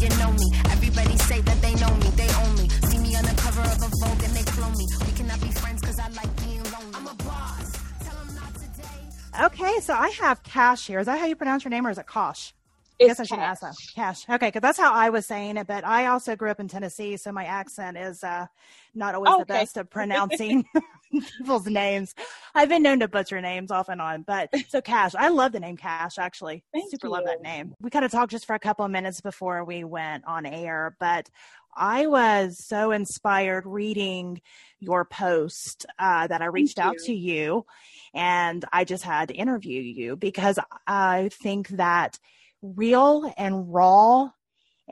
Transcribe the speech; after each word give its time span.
you 0.00 0.08
know 0.20 0.30
me. 0.32 0.46
Everybody 0.70 1.16
say 1.18 1.40
that 1.40 1.60
they 1.62 1.74
know 1.74 1.94
me, 1.96 2.08
they 2.16 2.28
own 2.42 2.54
me. 2.56 2.68
See 2.90 2.98
me 2.98 3.16
on 3.16 3.24
the 3.24 3.34
cover 3.36 3.62
of 3.62 3.78
a 3.82 3.90
Vogue 4.00 4.22
and 4.24 4.32
they 4.34 4.42
clone 4.44 4.76
me. 4.76 4.86
We 5.06 5.12
cannot 5.12 5.40
be 5.40 5.50
friends 5.52 5.80
because 5.80 5.98
I 5.98 6.08
like 6.10 6.30
being 6.42 6.62
lonely. 6.72 6.94
I'm 6.94 7.06
a 7.06 7.14
boss. 7.14 7.72
Tell 8.02 8.16
'em 8.18 8.34
not 8.34 8.54
today. 8.54 9.44
Okay, 9.46 9.80
so 9.80 9.94
I 9.94 10.10
have 10.20 10.42
Cash 10.42 10.86
here. 10.86 10.98
Is 11.00 11.06
that 11.06 11.18
how 11.18 11.26
you 11.26 11.36
pronounce 11.36 11.64
your 11.64 11.70
name, 11.70 11.86
or 11.86 11.90
is 11.90 11.98
it 11.98 12.06
Kosh? 12.06 12.52
I 13.00 13.06
guess 13.08 13.18
I 13.18 13.24
should 13.24 13.38
Cash. 13.38 13.48
ask 13.50 13.60
that. 13.62 13.74
Cash. 13.96 14.28
Okay, 14.30 14.46
because 14.48 14.62
that's 14.62 14.78
how 14.78 14.92
I 14.92 15.10
was 15.10 15.26
saying 15.26 15.56
it. 15.56 15.66
But 15.66 15.84
I 15.84 16.06
also 16.06 16.36
grew 16.36 16.50
up 16.50 16.60
in 16.60 16.68
Tennessee, 16.68 17.16
so 17.16 17.32
my 17.32 17.44
accent 17.44 17.96
is 17.96 18.22
uh, 18.22 18.46
not 18.94 19.14
always 19.16 19.36
the 19.38 19.44
best 19.46 19.76
at 19.76 19.90
pronouncing 19.90 20.64
people's 21.38 21.66
names. 21.66 22.14
I've 22.54 22.68
been 22.68 22.82
known 22.82 23.00
to 23.00 23.08
butcher 23.08 23.40
names 23.40 23.70
off 23.70 23.88
and 23.88 24.00
on. 24.00 24.22
But 24.22 24.50
so 24.68 24.80
Cash, 24.80 25.14
I 25.14 25.28
love 25.28 25.52
the 25.52 25.60
name 25.60 25.76
Cash. 25.76 26.18
Actually, 26.18 26.64
Thank 26.72 26.90
super 26.90 27.08
love 27.08 27.24
that 27.24 27.42
name. 27.42 27.74
We 27.80 27.90
kind 27.90 28.04
of 28.04 28.10
talked 28.10 28.30
just 28.32 28.46
for 28.46 28.54
a 28.54 28.58
couple 28.60 28.84
of 28.84 28.90
minutes 28.90 29.20
before 29.20 29.64
we 29.64 29.84
went 29.84 30.24
on 30.26 30.46
air, 30.46 30.96
but 31.00 31.28
I 31.76 32.06
was 32.06 32.64
so 32.64 32.92
inspired 32.92 33.66
reading 33.66 34.40
your 34.78 35.04
post 35.04 35.86
uh, 35.98 36.26
that 36.28 36.40
I 36.40 36.46
reached 36.46 36.78
out 36.78 36.96
to 37.06 37.12
you, 37.12 37.66
and 38.14 38.64
I 38.72 38.84
just 38.84 39.02
had 39.02 39.28
to 39.28 39.34
interview 39.34 39.80
you 39.82 40.16
because 40.16 40.58
I 40.86 41.30
think 41.32 41.68
that 41.70 42.18
real 42.62 43.32
and 43.36 43.72
raw 43.72 44.30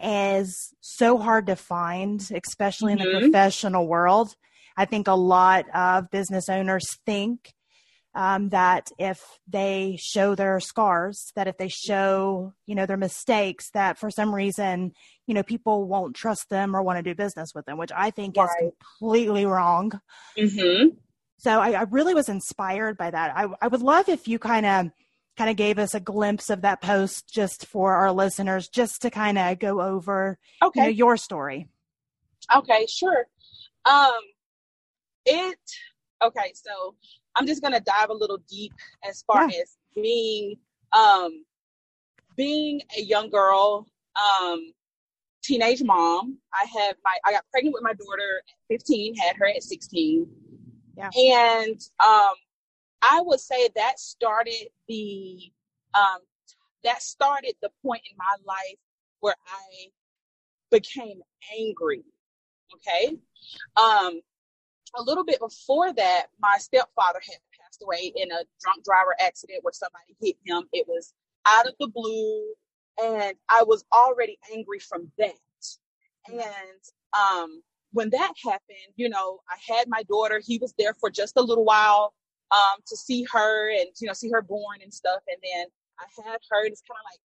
is 0.03 0.75
so 0.81 1.19
hard 1.19 1.47
to 1.47 1.57
find, 1.57 2.21
especially 2.35 2.93
in 2.93 2.99
the 2.99 3.05
Mhm. 3.05 3.21
professional 3.21 3.87
world. 3.87 4.35
I 4.77 4.85
think 4.85 5.09
a 5.09 5.15
lot 5.15 5.67
of 5.75 6.11
business 6.11 6.49
owners 6.49 6.87
think 7.05 7.55
um, 8.15 8.51
that 8.51 8.91
if 8.99 9.21
they 9.49 9.97
show 9.99 10.35
their 10.35 10.61
scars, 10.61 11.33
that 11.35 11.49
if 11.49 11.57
they 11.57 11.69
show, 11.69 12.53
you 12.67 12.75
know, 12.75 12.85
their 12.85 12.97
mistakes, 12.97 13.71
that 13.73 13.99
for 13.99 14.11
some 14.11 14.35
reason, 14.35 14.93
you 15.27 15.35
know, 15.35 15.43
people 15.43 15.87
won't 15.87 16.15
trust 16.15 16.51
them 16.51 16.77
or 16.77 16.83
want 16.83 16.99
to 16.99 17.03
do 17.03 17.15
business 17.15 17.51
with 17.55 17.65
them, 17.65 17.79
which 17.79 17.93
I 17.95 18.11
think 18.11 18.37
is 18.37 18.51
completely 18.59 19.47
wrong. 19.47 19.93
Mm-hmm. 20.39 20.97
So 21.39 21.61
I, 21.61 21.73
I 21.73 21.83
really 21.85 22.15
was 22.15 22.29
inspired 22.29 22.97
by 22.97 23.11
that. 23.11 23.37
I, 23.37 23.49
I 23.61 23.69
would 23.69 23.83
love 23.83 24.09
if 24.09 24.29
you 24.29 24.39
kind 24.39 24.67
of 24.67 24.91
kind 25.39 25.49
of 25.49 25.57
gave 25.57 25.79
us 25.79 25.95
a 25.95 26.01
glimpse 26.01 26.51
of 26.51 26.61
that 26.61 26.83
post 26.83 27.27
just 27.33 27.67
for 27.67 27.95
our 27.95 28.13
listeners, 28.13 28.69
just 28.69 29.01
to 29.03 29.11
kind 29.11 29.39
of 29.39 29.59
go 29.59 29.81
over 29.81 30.39
you 30.63 30.67
know, 30.67 30.69
Okay. 30.69 30.91
your 30.91 31.17
story. 31.17 31.69
Okay, 32.55 32.87
sure. 32.87 33.27
Um, 33.87 34.13
it 35.27 35.59
okay. 36.23 36.53
So 36.55 36.95
I'm 37.37 37.47
just 37.47 37.63
gonna 37.63 37.81
dive 37.81 38.11
a 38.11 38.15
little 38.15 38.39
deep 38.49 38.73
as 39.09 39.23
far 39.27 39.45
as 39.45 39.77
being 39.95 40.57
um 40.93 41.45
being 42.37 42.81
a 42.97 43.03
young 43.03 43.31
girl, 43.31 43.87
um, 44.17 44.73
teenage 45.43 45.83
mom. 45.83 46.39
I 46.53 46.65
have 46.65 46.97
my 47.05 47.17
I 47.25 47.33
got 47.33 47.45
pregnant 47.51 47.75
with 47.75 47.83
my 47.83 47.93
daughter 47.93 48.43
at 48.71 48.81
15, 48.81 49.17
had 49.17 49.37
her 49.37 49.47
at 49.47 49.63
16. 49.63 50.27
Yeah. 50.97 51.11
And 51.15 51.81
um, 52.05 52.35
I 53.03 53.21
would 53.23 53.41
say 53.41 53.69
that 53.77 53.99
started 53.99 54.69
the 54.89 55.39
um 55.95 56.21
that 56.85 57.03
started 57.03 57.55
the 57.63 57.71
point 57.85 58.03
in 58.11 58.17
my 58.17 58.35
life 58.45 58.79
where 59.21 59.37
I 59.47 59.89
became 60.71 61.21
angry. 61.59 62.03
Okay. 62.75 63.17
Um, 63.77 64.21
a 64.97 65.03
little 65.03 65.25
bit 65.25 65.41
before 65.41 65.93
that, 65.95 66.27
my 66.41 66.57
stepfather 66.59 67.21
had 67.27 67.39
passed 67.61 67.83
away 67.83 68.13
in 68.15 68.31
a 68.33 68.45
drunk 68.61 68.85
driver 68.85 69.15
accident 69.21 69.61
where 69.63 69.73
somebody 69.73 70.17
hit 70.21 70.37
him. 70.45 70.69
It 70.73 70.87
was 70.89 71.15
out 71.47 71.67
of 71.67 71.75
the 71.81 71.89
blue, 71.89 72.53
and 73.03 73.35
I 73.49 73.65
was 73.65 73.85
already 73.93 74.39
angry 74.53 74.79
from 74.81 75.11
that. 75.19 75.35
And 76.29 76.83
um, 77.19 77.63
when 77.93 78.11
that 78.11 78.33
happened, 78.45 78.93
you 78.97 79.09
know, 79.09 79.41
I 79.49 79.57
had 79.75 79.89
my 79.89 80.03
daughter. 80.05 80.41
He 80.45 80.59
was 80.59 80.75
there 80.79 80.95
for 80.95 81.11
just 81.11 81.37
a 81.37 81.43
little 81.43 81.65
while 81.65 82.15
um, 82.53 82.81
to 82.87 82.97
see 82.97 83.27
her 83.33 83.71
and 83.71 83.89
you 84.01 84.07
know 84.07 84.13
see 84.13 84.31
her 84.31 84.43
born 84.43 84.79
and 84.83 84.93
stuff. 84.93 85.21
And 85.29 85.39
then 85.43 85.67
I 85.99 86.29
had 86.31 86.39
her. 86.51 86.65
And 86.65 86.73
it's 86.73 86.83
kind 86.83 86.99
of 86.99 87.07
like 87.11 87.21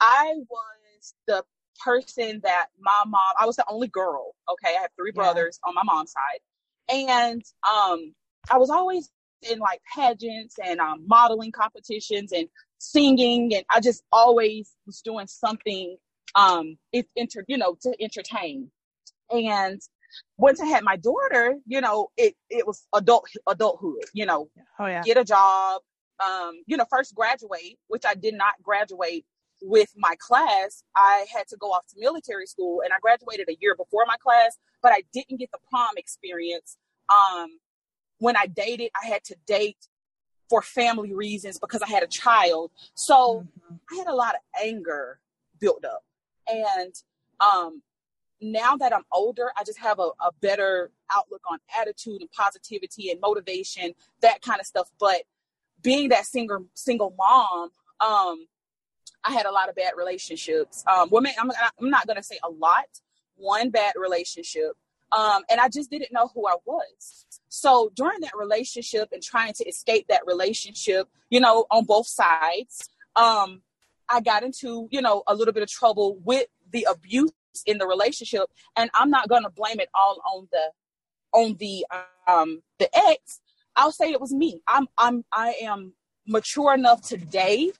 I 0.00 0.34
was 0.48 1.14
the 1.26 1.44
person 1.84 2.40
that 2.44 2.68
my 2.80 3.02
mom. 3.06 3.34
I 3.40 3.46
was 3.46 3.56
the 3.56 3.64
only 3.68 3.88
girl. 3.88 4.34
Okay, 4.50 4.76
I 4.76 4.82
have 4.82 4.90
three 4.96 5.12
Yeah. 5.14 5.22
brothers 5.22 5.58
on 5.64 5.74
my 5.74 5.82
mom's 5.84 6.12
side, 6.12 6.40
and 6.88 7.42
um, 7.68 8.14
I 8.50 8.58
was 8.58 8.70
always 8.70 9.10
in 9.48 9.58
like 9.58 9.80
pageants 9.94 10.56
and 10.64 10.80
um, 10.80 11.04
modeling 11.06 11.52
competitions 11.52 12.32
and 12.32 12.48
singing, 12.78 13.54
and 13.54 13.64
I 13.70 13.80
just 13.80 14.02
always 14.12 14.72
was 14.86 15.00
doing 15.02 15.26
something 15.26 15.96
um, 16.34 16.76
it 16.92 17.06
enter 17.16 17.44
you 17.48 17.58
know 17.58 17.76
to 17.82 17.94
entertain. 18.00 18.70
And 19.30 19.80
once 20.38 20.60
I 20.60 20.66
had 20.66 20.84
my 20.84 20.96
daughter, 20.96 21.56
you 21.66 21.80
know, 21.80 22.08
it 22.16 22.34
it 22.50 22.66
was 22.66 22.86
adult 22.94 23.28
adulthood. 23.46 24.04
You 24.12 24.26
know, 24.26 24.48
Oh 24.78 24.86
yeah. 24.86 25.02
get 25.02 25.16
a 25.18 25.24
job, 25.24 25.82
um, 26.24 26.54
you 26.66 26.76
know, 26.76 26.86
first 26.90 27.14
graduate, 27.14 27.78
which 27.88 28.04
I 28.06 28.14
did 28.14 28.34
not 28.34 28.54
graduate 28.62 29.24
with 29.62 29.92
my 29.96 30.14
class. 30.18 30.82
I 30.96 31.26
had 31.34 31.48
to 31.48 31.56
go 31.56 31.68
off 31.68 31.86
to 31.88 31.96
military 31.98 32.46
school 32.46 32.82
and 32.82 32.92
I 32.92 32.96
graduated 33.00 33.48
a 33.48 33.56
year 33.60 33.74
before 33.74 34.04
my 34.06 34.16
class, 34.16 34.56
but 34.82 34.92
I 34.92 35.02
didn't 35.12 35.38
get 35.38 35.50
the 35.52 35.58
prom 35.70 35.96
experience. 35.96 36.76
Um, 37.08 37.58
when 38.18 38.36
I 38.36 38.46
dated, 38.46 38.90
I 39.00 39.06
had 39.06 39.24
to 39.24 39.36
date 39.46 39.88
for 40.48 40.62
family 40.62 41.12
reasons 41.12 41.58
because 41.58 41.82
I 41.82 41.88
had 41.88 42.02
a 42.02 42.06
child. 42.06 42.70
So 42.94 43.46
Mhm. 43.70 43.80
I 43.92 43.94
had 43.96 44.06
a 44.06 44.14
lot 44.14 44.34
of 44.34 44.40
anger 44.62 45.20
built 45.60 45.84
up. 45.84 46.04
And 46.46 46.94
um, 47.40 47.82
now 48.40 48.76
that 48.76 48.94
I'm 48.94 49.04
older, 49.12 49.52
I 49.56 49.64
just 49.64 49.78
have 49.78 49.98
a, 49.98 50.10
a 50.20 50.32
better 50.40 50.90
outlook 51.10 51.42
on 51.50 51.58
attitude 51.78 52.20
and 52.20 52.30
positivity 52.30 53.10
and 53.10 53.20
motivation, 53.20 53.94
that 54.20 54.42
kind 54.42 54.60
of 54.60 54.66
stuff. 54.66 54.90
But 54.98 55.22
being 55.82 56.08
that 56.08 56.24
single 56.26 56.66
single 56.74 57.14
mom, 57.16 57.70
um, 58.00 58.46
I 59.24 59.32
had 59.32 59.46
a 59.46 59.52
lot 59.52 59.68
of 59.68 59.74
bad 59.74 59.92
relationships. 59.96 60.84
Um, 60.86 61.08
women, 61.10 61.32
I'm, 61.38 61.50
I'm 61.80 61.90
not 61.90 62.06
gonna 62.06 62.22
say 62.22 62.38
a 62.42 62.50
lot. 62.50 62.86
One 63.36 63.70
bad 63.70 63.92
relationship, 63.96 64.72
um, 65.12 65.42
and 65.50 65.60
I 65.60 65.68
just 65.68 65.90
didn't 65.90 66.12
know 66.12 66.30
who 66.34 66.46
I 66.46 66.56
was. 66.64 67.26
So 67.48 67.90
during 67.94 68.20
that 68.20 68.32
relationship 68.36 69.08
and 69.12 69.22
trying 69.22 69.52
to 69.54 69.64
escape 69.64 70.06
that 70.08 70.22
relationship, 70.26 71.08
you 71.30 71.40
know, 71.40 71.66
on 71.70 71.84
both 71.84 72.06
sides, 72.06 72.90
um, 73.16 73.62
I 74.08 74.20
got 74.20 74.42
into, 74.42 74.88
you 74.90 75.00
know, 75.00 75.22
a 75.26 75.34
little 75.34 75.54
bit 75.54 75.62
of 75.62 75.68
trouble 75.68 76.18
with 76.24 76.46
the 76.72 76.86
abuse 76.90 77.32
in 77.66 77.78
the 77.78 77.86
relationship, 77.86 78.44
and 78.76 78.90
I'm 78.94 79.10
not 79.10 79.28
gonna 79.28 79.50
blame 79.50 79.80
it 79.80 79.88
all 79.94 80.20
on 80.34 80.48
the 80.52 80.72
on 81.32 81.56
the 81.58 81.86
um 82.26 82.62
the 82.78 82.88
ex. 82.96 83.40
I'll 83.76 83.92
say 83.92 84.10
it 84.10 84.20
was 84.20 84.32
me. 84.32 84.60
I'm 84.66 84.88
I'm 84.96 85.24
I 85.32 85.54
am 85.62 85.92
mature 86.26 86.74
enough 86.74 87.02
today 87.02 87.72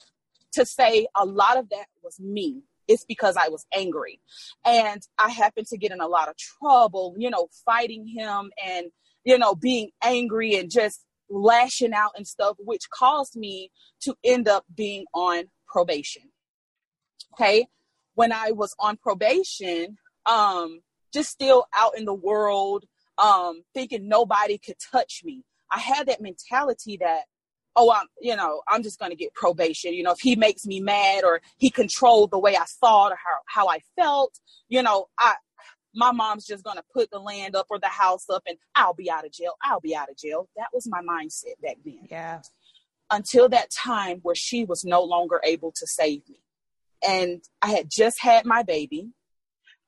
to 0.53 0.65
say 0.65 1.07
a 1.15 1.25
lot 1.25 1.57
of 1.57 1.69
that 1.71 1.87
was 2.03 2.19
me. 2.19 2.63
It's 2.87 3.05
because 3.05 3.37
I 3.37 3.49
was 3.49 3.67
angry. 3.75 4.21
And 4.65 5.03
I 5.19 5.31
happened 5.31 5.67
to 5.69 5.77
get 5.77 5.93
in 5.93 6.01
a 6.01 6.07
lot 6.07 6.29
of 6.29 6.37
trouble, 6.37 7.15
you 7.19 7.29
know, 7.29 7.49
fighting 7.65 8.07
him 8.07 8.51
and, 8.65 8.87
you 9.25 9.39
know, 9.39 9.55
being 9.55 9.91
angry 10.03 10.57
and 10.57 10.71
just 10.71 11.05
lashing 11.29 11.93
out 11.93 12.13
and 12.17 12.27
stuff, 12.27 12.57
which 12.59 12.89
caused 12.89 13.37
me 13.37 13.71
to 14.01 14.15
end 14.25 14.49
up 14.49 14.65
being 14.75 15.05
on 15.13 15.45
probation. 15.67 16.23
Okay. 17.35 17.67
When 18.15 18.33
I 18.33 18.53
was 18.53 18.75
on 18.79 18.97
probation, 18.97 19.99
um, 20.25 20.81
just 21.13 21.31
still 21.31 21.67
out 21.75 21.97
in 21.97 22.07
the 22.07 22.15
world, 22.15 22.85
um, 23.19 23.63
thinking 23.75 24.09
nobody 24.09 24.57
could 24.59 24.77
touch 24.91 25.23
me. 25.25 25.45
I 25.71 25.79
had 25.79 26.07
that 26.07 26.23
mentality 26.23 26.97
that, 26.99 27.25
oh, 27.79 27.93
I'm, 27.93 28.07
you 28.21 28.35
know, 28.35 28.61
I'm 28.69 28.83
just 28.83 28.99
going 28.99 29.11
to 29.13 29.17
get 29.17 29.33
probation. 29.35 29.95
You 29.95 30.03
know, 30.03 30.11
if 30.11 30.19
he 30.19 30.35
makes 30.35 30.67
me 30.67 30.81
mad 30.81 31.23
or 31.25 31.41
he 31.59 31.71
controlled 31.71 32.33
the 32.33 32.39
way 32.39 32.57
I 32.57 32.65
thought 32.65 33.13
or 33.13 33.17
how, 33.17 33.65
how 33.65 33.69
I 33.69 33.79
felt, 33.97 34.37
you 34.69 34.83
know, 34.83 35.07
I, 35.19 35.35
my 35.95 36.11
mom's 36.11 36.45
just 36.45 36.65
going 36.65 36.77
to 36.77 36.83
put 36.93 37.11
the 37.13 37.21
land 37.21 37.55
up 37.55 37.67
or 37.71 37.79
the 37.79 37.87
house 37.87 38.25
up 38.29 38.43
and 38.47 38.59
I'll 38.75 38.95
be 38.95 39.09
out 39.09 39.25
of 39.25 39.33
jail. 39.33 39.53
I'll 39.63 39.81
be 39.81 39.95
out 39.95 40.11
of 40.11 40.17
jail. 40.17 40.49
That 40.57 40.69
was 40.75 40.89
my 40.89 41.01
mindset 41.01 41.61
back 41.63 41.77
then 41.85 42.01
Yeah. 42.11 42.43
until 43.11 43.49
that 43.51 43.71
time 43.71 44.19
where 44.23 44.35
she 44.35 44.65
was 44.65 44.85
no 44.85 45.03
longer 45.03 45.41
able 45.45 45.73
to 45.77 45.87
save 45.87 46.29
me. 46.29 46.41
And 47.07 47.43
I 47.63 47.71
had 47.71 47.89
just 47.91 48.21
had 48.21 48.45
my 48.45 48.65
baby. 48.65 49.11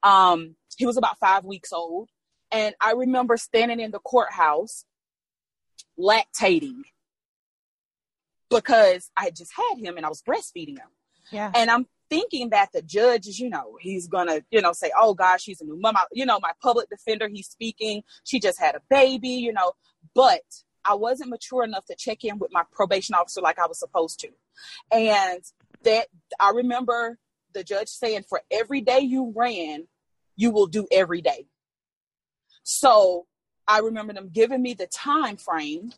Um, 0.05 0.55
he 0.76 0.87
was 0.87 0.97
about 0.97 1.19
five 1.19 1.44
weeks 1.44 1.73
old. 1.73 2.09
And 2.53 2.75
I 2.81 2.93
remember 2.93 3.37
standing 3.37 3.81
in 3.81 3.91
the 3.91 3.99
courthouse 3.99 4.85
lactating 5.99 6.82
because 8.50 9.11
I 9.17 9.31
just 9.31 9.52
had 9.56 9.79
him 9.79 9.97
and 9.97 10.05
I 10.05 10.08
was 10.08 10.23
breastfeeding 10.23 10.79
him. 10.79 10.88
Yeah. 11.31 11.52
And 11.55 11.70
I'm 11.70 11.87
thinking 12.11 12.50
that 12.50 12.70
the 12.75 12.82
judge 12.82 13.26
is, 13.29 13.38
you 13.38 13.49
know, 13.49 13.76
he's 13.81 14.08
gonna, 14.08 14.41
you 14.50 14.61
know, 14.61 14.73
say, 14.73 14.91
oh 14.99 15.14
gosh, 15.14 15.43
she's 15.43 15.61
a 15.61 15.64
new 15.64 15.79
mom. 15.79 15.97
I- 15.97 16.06
You 16.12 16.26
know, 16.26 16.41
my 16.43 16.52
public 16.61 16.88
defender, 16.91 17.29
he's 17.29 17.47
speaking. 17.49 18.02
She 18.25 18.41
just 18.41 18.58
had 18.58 18.75
a 18.75 18.81
baby, 18.91 19.29
you 19.29 19.52
know, 19.52 19.73
but 20.14 20.43
I 20.85 20.94
wasn't 20.94 21.31
mature 21.31 21.62
enough 21.62 21.85
to 21.87 21.94
check 21.97 22.25
in 22.25 22.38
with 22.38 22.50
my 22.52 22.64
probation 22.73 23.14
officer 23.14 23.41
like 23.41 23.58
I 23.58 23.67
was 23.69 23.79
supposed 23.79 24.19
to. 24.20 24.29
And 24.91 25.43
that 25.85 26.08
I 26.41 26.50
remember 26.50 27.19
the 27.55 27.62
judge 27.62 27.88
saying 27.88 28.25
for 28.29 28.43
every 28.50 28.81
day 28.81 29.00
you 29.00 29.32
ran, 29.37 29.87
you 30.37 30.50
will 30.50 30.67
do 30.67 30.87
every 30.91 31.20
day. 31.20 31.46
So 32.62 33.26
I 33.69 33.79
remember 33.81 34.12
them 34.12 34.31
giving 34.32 34.62
me 34.62 34.75
the 34.75 34.87
time 34.87 35.37
frame 35.37 35.93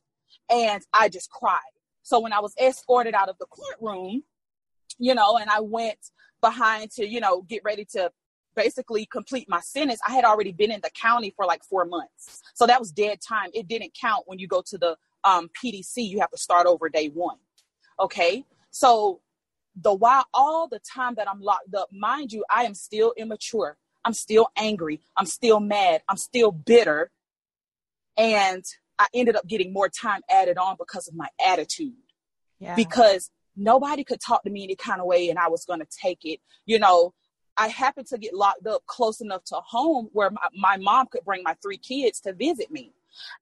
and 0.51 0.83
I 0.93 1.09
just 1.09 1.31
cried. 1.31 1.61
So 2.03 2.21
when 2.21 2.33
I 2.33 2.41
was 2.41 2.55
escorted 2.61 3.15
out 3.15 3.29
of 3.29 3.37
the 3.39 3.47
courtroom, 3.47 4.23
you 4.99 5.15
know, 5.15 5.37
and 5.37 5.49
I 5.49 5.61
went 5.61 5.99
behind 6.41 6.91
to, 6.93 7.07
you 7.07 7.21
know, 7.21 7.43
get 7.43 7.63
ready 7.65 7.87
to 7.93 8.11
basically 8.55 9.07
complete 9.07 9.49
my 9.49 9.61
sentence, 9.61 10.01
I 10.07 10.13
had 10.13 10.25
already 10.25 10.53
been 10.53 10.71
in 10.71 10.81
the 10.83 10.91
county 10.91 11.33
for 11.35 11.47
like 11.47 11.63
four 11.65 11.85
months. 11.85 12.43
So 12.55 12.67
that 12.67 12.81
was 12.81 12.93
dead 12.93 13.21
time. 13.27 13.51
It 13.55 13.69
didn't 13.69 13.97
count 13.99 14.25
when 14.27 14.39
you 14.39 14.47
go 14.47 14.63
to 14.67 14.79
the 14.79 14.97
um, 15.25 15.49
PDC, 15.63 15.97
you 15.97 16.21
have 16.21 16.31
to 16.31 16.39
start 16.39 16.67
over 16.67 16.89
day 16.89 17.09
one. 17.09 17.37
Okay. 18.01 18.45
So 18.71 19.21
the 19.81 19.95
while 19.95 20.27
all 20.35 20.69
the 20.69 20.81
time 20.81 21.15
that 21.17 21.29
I'm 21.29 21.41
locked 21.41 21.75
up, 21.75 21.89
mind 21.93 22.33
you, 22.33 22.45
I 22.51 22.65
am 22.65 22.75
still 22.75 23.15
immature. 23.17 23.77
I'm 24.05 24.15
still 24.15 24.49
angry. 24.57 25.01
I'm 25.17 25.27
still 25.27 25.61
mad. 25.61 26.03
I'm 26.09 26.17
still 26.17 26.51
bitter. 26.51 27.11
And 28.17 28.65
I 28.99 29.07
ended 29.15 29.37
up 29.37 29.47
getting 29.47 29.73
more 29.73 29.89
time 29.89 30.21
added 30.31 30.59
on 30.59 30.77
because 30.79 31.09
of 31.09 31.15
my 31.15 31.29
attitude. 31.45 31.95
Yeah. 32.59 32.75
Because 32.77 33.31
nobody 33.57 34.05
could 34.05 34.21
talk 34.21 34.45
to 34.45 34.51
me 34.51 34.65
any 34.65 34.77
kind 34.77 35.01
of 35.01 35.07
way 35.07 35.29
and 35.29 35.39
I 35.39 35.49
was 35.49 35.65
going 35.65 35.81
to 35.81 35.87
take 36.01 36.21
it. 36.25 36.41
You 36.67 36.79
know, 36.79 37.15
I 37.57 37.69
happened 37.69 38.07
to 38.09 38.19
get 38.19 38.35
locked 38.35 38.67
up 38.67 38.85
close 38.87 39.21
enough 39.21 39.45
to 39.47 39.57
home 39.57 40.09
where 40.13 40.31
my, 40.31 40.49
my 40.55 40.77
mom 40.79 41.07
could 41.11 41.25
bring 41.25 41.43
my 41.43 41.55
three 41.63 41.77
kids 41.77 42.21
to 42.21 42.33
visit 42.33 42.71
me. 42.71 42.93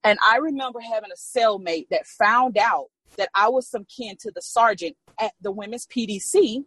And 0.02 0.19
I 0.26 0.38
remember 0.38 0.81
having 0.81 1.11
a 1.12 1.38
cellmate 1.38 1.88
that 1.91 2.06
found 2.06 2.58
out 2.58 2.87
that 3.17 3.29
I 3.35 3.49
was 3.49 3.69
some 3.69 3.85
kin 3.85 4.17
to 4.20 4.32
the 4.35 4.43
sergeant 4.43 4.97
at 5.20 5.32
the 5.41 5.52
women's 5.52 5.87
PDC. 5.87 6.64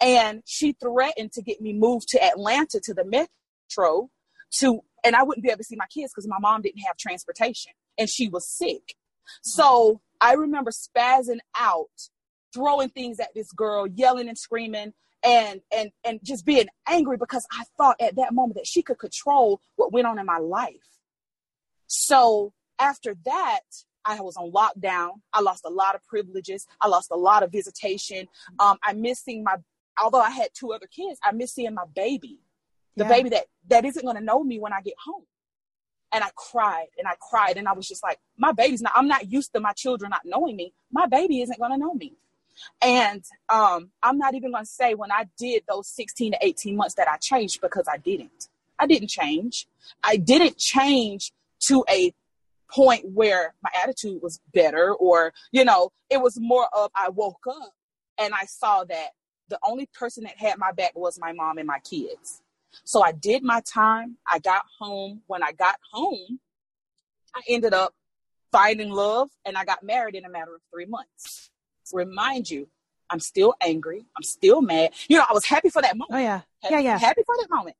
And 0.00 0.42
she 0.44 0.72
threatened 0.72 1.32
to 1.32 1.42
get 1.42 1.60
me 1.60 1.72
moved 1.72 2.08
to 2.08 2.22
Atlanta 2.22 2.80
to 2.80 2.94
the 2.94 3.04
metro 3.04 4.10
to, 4.58 4.80
and 5.02 5.16
I 5.16 5.22
wouldn't 5.22 5.42
be 5.42 5.50
able 5.50 5.58
to 5.58 5.64
see 5.64 5.76
my 5.76 5.86
kids 5.86 6.12
because 6.12 6.28
my 6.28 6.38
mom 6.38 6.62
didn't 6.62 6.80
have 6.80 6.96
transportation 6.96 7.72
and 7.98 8.08
she 8.08 8.28
was 8.28 8.48
sick. 8.48 8.94
So 9.42 10.00
I 10.20 10.34
remember 10.34 10.70
spazzing 10.70 11.40
out, 11.58 11.88
throwing 12.52 12.90
things 12.90 13.20
at 13.20 13.34
this 13.34 13.52
girl, 13.52 13.86
yelling 13.86 14.28
and 14.28 14.38
screaming 14.38 14.92
and 15.24 15.60
and 15.74 15.90
and 16.04 16.20
just 16.22 16.44
being 16.44 16.66
angry 16.86 17.16
because 17.16 17.46
I 17.50 17.64
thought 17.78 17.96
at 18.00 18.16
that 18.16 18.34
moment 18.34 18.56
that 18.56 18.66
she 18.66 18.82
could 18.82 18.98
control 18.98 19.60
what 19.76 19.92
went 19.92 20.06
on 20.06 20.18
in 20.18 20.26
my 20.26 20.38
life. 20.38 20.74
So 21.86 22.52
after 22.78 23.16
that, 23.24 23.60
I 24.04 24.20
was 24.20 24.36
on 24.36 24.52
lockdown. 24.52 25.12
I 25.32 25.40
lost 25.40 25.62
a 25.64 25.70
lot 25.70 25.94
of 25.94 26.04
privileges. 26.04 26.66
I 26.80 26.88
lost 26.88 27.10
a 27.10 27.16
lot 27.16 27.42
of 27.42 27.50
visitation. 27.50 28.26
Um, 28.58 28.78
I 28.82 28.92
missed 28.92 29.24
seeing 29.24 29.44
my, 29.44 29.56
although 30.00 30.20
I 30.20 30.30
had 30.30 30.48
two 30.54 30.72
other 30.72 30.86
kids, 30.86 31.18
I 31.22 31.32
missed 31.32 31.54
seeing 31.54 31.74
my 31.74 31.84
baby, 31.94 32.40
the 32.96 33.04
yeah. 33.04 33.08
baby 33.08 33.28
that 33.30 33.46
that 33.68 33.84
isn't 33.84 34.04
going 34.04 34.16
to 34.16 34.24
know 34.24 34.44
me 34.44 34.58
when 34.58 34.72
I 34.72 34.82
get 34.82 34.94
home. 35.04 35.24
And 36.14 36.24
I 36.24 36.30
cried 36.36 36.86
and 36.96 37.08
I 37.08 37.14
cried 37.20 37.56
and 37.56 37.68
I 37.68 37.72
was 37.72 37.88
just 37.88 38.02
like, 38.02 38.20
my 38.38 38.52
baby's 38.52 38.80
not. 38.80 38.92
I'm 38.94 39.08
not 39.08 39.30
used 39.30 39.52
to 39.54 39.60
my 39.60 39.72
children 39.72 40.10
not 40.10 40.22
knowing 40.24 40.56
me. 40.56 40.72
My 40.92 41.06
baby 41.06 41.42
isn't 41.42 41.58
going 41.58 41.72
to 41.72 41.76
know 41.76 41.94
me. 41.94 42.14
And 42.80 43.24
um, 43.48 43.90
I'm 44.02 44.16
not 44.16 44.34
even 44.34 44.52
going 44.52 44.64
to 44.64 44.70
say 44.70 44.94
when 44.94 45.10
I 45.10 45.26
did 45.36 45.64
those 45.68 45.88
16 45.88 46.32
to 46.32 46.38
18 46.40 46.76
months 46.76 46.94
that 46.94 47.08
I 47.08 47.16
changed 47.16 47.60
because 47.60 47.86
I 47.92 47.96
didn't. 47.96 48.48
I 48.78 48.86
didn't 48.86 49.08
change. 49.08 49.66
I 50.02 50.16
didn't 50.16 50.56
change 50.56 51.32
to 51.66 51.84
a 51.90 52.14
point 52.70 53.04
where 53.12 53.54
my 53.62 53.70
attitude 53.82 54.20
was 54.22 54.40
better 54.52 54.94
or 54.94 55.32
you 55.52 55.64
know 55.64 55.92
it 56.10 56.20
was 56.20 56.38
more 56.40 56.66
of 56.76 56.90
i 56.94 57.08
woke 57.08 57.44
up 57.48 57.72
and 58.18 58.34
i 58.34 58.44
saw 58.46 58.82
that 58.84 59.10
the 59.48 59.58
only 59.64 59.88
person 59.94 60.24
that 60.24 60.36
had 60.36 60.58
my 60.58 60.72
back 60.72 60.92
was 60.96 61.18
my 61.20 61.32
mom 61.32 61.58
and 61.58 61.66
my 61.66 61.78
kids 61.80 62.40
so 62.84 63.02
i 63.02 63.12
did 63.12 63.42
my 63.42 63.60
time. 63.60 64.16
I 64.26 64.38
got 64.38 64.62
home. 64.78 65.22
When 65.26 65.42
i 65.42 65.52
got 65.52 65.76
home 65.92 66.40
i 67.34 67.40
ended 67.48 67.74
up 67.74 67.94
finding 68.52 68.90
love 68.90 69.30
and 69.44 69.56
i 69.56 69.64
got 69.64 69.82
married 69.82 70.14
in 70.14 70.24
a 70.24 70.30
matter 70.30 70.54
of 70.54 70.60
three 70.72 70.86
months. 70.86 71.50
Remind 71.92 72.50
you 72.50 72.68
i'm 73.10 73.20
still 73.20 73.54
angry. 73.60 74.06
I'm 74.16 74.22
still 74.22 74.62
mad. 74.62 74.92
You 75.08 75.18
know 75.18 75.24
i 75.28 75.32
was 75.32 75.46
happy 75.46 75.70
for 75.70 75.82
that 75.82 75.96
moment. 75.96 76.18
Oh 76.18 76.22
yeah. 76.22 76.42
Happy, 76.62 76.74
yeah 76.74 76.80
yeah. 76.80 76.98
happy 76.98 77.22
for 77.24 77.36
that 77.40 77.48
moment. 77.50 77.76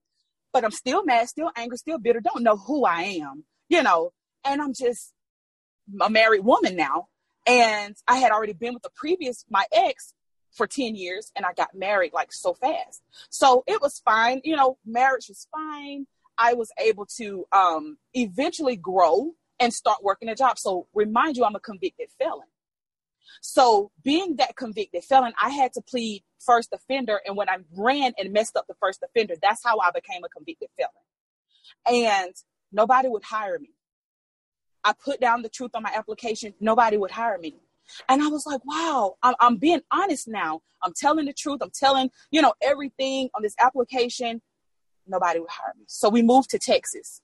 But 0.53 0.65
i'm 0.65 0.71
still 0.71 1.05
mad 1.05 1.29
still 1.29 1.51
angry 1.57 1.79
still 1.79 1.99
bitter. 1.99 2.21
Don't 2.21 2.43
know 2.43 2.57
who 2.57 2.85
i 2.85 3.03
am 3.03 3.45
you 3.69 3.83
know? 3.83 4.13
And 4.45 4.61
I'm 4.61 4.75
just 4.75 5.13
a 6.01 6.11
married 6.11 6.45
woman 6.45 6.77
now. 6.77 7.09
And 7.47 7.95
I 8.09 8.17
had 8.17 8.33
already 8.33 8.53
been 8.55 8.75
with 8.75 8.83
the 8.83 8.91
previous, 8.95 9.45
my 9.51 9.65
ex 9.73 10.15
for 10.55 10.67
10 10.67 10.95
years 10.95 11.33
and 11.37 11.45
I 11.45 11.53
got 11.53 11.75
married 11.75 12.13
like 12.13 12.33
so 12.33 12.55
fast. 12.55 13.03
So 13.31 13.65
it 13.67 13.83
was 13.83 14.01
fine. 14.05 14.41
You 14.45 14.57
know, 14.57 14.79
marriage 14.87 15.29
was 15.29 15.47
fine. 15.53 16.07
I 16.39 16.55
was 16.55 16.71
able 16.79 17.07
to 17.19 17.47
um, 17.53 17.99
eventually 18.15 18.77
grow 18.77 19.33
and 19.61 19.73
start 19.73 20.03
working 20.03 20.29
a 20.29 20.35
job. 20.35 20.59
So 20.59 20.87
remind 20.95 21.37
you, 21.37 21.45
I'm 21.45 21.55
a 21.55 21.61
convicted 21.61 22.09
felon. 22.19 22.47
So 23.41 23.91
being 24.03 24.37
that 24.37 24.57
convicted 24.57 25.05
felon, 25.05 25.33
I 25.41 25.51
had 25.51 25.73
to 25.75 25.81
plead 25.81 26.23
first 26.45 26.71
offender. 26.73 27.21
And 27.27 27.37
when 27.37 27.49
I 27.49 27.59
ran 27.77 28.13
and 28.19 28.33
messed 28.33 28.57
up 28.57 28.67
the 28.67 28.75
first 28.81 29.03
offender, 29.03 29.35
that's 29.41 29.63
how 29.65 29.79
I 29.81 29.91
became 29.91 30.25
a 30.25 30.29
convicted 30.29 30.69
felon. 30.77 30.93
And 31.87 32.35
nobody 32.73 33.09
would 33.09 33.25
hire 33.25 33.59
me. 33.59 33.71
I 34.83 34.93
put 34.93 35.21
down 35.21 35.43
the 35.43 35.49
truth 35.49 35.71
on 35.75 35.83
my 35.83 35.93
application, 35.95 36.55
nobody 36.61 36.97
would 36.97 37.11
hire 37.11 37.39
me. 37.39 37.57
And 38.09 38.23
I 38.23 38.29
was 38.29 38.47
like, 38.47 38.65
wow, 38.65 39.17
I'm, 39.23 39.35
I'm 39.41 39.57
being 39.57 39.81
honest 39.91 40.29
now. 40.29 40.63
I'm 40.83 40.93
telling 40.95 41.27
the 41.27 41.33
truth. 41.33 41.61
I'm 41.63 41.71
telling, 41.71 42.11
you 42.31 42.43
know, 42.43 42.53
everything 42.63 43.31
on 43.35 43.43
this 43.43 43.55
application. 43.59 44.43
Nobody 45.07 45.41
would 45.41 45.51
hire 45.51 45.75
me. 45.79 45.85
So 45.87 46.09
we 46.09 46.23
moved 46.23 46.51
to 46.51 46.59
Texas. 46.59 47.21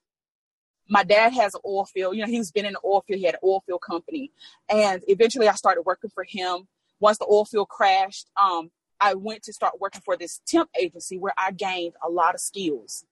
My 0.89 1.05
dad 1.05 1.33
has 1.35 1.55
an 1.55 1.61
oil 1.65 1.85
field. 1.85 2.17
You 2.17 2.23
know, 2.23 2.29
he's 2.31 2.51
been 2.51 2.67
in 2.67 2.73
the 2.73 2.81
oil 2.85 3.03
field. 3.07 3.21
He 3.21 3.27
had 3.27 3.35
an 3.35 3.41
oil 3.45 3.63
field 3.67 3.83
company. 3.83 4.33
And 4.69 5.03
eventually 5.09 5.49
I 5.49 5.55
started 5.55 5.83
working 5.83 6.11
for 6.11 6.25
him. 6.25 6.69
Once 6.99 7.19
the 7.19 7.27
oil 7.31 7.45
field 7.45 7.69
crashed, 7.69 8.29
um, 8.41 8.71
I 9.01 9.15
went 9.15 9.43
to 9.45 9.53
start 9.53 9.81
working 9.81 10.03
for 10.05 10.17
this 10.17 10.41
temp 10.47 10.69
agency 10.79 11.17
where 11.17 11.33
I 11.39 11.53
gained 11.53 11.95
a 12.07 12.11
lot 12.11 12.35
of 12.35 12.41
skills. 12.41 13.05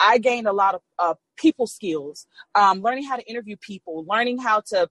I 0.00 0.18
gained 0.18 0.46
a 0.46 0.52
lot 0.52 0.74
of 0.74 0.80
uh, 0.98 1.14
people 1.36 1.66
skills, 1.66 2.26
um, 2.54 2.80
learning 2.80 3.04
how 3.04 3.16
to 3.16 3.28
interview 3.28 3.56
people, 3.56 4.04
learning 4.08 4.38
how 4.38 4.60
to 4.68 4.88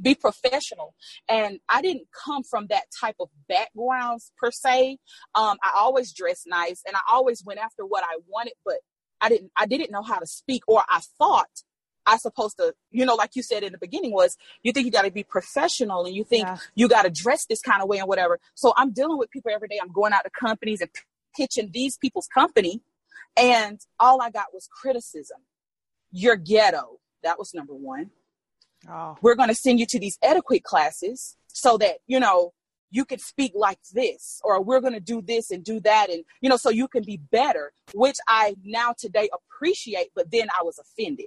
be 0.00 0.14
professional. 0.14 0.94
And 1.28 1.60
I 1.68 1.82
didn't 1.82 2.06
come 2.24 2.42
from 2.42 2.66
that 2.68 2.84
type 2.98 3.16
of 3.20 3.28
backgrounds 3.48 4.32
per 4.38 4.50
se. 4.50 4.98
Um, 5.34 5.56
I 5.62 5.72
always 5.76 6.12
dressed 6.12 6.46
nice 6.46 6.82
and 6.86 6.96
I 6.96 7.00
always 7.10 7.42
went 7.44 7.60
after 7.60 7.84
what 7.84 8.04
I 8.04 8.18
wanted, 8.28 8.54
but 8.64 8.76
I 9.20 9.28
didn't, 9.28 9.50
I 9.56 9.66
didn't 9.66 9.90
know 9.90 10.02
how 10.02 10.18
to 10.18 10.26
speak 10.26 10.62
or 10.68 10.82
I 10.88 11.00
thought 11.18 11.48
I 12.06 12.16
supposed 12.18 12.56
to, 12.58 12.74
you 12.92 13.04
know, 13.04 13.14
like 13.14 13.34
you 13.34 13.42
said 13.42 13.62
in 13.62 13.72
the 13.72 13.78
beginning 13.78 14.12
was 14.12 14.36
you 14.62 14.72
think 14.72 14.86
you 14.86 14.92
got 14.92 15.04
to 15.04 15.10
be 15.10 15.24
professional 15.24 16.04
and 16.04 16.14
you 16.14 16.24
think 16.24 16.46
yeah. 16.46 16.58
you 16.74 16.88
got 16.88 17.02
to 17.02 17.10
dress 17.10 17.46
this 17.46 17.60
kind 17.60 17.82
of 17.82 17.88
way 17.88 17.98
and 17.98 18.08
whatever. 18.08 18.38
So 18.54 18.72
I'm 18.76 18.92
dealing 18.92 19.18
with 19.18 19.30
people 19.30 19.50
every 19.52 19.68
day. 19.68 19.78
I'm 19.82 19.92
going 19.92 20.12
out 20.12 20.22
to 20.24 20.30
companies 20.30 20.80
and 20.80 20.90
pitching 21.36 21.70
these 21.72 21.96
people's 21.96 22.28
company 22.28 22.80
and 23.36 23.80
all 23.98 24.22
I 24.22 24.30
got 24.30 24.46
was 24.54 24.68
criticism. 24.70 25.38
You're 26.10 26.36
ghetto. 26.36 27.00
That 27.22 27.38
was 27.38 27.52
number 27.52 27.74
one. 27.74 28.10
Oh. 28.90 29.16
We're 29.22 29.34
going 29.34 29.48
to 29.48 29.54
send 29.54 29.80
you 29.80 29.86
to 29.86 29.98
these 29.98 30.18
etiquette 30.22 30.64
classes 30.64 31.36
so 31.48 31.78
that, 31.78 31.98
you 32.06 32.20
know, 32.20 32.52
you 32.90 33.04
can 33.04 33.18
speak 33.18 33.52
like 33.54 33.78
this, 33.92 34.40
or 34.44 34.62
we're 34.62 34.80
going 34.80 34.92
to 34.92 35.00
do 35.00 35.20
this 35.20 35.50
and 35.50 35.64
do 35.64 35.80
that. 35.80 36.08
And, 36.08 36.24
you 36.40 36.48
know, 36.48 36.56
so 36.56 36.70
you 36.70 36.88
can 36.88 37.02
be 37.02 37.16
better, 37.16 37.72
which 37.94 38.16
I 38.28 38.54
now 38.62 38.94
today 38.96 39.28
appreciate, 39.32 40.08
but 40.14 40.30
then 40.30 40.48
I 40.50 40.62
was 40.62 40.78
offended. 40.78 41.26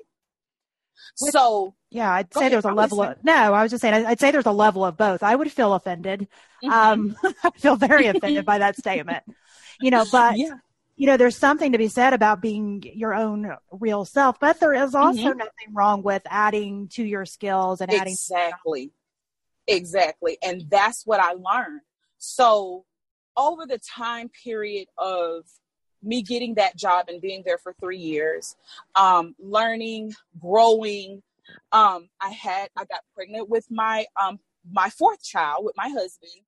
Which, 1.19 1.31
so 1.31 1.75
yeah, 1.89 2.11
I'd 2.11 2.33
say 2.33 2.41
ahead, 2.41 2.51
there's 2.51 2.65
a 2.65 2.73
level 2.73 3.01
of 3.01 3.23
no. 3.23 3.53
I 3.53 3.63
was 3.63 3.71
just 3.71 3.81
saying 3.81 4.05
I'd 4.05 4.19
say 4.19 4.31
there's 4.31 4.45
a 4.45 4.51
level 4.51 4.83
of 4.83 4.97
both. 4.97 5.23
I 5.23 5.33
would 5.33 5.49
feel 5.49 5.73
offended. 5.73 6.27
Mm-hmm. 6.61 6.69
Um, 6.69 7.15
I 7.43 7.51
feel 7.51 7.77
very 7.77 8.07
offended 8.07 8.45
by 8.45 8.57
that 8.57 8.75
statement. 8.75 9.23
You 9.79 9.91
know, 9.91 10.05
but 10.11 10.37
yeah 10.37 10.55
you 10.99 11.05
know, 11.05 11.15
there's 11.15 11.37
something 11.37 11.71
to 11.71 11.77
be 11.77 11.87
said 11.87 12.11
about 12.11 12.41
being 12.41 12.83
your 12.93 13.13
own 13.13 13.55
real 13.71 14.03
self, 14.03 14.37
but 14.37 14.59
there 14.59 14.73
is 14.73 14.93
also 14.93 15.17
mm-hmm. 15.17 15.37
nothing 15.37 15.73
wrong 15.73 16.03
with 16.03 16.21
adding 16.29 16.89
to 16.89 17.05
your 17.05 17.25
skills 17.25 17.79
and 17.79 17.89
adding. 17.89 18.11
Exactly. 18.11 18.91
Exactly. 19.65 20.37
And 20.43 20.65
that's 20.69 21.05
what 21.05 21.21
I 21.21 21.31
learned. 21.31 21.79
So 22.17 22.83
over 23.37 23.65
the 23.65 23.79
time 23.79 24.29
period 24.43 24.89
of 24.97 25.45
me 26.03 26.21
getting 26.21 26.55
that 26.55 26.75
job 26.75 27.05
and 27.07 27.21
being 27.21 27.43
there 27.45 27.59
for 27.59 27.73
three 27.79 27.97
years, 27.97 28.57
um, 28.95 29.35
learning, 29.39 30.11
growing, 30.37 31.23
um, 31.71 32.09
I 32.19 32.31
had, 32.31 32.71
I 32.75 32.83
got 32.83 33.03
pregnant 33.15 33.47
with 33.47 33.67
my, 33.71 34.05
um, 34.21 34.39
my 34.69 34.89
fourth 34.89 35.23
child 35.23 35.63
with 35.63 35.77
my 35.77 35.87
husband 35.87 36.41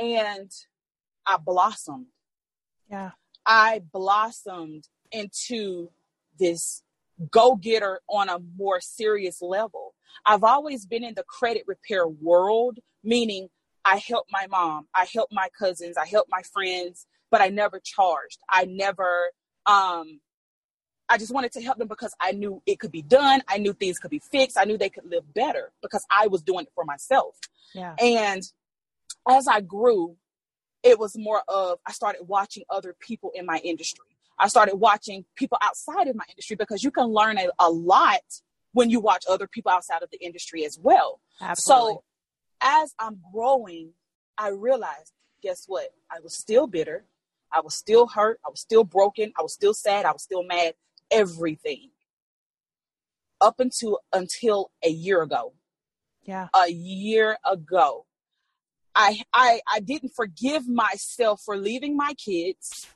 and 0.00 0.50
I 1.24 1.36
blossomed. 1.36 2.06
Yeah. 2.90 3.12
I 3.46 3.82
blossomed 3.92 4.88
into 5.12 5.90
this 6.38 6.82
go 7.30 7.56
getter 7.56 8.00
on 8.08 8.28
a 8.28 8.38
more 8.56 8.80
serious 8.80 9.40
level. 9.40 9.94
I've 10.26 10.44
always 10.44 10.86
been 10.86 11.04
in 11.04 11.14
the 11.14 11.24
credit 11.24 11.64
repair 11.66 12.06
world, 12.06 12.78
meaning 13.02 13.48
I 13.84 13.96
helped 13.96 14.32
my 14.32 14.46
mom, 14.46 14.88
I 14.94 15.06
helped 15.12 15.32
my 15.32 15.48
cousins, 15.56 15.96
I 15.96 16.06
helped 16.06 16.30
my 16.30 16.42
friends, 16.52 17.06
but 17.30 17.40
I 17.40 17.48
never 17.48 17.80
charged. 17.80 18.40
I 18.48 18.64
never 18.64 19.30
um 19.66 20.20
I 21.08 21.18
just 21.18 21.34
wanted 21.34 21.52
to 21.52 21.60
help 21.60 21.78
them 21.78 21.88
because 21.88 22.14
I 22.18 22.32
knew 22.32 22.62
it 22.64 22.80
could 22.80 22.90
be 22.90 23.02
done. 23.02 23.42
I 23.46 23.58
knew 23.58 23.74
things 23.74 23.98
could 23.98 24.10
be 24.10 24.20
fixed. 24.20 24.56
I 24.58 24.64
knew 24.64 24.78
they 24.78 24.88
could 24.88 25.04
live 25.04 25.34
better 25.34 25.70
because 25.82 26.04
I 26.10 26.28
was 26.28 26.42
doing 26.42 26.64
it 26.64 26.72
for 26.74 26.84
myself. 26.84 27.36
Yeah. 27.74 27.94
And 28.00 28.42
as 29.28 29.46
I 29.46 29.60
grew, 29.60 30.16
it 30.84 30.98
was 30.98 31.16
more 31.16 31.42
of 31.48 31.78
I 31.86 31.92
started 31.92 32.24
watching 32.28 32.62
other 32.70 32.94
people 33.00 33.32
in 33.34 33.46
my 33.46 33.58
industry. 33.64 34.04
I 34.38 34.48
started 34.48 34.76
watching 34.76 35.24
people 35.34 35.58
outside 35.62 36.08
of 36.08 36.14
my 36.14 36.24
industry 36.28 36.56
because 36.56 36.84
you 36.84 36.90
can 36.90 37.06
learn 37.06 37.38
a, 37.38 37.48
a 37.58 37.70
lot 37.70 38.20
when 38.72 38.90
you 38.90 39.00
watch 39.00 39.24
other 39.28 39.46
people 39.46 39.72
outside 39.72 40.02
of 40.02 40.10
the 40.10 40.18
industry 40.18 40.64
as 40.64 40.78
well. 40.80 41.20
Absolutely. 41.40 41.94
So 41.94 42.04
as 42.60 42.94
I'm 42.98 43.20
growing, 43.32 43.92
I 44.36 44.48
realized, 44.48 45.12
guess 45.42 45.64
what? 45.66 45.90
I 46.10 46.20
was 46.20 46.34
still 46.34 46.66
bitter. 46.66 47.04
I 47.52 47.60
was 47.60 47.74
still 47.74 48.08
hurt. 48.08 48.40
I 48.44 48.50
was 48.50 48.60
still 48.60 48.84
broken. 48.84 49.32
I 49.38 49.42
was 49.42 49.54
still 49.54 49.74
sad. 49.74 50.04
I 50.04 50.12
was 50.12 50.22
still 50.22 50.42
mad. 50.42 50.74
Everything. 51.10 51.90
Up 53.40 53.60
until 53.60 54.00
until 54.12 54.70
a 54.84 54.88
year 54.90 55.22
ago. 55.22 55.54
yeah. 56.24 56.48
A 56.54 56.70
year 56.70 57.38
ago. 57.48 58.06
I 58.94 59.22
I 59.32 59.60
I 59.70 59.80
didn't 59.80 60.12
forgive 60.14 60.68
myself 60.68 61.42
for 61.44 61.56
leaving 61.56 61.96
my 61.96 62.14
kids, 62.14 62.86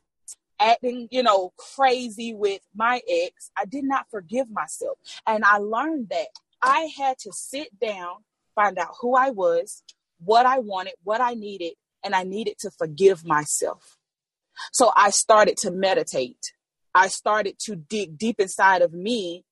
acting, 0.60 1.08
you 1.10 1.22
know, 1.22 1.52
crazy 1.56 2.34
with 2.34 2.60
my 2.74 3.00
ex. 3.08 3.50
I 3.56 3.64
did 3.64 3.84
not 3.84 4.06
forgive 4.10 4.50
myself. 4.50 4.98
And 5.26 5.44
I 5.44 5.58
learned 5.58 6.08
that 6.10 6.28
I 6.62 6.90
had 6.96 7.18
to 7.20 7.32
sit 7.32 7.78
down, 7.80 8.16
find 8.54 8.78
out 8.78 8.94
who 9.00 9.14
I 9.14 9.30
was, 9.30 9.82
what 10.18 10.46
I 10.46 10.58
wanted, 10.58 10.94
what 11.04 11.20
I 11.20 11.34
needed, 11.34 11.74
and 12.04 12.14
I 12.14 12.24
needed 12.24 12.58
to 12.60 12.70
forgive 12.70 13.24
myself. 13.24 13.96
So 14.72 14.90
I 14.96 15.10
started 15.10 15.56
to 15.58 15.70
meditate. 15.70 16.52
I 16.94 17.08
started 17.08 17.58
to 17.60 17.76
dig 17.76 18.18
deep 18.18 18.40
inside 18.40 18.82
of 18.82 18.92
me 18.92 19.44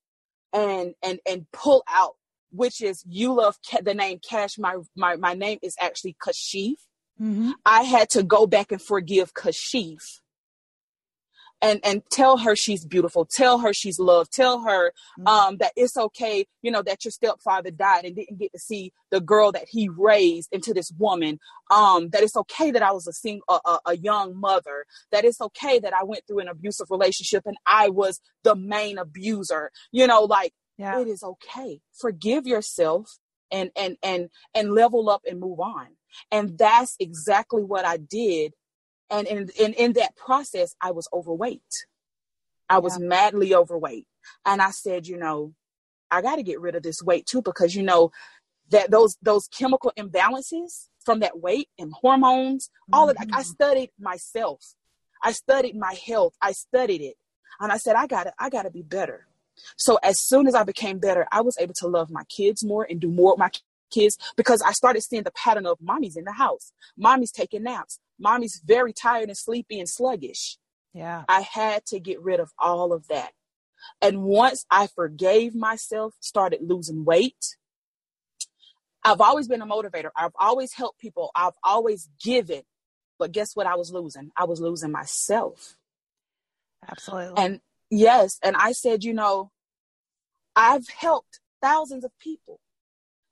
and 0.53 0.95
and 1.03 1.19
and 1.29 1.45
pull 1.51 1.83
out 1.87 2.15
which 2.57 2.81
is 2.81 3.03
you 3.07 3.33
love 3.33 3.55
Ca- 3.69 3.81
the 3.83 3.93
name 3.93 4.19
Cash. 4.27 4.57
My 4.57 4.75
my 4.95 5.15
my 5.15 5.33
name 5.33 5.59
is 5.61 5.75
actually 5.87 6.15
Kashif. 6.25 6.75
hmm 7.17 7.51
I 7.65 7.83
had 7.83 8.09
to 8.11 8.23
go 8.23 8.47
back 8.47 8.71
and 8.71 8.81
forgive 8.81 9.33
Kashif 9.33 10.03
and 11.61 11.79
and 11.83 12.03
tell 12.11 12.37
her 12.37 12.55
she's 12.55 12.85
beautiful 12.85 13.25
tell 13.25 13.59
her 13.59 13.73
she's 13.73 13.99
loved 13.99 14.31
tell 14.31 14.61
her 14.61 14.93
Mhm. 15.19 15.27
um 15.27 15.57
that 15.57 15.71
it's 15.75 15.97
okay 15.97 16.45
you 16.61 16.71
know 16.71 16.83
that 16.83 17.03
your 17.03 17.11
stepfather 17.11 17.71
died 17.71 18.05
and 18.05 18.15
didn't 18.15 18.37
get 18.39 18.51
to 18.53 18.59
see 18.59 18.93
the 19.09 19.19
girl 19.19 19.51
that 19.51 19.65
he 19.69 19.89
raised 19.89 20.49
into 20.51 20.71
this 20.73 20.91
woman 20.97 21.39
um 21.71 22.09
that 22.09 22.21
it's 22.21 22.37
okay 22.37 22.69
that 22.71 22.83
i 22.83 22.91
was 22.91 23.07
a 23.07 23.13
single 23.13 23.43
a, 23.49 23.59
a, 23.69 23.79
a 23.87 23.97
young 23.97 24.39
mother 24.39 24.85
that 25.11 25.25
it's 25.25 25.41
okay 25.41 25.79
that 25.79 25.93
i 25.93 26.03
went 26.03 26.23
through 26.27 26.39
an 26.39 26.47
abusive 26.47 26.87
relationship 26.91 27.43
and 27.45 27.57
i 27.65 27.89
was 27.89 28.19
the 28.43 28.55
main 28.55 28.97
abuser 28.99 29.71
you 29.91 30.05
know 30.05 30.23
like 30.23 30.53
Yeah. 30.77 30.99
it 31.01 31.07
is 31.07 31.23
okay. 31.23 31.81
Forgive 31.99 32.45
yourself 32.45 33.17
and 33.51 33.71
and 33.75 33.97
and 34.03 34.29
and 34.53 34.73
level 34.73 35.09
up 35.09 35.21
and 35.27 35.39
move 35.39 35.59
on. 35.59 35.87
And 36.31 36.57
that's 36.57 36.95
exactly 36.99 37.63
what 37.63 37.85
i 37.85 37.97
did. 37.97 38.53
And 39.09 39.27
in 39.27 39.49
in, 39.59 39.73
in 39.73 39.93
that 39.93 40.15
process 40.15 40.75
i 40.81 40.91
was 40.91 41.07
overweight. 41.13 41.85
I 42.69 42.79
was 42.79 42.99
madly 42.99 43.55
overweight. 43.55 44.07
And 44.45 44.61
i 44.61 44.71
said 44.71 45.07
you 45.07 45.17
know 45.17 45.53
i 46.11 46.21
got 46.21 46.35
to 46.35 46.43
get 46.43 46.61
rid 46.61 46.75
of 46.75 46.83
this 46.83 47.01
weight 47.01 47.25
too 47.25 47.41
because 47.41 47.75
you 47.75 47.83
know 47.83 48.11
that 48.69 48.91
those 48.91 49.17
those 49.21 49.47
chemical 49.47 49.93
imbalances 49.97 50.87
from 51.05 51.21
that 51.21 51.39
weight 51.39 51.69
and 51.79 51.93
hormones 51.93 52.69
all 52.91 53.09
of 53.09 53.15
that 53.15 53.27
i 53.31 53.41
mm-hmm. 53.41 53.41
studied 53.41 53.91
myself. 53.99 54.73
I 55.23 55.31
studied 55.31 55.75
my 55.75 55.95
health. 56.05 56.35
I 56.39 56.51
studied 56.51 57.01
it. 57.01 57.15
And 57.59 57.71
i 57.71 57.77
said 57.77 57.95
i 57.95 58.05
gotta 58.07 58.33
i 58.37 58.49
gotta 58.49 58.69
be 58.69 58.83
better 58.83 59.26
so 59.75 59.99
as 60.03 60.19
soon 60.19 60.47
as 60.47 60.55
I 60.55 60.63
became 60.63 60.99
better, 60.99 61.27
I 61.31 61.41
was 61.41 61.57
able 61.59 61.73
to 61.75 61.87
love 61.87 62.09
my 62.09 62.23
kids 62.25 62.63
more 62.63 62.85
and 62.89 62.99
do 62.99 63.09
more 63.09 63.33
with 63.33 63.39
my 63.39 63.49
kids 63.91 64.17
because 64.35 64.61
I 64.61 64.71
started 64.71 65.01
seeing 65.01 65.23
the 65.23 65.31
pattern 65.31 65.65
of 65.65 65.79
mommy's 65.81 66.17
in 66.17 66.25
the 66.25 66.33
house. 66.33 66.71
Mommy's 66.97 67.31
taking 67.31 67.63
naps. 67.63 67.99
Mommy's 68.19 68.61
very 68.65 68.93
tired 68.93 69.29
and 69.29 69.37
sleepy 69.37 69.79
and 69.79 69.89
sluggish. 69.89 70.57
Yeah. 70.93 71.23
I 71.27 71.41
had 71.41 71.85
to 71.87 71.99
get 71.99 72.21
rid 72.21 72.39
of 72.39 72.51
all 72.57 72.91
of 72.91 73.07
that. 73.07 73.31
And 74.01 74.23
once 74.23 74.65
I 74.69 74.87
forgave 74.87 75.55
myself, 75.55 76.15
started 76.19 76.61
losing 76.61 77.05
weight. 77.05 77.55
I've 79.03 79.21
always 79.21 79.47
been 79.47 79.61
a 79.61 79.67
motivator. 79.67 80.09
I've 80.17 80.35
always 80.39 80.73
helped 80.73 80.99
people. 80.99 81.31
I've 81.35 81.53
always 81.63 82.09
given. 82.21 82.63
But 83.19 83.31
guess 83.31 83.55
what 83.55 83.67
I 83.67 83.75
was 83.75 83.91
losing? 83.91 84.31
I 84.35 84.45
was 84.45 84.59
losing 84.59 84.91
myself. 84.91 85.77
Absolutely. 86.89 87.43
And 87.43 87.61
yes, 87.89 88.39
and 88.43 88.55
I 88.55 88.71
said, 88.71 89.03
you 89.03 89.13
know, 89.13 89.51
I've 90.55 90.87
helped 90.89 91.39
thousands 91.61 92.03
of 92.03 92.11
people. 92.19 92.59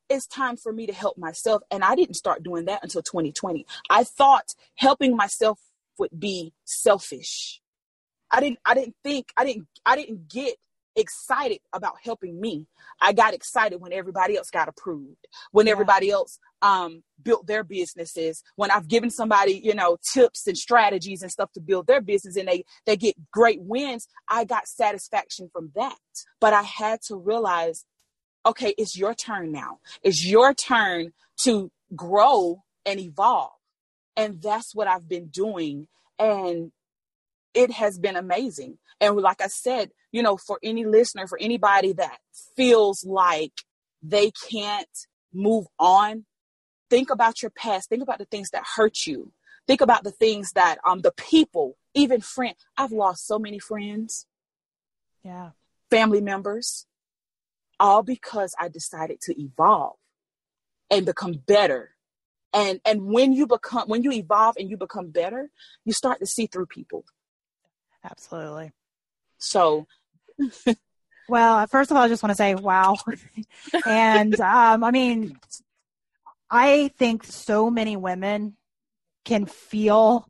It's 0.09 0.27
time 0.27 0.57
for 0.57 0.71
me 0.71 0.85
to 0.85 0.93
help 0.93 1.17
myself. 1.17 1.63
And 1.71 1.83
I 1.83 1.95
didn't 1.95 2.13
start 2.13 2.43
doing 2.43 2.65
that 2.65 2.83
until 2.83 3.01
2020. 3.01 3.65
I 3.89 4.03
thought 4.03 4.53
helping 4.75 5.15
myself 5.15 5.59
would 5.97 6.11
be 6.17 6.53
selfish. 6.63 7.61
I 8.29 8.39
didn't 8.41 8.59
I 8.65 8.75
didn't 8.75 8.95
think 9.03 9.31
I 9.37 9.45
didn't 9.45 9.67
I 9.85 9.95
didn't 9.95 10.27
get 10.27 10.57
excited 10.95 11.59
about 11.73 11.95
helping 12.03 12.39
me. 12.39 12.67
I 13.01 13.13
got 13.13 13.33
excited 13.33 13.81
when 13.81 13.93
everybody 13.93 14.37
else 14.37 14.49
got 14.49 14.67
approved, 14.69 15.27
when 15.51 15.67
Yeah. 15.67 15.73
everybody 15.73 16.09
else 16.11 16.39
um, 16.61 17.03
built 17.21 17.47
their 17.47 17.63
businesses, 17.63 18.43
when 18.55 18.71
I've 18.71 18.87
given 18.87 19.09
somebody, 19.09 19.59
you 19.63 19.75
know, 19.75 19.97
tips 20.13 20.47
and 20.47 20.57
strategies 20.57 21.21
and 21.21 21.31
stuff 21.31 21.51
to 21.53 21.61
build 21.61 21.87
their 21.87 22.01
business 22.01 22.37
and 22.37 22.47
they 22.47 22.65
they 22.85 22.97
get 22.97 23.15
great 23.31 23.61
wins, 23.61 24.07
I 24.29 24.45
got 24.45 24.67
satisfaction 24.67 25.49
from 25.51 25.71
that. 25.75 25.97
But 26.39 26.53
I 26.53 26.63
had 26.63 27.01
to 27.07 27.15
realize, 27.15 27.85
okay, 28.45 28.73
it's 28.77 28.97
your 28.97 29.13
turn 29.13 29.51
now. 29.51 29.79
It's 30.03 30.25
your 30.25 30.53
turn 30.53 31.13
to 31.43 31.71
grow 31.95 32.63
and 32.85 32.99
evolve. 32.99 33.51
And 34.17 34.41
that's 34.41 34.73
what 34.75 34.87
I've 34.87 35.07
been 35.09 35.27
doing. 35.27 35.87
And 36.19 36.71
it 37.55 37.71
has 37.71 37.97
been 37.97 38.15
amazing. 38.15 38.77
And 39.01 39.15
like 39.17 39.41
I 39.41 39.47
said, 39.47 39.91
you 40.11 40.21
know, 40.21 40.37
for 40.37 40.59
any 40.61 40.85
listener, 40.85 41.27
for 41.27 41.39
anybody 41.41 41.93
that 41.93 42.19
feels 42.55 43.03
like 43.05 43.53
they 44.03 44.31
can't 44.49 44.87
move 45.33 45.65
on, 45.79 46.25
think 46.89 47.09
about 47.09 47.41
your 47.41 47.51
past. 47.51 47.89
Think 47.89 48.03
about 48.03 48.19
the 48.19 48.25
things 48.25 48.49
that 48.51 48.63
hurt 48.75 49.07
you. 49.07 49.31
Think 49.67 49.81
about 49.81 50.03
the 50.03 50.11
things 50.11 50.51
that 50.51 50.77
um 50.85 51.01
the 51.01 51.11
people, 51.11 51.77
even 51.93 52.21
friend. 52.21 52.55
I've 52.77 52.91
lost 52.91 53.25
so 53.25 53.39
many 53.39 53.57
friends, 53.57 54.27
yeah. 55.23 55.51
family 55.89 56.21
members, 56.21 56.85
all 57.79 58.03
because 58.03 58.53
I 58.59 58.67
decided 58.69 59.21
to 59.21 59.41
evolve 59.41 59.95
and 60.91 61.05
become 61.05 61.33
better. 61.33 61.91
And 62.53 62.79
and 62.85 63.07
when 63.07 63.33
you 63.33 63.47
become 63.47 63.87
when 63.87 64.03
you 64.03 64.11
evolve 64.11 64.55
and 64.57 64.69
you 64.69 64.77
become 64.77 65.09
better, 65.09 65.49
you 65.83 65.93
start 65.93 66.19
to 66.19 66.25
see 66.25 66.45
through 66.45 66.67
people. 66.67 67.05
Absolutely. 68.09 68.71
So 69.37 69.87
Well, 71.27 71.65
first 71.67 71.89
of 71.89 71.97
all, 71.97 72.03
I 72.03 72.07
just 72.07 72.21
want 72.21 72.31
to 72.31 72.35
say, 72.35 72.53
wow. 72.53 72.97
and 73.87 74.39
um, 74.39 74.83
I 74.83 74.91
mean, 74.91 75.35
I 76.51 76.91
think 76.99 77.23
so 77.23 77.71
many 77.71 77.97
women 77.97 78.55
can 79.23 79.47
feel 79.47 80.29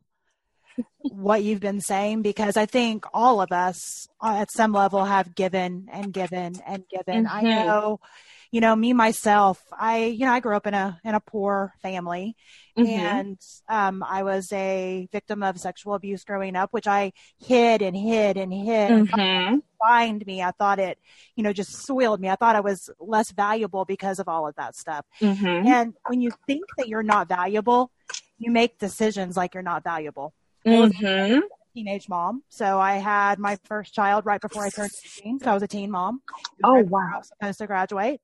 what 1.08 1.42
you've 1.42 1.60
been 1.60 1.80
saying 1.82 2.22
because 2.22 2.56
I 2.56 2.64
think 2.66 3.04
all 3.12 3.42
of 3.42 3.52
us 3.52 4.08
uh, 4.22 4.36
at 4.38 4.50
some 4.50 4.72
level 4.72 5.04
have 5.04 5.34
given 5.34 5.88
and 5.92 6.12
given 6.12 6.54
and 6.66 6.84
given. 6.88 7.26
I 7.26 7.42
Mhm. 7.42 7.66
know, 7.66 8.00
you 8.50 8.60
know, 8.60 8.74
me 8.76 8.92
myself, 8.92 9.62
I, 9.78 10.04
you 10.06 10.24
know, 10.26 10.32
I 10.32 10.40
grew 10.40 10.56
up 10.56 10.66
in 10.66 10.74
a, 10.74 11.00
in 11.04 11.14
a 11.14 11.20
poor 11.20 11.72
family 11.82 12.36
mhm. 12.78 12.86
and 12.88 13.38
um, 13.68 14.02
I 14.02 14.22
was 14.22 14.52
a 14.52 15.08
victim 15.12 15.42
of 15.42 15.58
sexual 15.58 15.94
abuse 15.94 16.24
growing 16.24 16.56
up, 16.56 16.72
which 16.72 16.86
I 16.86 17.12
hid 17.38 17.82
and 17.82 17.96
hid 17.96 18.36
and 18.36 18.52
hid. 18.52 18.90
and 18.90 19.08
Mhm. 19.08 19.62
find 19.78 20.24
me. 20.26 20.42
I 20.42 20.52
thought 20.52 20.78
it, 20.78 20.98
you 21.36 21.42
know, 21.42 21.52
just 21.52 21.84
soiled 21.84 22.18
me. 22.20 22.30
I 22.30 22.36
thought 22.36 22.56
I 22.56 22.60
was 22.60 22.88
less 22.98 23.30
valuable 23.30 23.84
because 23.84 24.18
of 24.18 24.26
all 24.28 24.48
of 24.48 24.54
that 24.56 24.74
stuff. 24.74 25.04
Mhm. 25.20 25.66
And 25.66 25.94
when 26.06 26.20
you 26.22 26.30
think 26.46 26.64
that 26.78 26.88
you're 26.88 27.02
not 27.02 27.28
valuable, 27.28 27.90
you 28.38 28.50
make 28.50 28.78
decisions 28.78 29.36
like 29.36 29.52
you're 29.54 29.62
not 29.62 29.84
valuable. 29.84 30.32
Mhm. 30.64 31.42
Teenage 31.74 32.08
mom. 32.08 32.42
So 32.48 32.80
I 32.80 32.94
had 32.94 33.38
my 33.38 33.58
first 33.64 33.92
child 33.94 34.24
right 34.24 34.40
before 34.40 34.64
I 34.64 34.70
turned 34.70 34.90
18. 35.04 35.40
So 35.40 35.50
I 35.50 35.54
was 35.54 35.62
a 35.62 35.68
teen 35.68 35.90
mom. 35.90 36.22
Oh, 36.64 36.80
wow. 36.80 37.10
I 37.14 37.18
was 37.18 37.28
supposed 37.28 37.58
to 37.58 37.66
graduate. 37.66 38.20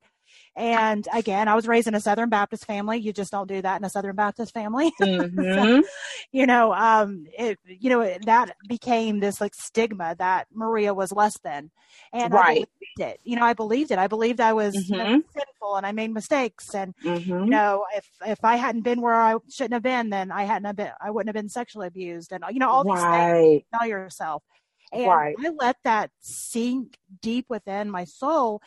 And 0.55 1.07
again, 1.13 1.47
I 1.47 1.55
was 1.55 1.67
raised 1.67 1.87
in 1.87 1.95
a 1.95 1.99
Southern 1.99 2.29
Baptist 2.29 2.65
family. 2.65 2.97
You 2.99 3.13
just 3.13 3.31
don't 3.31 3.47
do 3.47 3.61
that 3.61 3.79
in 3.79 3.85
a 3.85 3.89
Southern 3.89 4.15
Baptist 4.15 4.53
family. 4.53 4.91
Mm-hmm. 5.01 5.51
so, 5.53 5.83
you 6.31 6.45
know, 6.45 6.73
um, 6.73 7.25
it, 7.37 7.59
you 7.65 7.89
know, 7.89 8.17
that 8.25 8.55
became 8.67 9.19
this 9.19 9.41
like 9.41 9.55
stigma 9.55 10.15
that 10.19 10.47
Maria 10.53 10.93
was 10.93 11.11
less 11.11 11.37
than. 11.43 11.71
And 12.13 12.33
I 12.33 12.41
Right. 12.43 12.65
believed 12.97 12.99
it. 12.99 13.19
You 13.23 13.35
know, 13.35 13.43
I 13.45 13.53
believed 13.53 13.91
it. 13.91 13.97
I 13.99 14.07
believed 14.07 14.39
I 14.39 14.53
was 14.53 14.89
you 14.89 14.97
know, 14.97 15.07
Mhm. 15.07 15.23
sinful 15.35 15.75
and 15.75 15.85
I 15.85 15.91
made 15.91 16.13
mistakes. 16.13 16.73
And, 16.75 16.93
Mhm. 17.03 17.45
you 17.45 17.51
know, 17.51 17.85
if, 17.95 18.07
if 18.25 18.43
I 18.43 18.55
hadn't 18.57 18.81
been 18.83 19.01
where 19.01 19.15
I 19.15 19.35
shouldn't 19.49 19.73
have 19.73 19.83
been, 19.83 20.09
then 20.09 20.31
I 20.31 20.43
hadn't 20.43 20.65
have 20.65 20.75
been, 20.75 20.91
I 21.01 21.11
wouldn't 21.11 21.29
have 21.29 21.41
been 21.41 21.49
sexually 21.49 21.87
abused 21.87 22.31
and, 22.31 22.43
you 22.51 22.59
know, 22.59 22.69
all 22.69 22.83
these 22.83 23.05
things 23.11 23.37
right. 23.37 23.65
tell 23.73 23.87
yourself. 23.87 24.43
And 24.91 25.03
Right. 25.03 25.35
I 25.37 25.49
let 25.57 25.77
that 25.83 26.11
sink 26.19 26.97
deep 27.21 27.45
within 27.49 27.89
my 27.89 28.05
soul. 28.05 28.61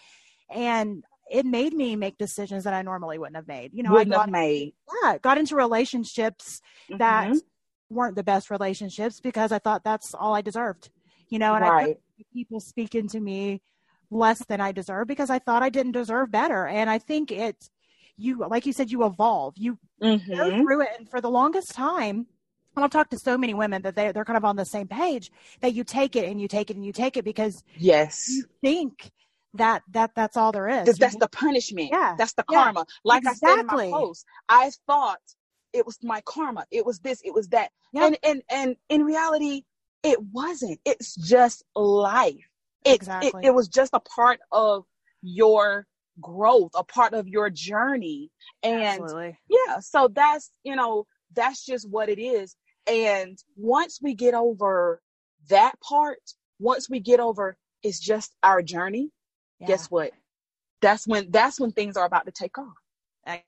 And 0.50 1.04
it 1.30 1.45
made 1.47 1.73
me 1.73 1.97
make 1.97 2.18
decisions 2.18 2.64
that 2.64 2.75
I 2.75 2.83
normally 2.83 3.18
wouldn't 3.18 3.37
have 3.37 3.49
made. 3.49 3.73
You 3.75 3.83
know, 3.83 3.92
Wouldn't 3.92 4.14
I 4.14 4.18
got, 4.18 4.30
made. 4.30 4.75
yeah, 5.02 5.18
got 5.18 5.38
into 5.38 5.56
relationships 5.56 6.61
that 6.99 7.28
Mhm. 7.28 7.40
weren't 7.90 8.16
the 8.16 8.23
best 8.25 8.50
relationships 8.50 9.21
because 9.21 9.52
I 9.52 9.59
thought 9.59 9.85
that's 9.85 10.14
all 10.14 10.35
I 10.35 10.40
deserved. 10.42 10.90
You 11.28 11.38
know, 11.38 11.54
and 11.54 11.64
I 11.64 11.68
right. 11.68 11.97
put 12.16 12.26
people 12.33 12.61
speaking 12.61 13.09
to 13.09 13.21
me 13.21 13.62
less 14.11 14.45
than 14.47 14.61
I 14.61 14.71
deserve 14.73 15.09
because 15.09 15.30
I 15.30 15.40
thought 15.40 15.62
I 15.64 15.68
didn't 15.68 15.92
deserve 15.92 16.30
better. 16.30 16.66
And 16.66 16.88
I 16.88 16.99
think 16.99 17.33
it's 17.33 17.68
you, 18.16 18.47
like 18.49 18.64
you 18.66 18.73
said, 18.73 18.90
you 18.90 19.04
evolve. 19.04 19.54
You 19.56 19.78
go 20.00 20.12
Mhm. 20.50 20.62
through 20.62 20.83
it, 20.83 20.90
and 20.99 21.09
for 21.11 21.21
the 21.21 21.30
longest 21.30 21.75
time, 21.75 22.26
and 22.76 22.85
I've 22.85 22.90
talked 22.90 23.11
to 23.11 23.18
so 23.18 23.37
many 23.37 23.54
women 23.54 23.83
that 23.83 23.97
they 23.97 24.12
they're 24.12 24.25
kind 24.25 24.37
of 24.37 24.45
on 24.45 24.56
the 24.56 24.64
same 24.64 24.87
page 24.87 25.33
that 25.61 25.73
you 25.75 25.83
take 25.83 26.14
it 26.14 26.28
and 26.28 26.40
you 26.40 26.47
take 26.47 26.71
it 26.71 26.76
and 26.76 26.85
you 26.85 26.92
take 26.92 27.16
it 27.16 27.25
because 27.25 27.62
Yes. 27.76 28.28
you 28.28 28.45
think 28.62 29.11
that 29.56 29.82
that 29.92 30.12
that's 30.14 30.36
all 30.36 30.52
there 30.52 30.68
is. 30.68 30.98
That's, 30.98 31.16
the 31.16 31.28
punishment. 31.28 31.90
Yeah. 31.92 32.14
That's 32.18 32.34
the 32.34 32.44
Yeah. 32.50 32.64
karma. 32.64 32.86
Like 33.04 33.26
I 33.26 33.34
said 33.34 33.58
in 33.60 33.66
my 33.66 33.88
post, 33.90 34.26
I 34.48 34.70
thought 34.86 35.20
it 35.72 35.86
was 35.86 35.98
my 36.02 36.22
karma. 36.22 36.66
It 36.70 36.86
was 36.86 37.00
this, 37.00 37.20
it 37.25 37.34
was 37.34 37.48
that. 37.48 37.70
Yep. 37.92 38.04
And 38.04 38.18
and 38.22 38.42
and 38.50 38.76
in 38.88 39.04
reality, 39.04 39.62
it 40.02 40.18
wasn't. 40.32 40.80
It's 40.84 41.14
just 41.16 41.64
life. 41.75 42.36
It, 42.84 42.96
Exactly. 42.96 43.42
it 43.44 43.48
it 43.48 43.54
was 43.54 43.68
just 43.68 43.92
a 43.94 44.00
part 44.00 44.40
of 44.52 44.84
your 45.22 45.86
growth, 46.20 46.72
a 46.75 46.84
part 46.84 47.14
of 47.14 47.28
your 47.28 47.50
journey. 47.50 48.30
And 48.62 49.02
Absolutely. 49.02 49.38
yeah, 49.48 49.80
so 49.80 50.08
that's, 50.08 50.50
you 50.62 50.76
know, 50.76 51.06
that's 51.34 51.64
just 51.64 51.88
what 51.88 52.08
it 52.08 52.18
is. 52.18 52.56
And 52.86 53.38
once 53.56 53.98
we 54.02 54.14
get 54.14 54.34
over 54.34 55.00
that 55.48 55.75
part, 55.80 56.18
once 56.58 56.88
we 56.88 57.00
get 57.00 57.20
over 57.20 57.56
it's 57.82 58.00
just 58.00 58.34
our 58.42 58.62
journey, 58.62 59.10
Yeah. 59.60 59.66
guess 59.68 59.90
what? 59.90 60.12
That's 60.80 61.06
when 61.06 61.30
that's 61.30 61.58
when 61.60 61.72
things 61.72 61.96
are 61.96 62.04
about 62.06 62.26
to 62.26 62.32
take 62.32 62.58
off. 62.58 62.75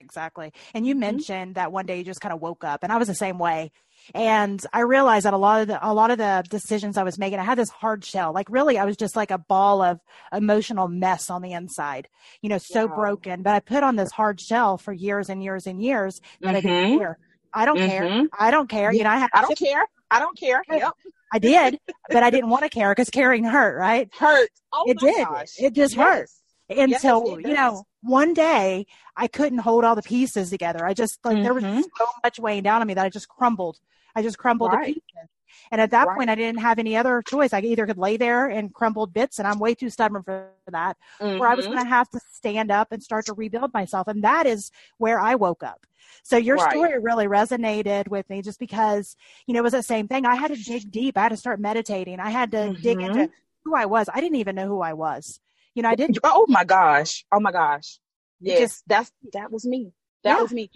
Exactly. 0.01 0.51
And 0.73 0.85
you 0.85 0.93
Mhm. 0.93 0.99
mentioned 0.99 1.55
that 1.55 1.71
one 1.71 1.85
day 1.85 1.99
you 1.99 2.03
just 2.03 2.19
kind 2.19 2.33
of 2.33 2.41
woke 2.41 2.65
up 2.65 2.83
and 2.83 2.91
I 2.91 2.97
was 2.97 3.07
the 3.07 3.15
same 3.15 3.39
way. 3.39 3.71
And 4.13 4.61
I 4.73 4.81
realized 4.81 5.25
that 5.25 5.33
a 5.33 5.37
lot 5.37 5.61
of 5.61 5.67
the 5.69 5.79
a 5.87 5.93
lot 5.93 6.11
of 6.11 6.17
the 6.17 6.43
decisions 6.49 6.97
I 6.97 7.03
was 7.03 7.17
making, 7.17 7.39
I 7.39 7.43
had 7.45 7.57
this 7.57 7.69
hard 7.69 8.03
shell. 8.03 8.33
Like 8.33 8.49
really 8.49 8.77
I 8.77 8.83
was 8.83 8.97
just 8.97 9.15
like 9.15 9.31
a 9.31 9.37
ball 9.37 9.81
of 9.81 10.01
emotional 10.33 10.89
mess 10.89 11.29
on 11.29 11.41
the 11.41 11.53
inside. 11.53 12.09
You 12.41 12.49
know, 12.49 12.57
so 12.57 12.87
Wow. 12.87 12.95
broken. 12.95 13.41
But 13.41 13.55
I 13.55 13.59
put 13.61 13.83
on 13.83 13.95
this 13.95 14.11
hard 14.11 14.41
shell 14.41 14.77
for 14.77 14.91
years 14.91 15.29
and 15.29 15.41
years 15.41 15.65
and 15.65 15.81
years 15.81 16.19
that 16.41 16.55
I 16.55 16.61
didn't 16.61 16.97
care. 16.97 17.17
I 17.53 17.65
don't 17.65 17.77
care. 17.77 18.03
Mhm. 18.03 18.27
I 18.37 18.51
don't 18.51 18.69
care. 18.69 18.91
You 18.91 19.03
know, 19.05 19.11
I 19.11 19.17
had 19.17 19.29
I 19.33 19.41
don't 19.41 19.57
care. 19.57 19.87
I 20.11 20.19
don't 20.19 20.37
care. 20.37 20.61
Yep. 20.69 20.91
I 21.31 21.39
did, 21.39 21.79
but 22.09 22.23
I 22.23 22.29
didn't 22.29 22.49
want 22.49 22.63
to 22.63 22.69
care 22.69 22.91
because 22.91 23.09
caring 23.09 23.43
hurt, 23.43 23.77
right? 23.77 24.09
Hurt. 24.17 24.49
Oh 24.73 24.83
It 24.87 24.97
did. 24.99 25.27
gosh. 25.27 25.53
It 25.59 25.73
just 25.73 25.95
hurt. 25.95 26.27
Yes. 26.69 27.03
Until, 27.03 27.37
it 27.37 27.47
you 27.47 27.53
know, 27.55 27.83
one 28.01 28.33
day 28.33 28.85
I 29.17 29.27
couldn't 29.27 29.59
hold 29.59 29.83
all 29.83 29.95
the 29.95 30.01
pieces 30.03 30.49
together. 30.51 30.85
I 30.85 30.93
just 30.93 31.19
like 31.23 31.41
there 31.43 31.53
was 31.53 31.63
Mhm. 31.63 31.83
so 31.97 32.05
much 32.23 32.39
weighing 32.39 32.63
down 32.63 32.81
on 32.81 32.87
me 32.87 32.93
that 32.93 33.05
I 33.05 33.09
just 33.09 33.27
crumbled. 33.27 33.77
I 34.15 34.21
just 34.21 34.37
crumbled 34.37 34.71
Right. 34.73 34.87
to 34.87 34.93
pieces. 34.93 35.29
And 35.71 35.79
at 35.81 35.91
that 35.91 36.07
Right. 36.07 36.17
point 36.17 36.29
I 36.29 36.35
didn't 36.35 36.61
have 36.61 36.79
any 36.79 36.95
other 36.97 37.21
choice. 37.21 37.53
I 37.53 37.59
either 37.61 37.85
could 37.85 37.97
lay 37.97 38.17
there 38.17 38.47
and 38.47 38.73
crumbled 38.73 39.13
bits 39.13 39.39
and 39.39 39.47
I'm 39.47 39.59
way 39.59 39.75
too 39.75 39.89
stubborn 39.89 40.23
for 40.23 40.49
that, 40.67 40.97
or 41.19 41.47
I 41.47 41.55
was 41.55 41.65
Mhm. 41.65 41.73
going 41.73 41.83
to 41.83 41.89
have 41.89 42.09
to 42.09 42.19
stand 42.31 42.71
up 42.71 42.91
and 42.91 43.01
start 43.03 43.25
to 43.27 43.33
rebuild 43.33 43.73
myself. 43.73 44.07
And 44.07 44.23
that 44.23 44.45
is 44.47 44.71
where 44.97 45.19
I 45.19 45.35
woke 45.35 45.63
up. 45.63 45.85
So 46.23 46.37
your 46.37 46.57
Right. 46.57 46.71
story 46.71 46.99
really 46.99 47.27
resonated 47.27 48.07
with 48.07 48.29
me 48.29 48.41
just 48.41 48.59
because, 48.59 49.15
you 49.45 49.53
know, 49.53 49.59
it 49.59 49.63
was 49.63 49.73
the 49.73 49.83
same 49.83 50.07
thing. 50.07 50.25
I 50.25 50.35
had 50.35 50.49
to 50.49 50.57
dig 50.61 50.91
deep. 50.91 51.17
I 51.17 51.21
had 51.23 51.29
to 51.29 51.37
start 51.37 51.59
meditating. 51.59 52.19
I 52.19 52.29
had 52.29 52.51
to 52.51 52.73
dig 52.73 52.97
Mhm. 52.97 53.05
into 53.05 53.31
who 53.63 53.75
I 53.75 53.85
was. 53.85 54.09
I 54.13 54.19
didn't 54.21 54.37
even 54.37 54.55
know 54.55 54.67
who 54.67 54.81
I 54.81 54.93
was. 54.93 55.39
You 55.75 55.83
know, 55.83 55.89
I 55.89 55.95
didn't. 55.95 56.17
Oh 56.23 56.45
my 56.49 56.63
gosh. 56.63 57.25
Oh 57.31 57.39
my 57.39 57.51
gosh. 57.51 57.99
Yes, 58.41 58.59
just- 58.59 58.83
that's 58.87 59.11
that 59.33 59.51
was 59.51 59.65
me. 59.65 59.93
That 60.23 60.37
Yeah. 60.37 60.41
was 60.41 60.51
me. 60.51 60.71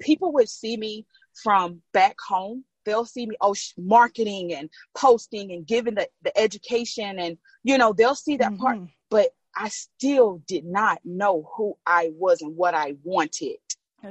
People 0.00 0.32
would 0.32 0.48
see 0.48 0.76
me 0.76 1.06
from 1.42 1.82
back 1.92 2.16
home. 2.28 2.64
They'll 2.88 3.04
see 3.04 3.26
me 3.26 3.36
oh 3.42 3.52
sh- 3.54 3.74
marketing 3.76 4.54
and 4.54 4.70
posting 4.96 5.52
and 5.52 5.66
giving 5.66 5.94
the, 5.94 6.08
the 6.22 6.36
education 6.38 7.18
and 7.18 7.36
you 7.62 7.76
know 7.76 7.92
they'll 7.92 8.14
see 8.14 8.36
that 8.38 8.56
part. 8.56 8.78
Mhm. 8.78 8.88
But 9.10 9.28
I 9.54 9.68
still 9.68 10.42
did 10.46 10.64
not 10.64 10.98
know 11.04 11.50
who 11.54 11.76
I 11.86 12.12
was 12.14 12.40
and 12.40 12.56
what 12.56 12.74
I 12.74 12.96
wanted. 13.04 13.58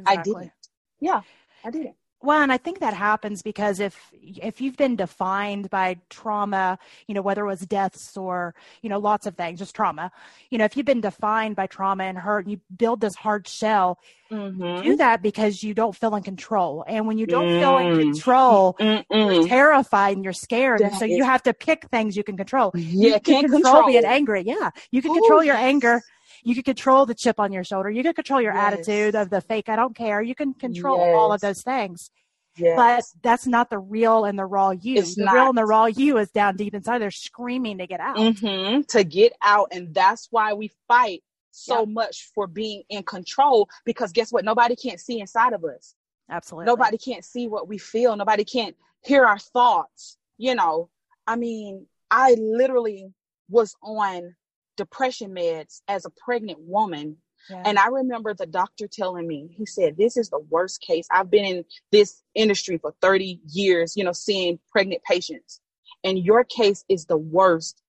I 0.05 0.15
didn't. 0.23 0.51
Yeah, 0.99 1.21
I 1.63 1.71
didn't. 1.71 1.95
Well, 2.21 2.41
and 2.41 2.51
I 2.51 2.57
think 2.57 2.79
that 2.79 2.95
happens 2.95 3.43
because 3.43 3.79
if 3.79 4.09
if 4.13 4.59
you've 4.59 4.75
been 4.75 4.95
defined 4.95 5.69
by 5.69 5.97
trauma, 6.09 6.79
you 7.07 7.13
know, 7.13 7.21
whether 7.21 7.43
it 7.43 7.47
was 7.47 7.61
deaths 7.61 8.17
or 8.17 8.55
you 8.81 8.89
know 8.89 8.97
lots 8.99 9.27
of 9.27 9.35
things, 9.35 9.59
just 9.59 9.75
trauma, 9.75 10.11
you 10.49 10.57
know, 10.57 10.65
if 10.65 10.75
you've 10.75 10.85
been 10.85 11.01
defined 11.01 11.55
by 11.55 11.67
trauma 11.67 12.05
and 12.05 12.17
hurt, 12.17 12.45
and 12.45 12.51
you 12.51 12.59
build 12.75 13.01
this 13.01 13.15
hard 13.15 13.47
shell, 13.47 13.99
Mm-hmm. 14.31 14.91
do 14.91 14.97
that 14.97 15.21
because 15.23 15.63
you 15.63 15.73
don't 15.73 15.95
feel 15.95 16.15
in 16.15 16.23
control, 16.23 16.83
and 16.87 17.07
when 17.07 17.17
you 17.19 17.27
don't 17.27 17.51
feel 17.51 17.77
in 17.77 17.89
Mm. 17.89 17.91
control, 17.91 18.77
you're 19.23 19.35
terrified 19.35 20.15
and 20.17 20.23
you're 20.23 20.33
scared, 20.33 20.83
and 20.83 20.91
That 20.91 20.95
so 20.95 21.05
you 21.05 21.23
have 21.25 21.43
to 21.43 21.53
pick 21.53 21.87
things 21.91 22.17
you 22.17 22.23
can 22.23 22.37
control. 22.37 22.73
Yeah, 22.73 23.19
you 23.19 23.19
can 23.21 23.37
can't 23.37 23.49
control, 23.51 23.83
control. 23.83 23.83
being 23.83 24.05
angry. 24.05 24.43
Yeah, 24.45 24.71
you 24.91 25.01
can 25.01 25.13
Oh, 25.13 25.13
control 25.13 25.43
your 25.43 25.55
yes. 25.55 25.57
anger. 25.57 26.03
You 26.47 26.55
can 26.55 26.63
control 26.63 27.05
the 27.05 27.13
chip 27.13 27.41
on 27.41 27.51
your 27.51 27.65
shoulder. 27.65 27.89
You 27.89 28.03
can 28.03 28.13
control 28.13 28.41
your 28.41 28.53
Yes. 28.53 28.73
attitude 28.73 29.15
of 29.15 29.29
the 29.29 29.41
fake. 29.41 29.67
I 29.67 29.75
don't 29.75 29.93
care. 29.95 30.21
You 30.21 30.33
can 30.33 30.53
control 30.53 30.97
all 31.13 31.33
of 31.33 31.41
those 31.41 31.61
things 31.61 32.09
Yes. 32.55 32.75
but 32.77 33.03
that's 33.21 33.45
not 33.45 33.69
the 33.69 33.79
real 33.79 34.23
and 34.25 34.39
the 34.39 34.45
raw 34.45 34.69
you. 34.71 34.99
It's 34.99 35.15
the 35.15 35.25
not. 35.25 35.33
real 35.33 35.49
and 35.49 35.57
the 35.57 35.65
raw 35.65 35.85
you 35.85 36.17
is 36.17 36.31
down 36.31 36.55
deep 36.55 36.73
inside. 36.73 36.99
They're 36.99 37.11
screaming 37.11 37.77
to 37.79 37.85
get 37.87 37.99
out. 37.99 38.37
hmm 38.37 38.81
to 38.87 39.03
get 39.03 39.33
out 39.41 39.67
and 39.73 39.93
that's 39.93 40.29
why 40.31 40.53
we 40.53 40.71
fight 40.87 41.21
so 41.51 41.85
Yeah. 41.85 41.91
much 41.91 42.31
for 42.33 42.47
being 42.47 42.83
in 42.89 43.03
control 43.03 43.67
because 43.83 44.13
guess 44.13 44.31
what 44.31 44.45
nobody 44.45 44.75
can't 44.75 45.01
see 45.01 45.19
inside 45.19 45.51
of 45.51 45.65
us 45.65 45.95
Absolutely. 46.29 46.67
nobody 46.67 46.97
can't 46.97 47.25
see 47.25 47.47
what 47.49 47.67
we 47.67 47.77
feel 47.77 48.15
nobody 48.15 48.45
can't 48.45 48.75
hear 49.01 49.25
our 49.25 49.39
thoughts 49.39 50.17
you 50.37 50.55
know 50.55 50.89
i 51.25 51.35
mean 51.35 51.85
i 52.11 52.35
literally 52.39 53.11
was 53.49 53.75
on 53.81 54.35
depression 54.77 55.31
meds 55.35 55.81
as 55.87 56.05
a 56.05 56.09
pregnant 56.23 56.59
woman 56.61 57.17
Yeah. 57.49 57.63
and 57.65 57.77
I 57.79 57.87
remember 57.87 58.33
the 58.33 58.45
doctor 58.45 58.87
telling 58.87 59.27
me, 59.27 59.49
he 59.57 59.65
said, 59.65 59.97
This 59.97 60.15
is 60.17 60.29
the 60.29 60.39
worst 60.49 60.81
case. 60.81 61.07
I've 61.11 61.29
been 61.31 61.45
in 61.45 61.65
this 61.91 62.21
industry 62.35 62.77
for 62.77 62.93
30 63.01 63.41
years, 63.51 63.95
you 63.97 64.03
know, 64.03 64.11
seeing 64.13 64.59
pregnant 64.71 65.03
patients. 65.03 65.59
And 66.03 66.17
your 66.19 66.43
case 66.43 66.85
is 66.87 67.05
the 67.05 67.17
worst. 67.17 67.81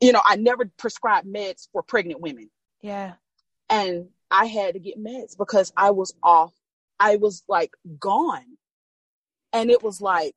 You 0.00 0.12
know, 0.12 0.20
I 0.24 0.36
never 0.36 0.66
prescribed 0.78 1.26
meds 1.26 1.68
for 1.72 1.82
pregnant 1.82 2.20
women. 2.20 2.50
yeah. 2.80 3.14
And 3.70 4.08
I 4.30 4.46
had 4.46 4.74
to 4.74 4.80
get 4.80 4.98
meds 5.02 5.36
because 5.38 5.72
I 5.76 5.90
was 5.92 6.14
off. 6.22 6.52
I 7.00 7.16
was 7.16 7.42
like 7.48 7.72
gone. 7.98 8.58
And 9.52 9.70
it 9.70 9.82
was 9.82 10.00
like, 10.00 10.34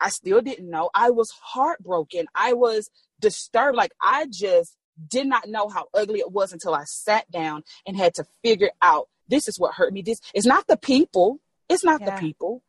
I 0.00 0.08
still 0.10 0.40
didn't 0.42 0.68
know. 0.68 0.90
I 0.94 1.10
was 1.10 1.30
heartbroken. 1.30 2.26
I 2.34 2.52
was 2.54 2.90
disturbed. 3.20 3.76
Like, 3.76 3.92
I 4.02 4.26
just 4.30 4.76
did 5.08 5.26
not 5.26 5.48
know 5.48 5.68
how 5.68 5.86
ugly 5.94 6.20
it 6.20 6.30
was 6.32 6.52
until 6.52 6.74
I 6.74 6.84
sat 6.84 7.30
down 7.30 7.62
and 7.86 7.96
had 7.96 8.14
to 8.14 8.24
figure 8.42 8.70
out 8.82 9.08
this 9.28 9.48
is 9.48 9.58
what 9.58 9.74
hurt 9.74 9.92
me. 9.92 10.02
This 10.02 10.20
it's 10.34 10.46
not 10.46 10.66
the 10.66 10.76
people. 10.76 11.40
It's 11.68 11.84
not 11.84 12.00
Yeah. 12.00 12.14
the 12.14 12.20
people. 12.20 12.62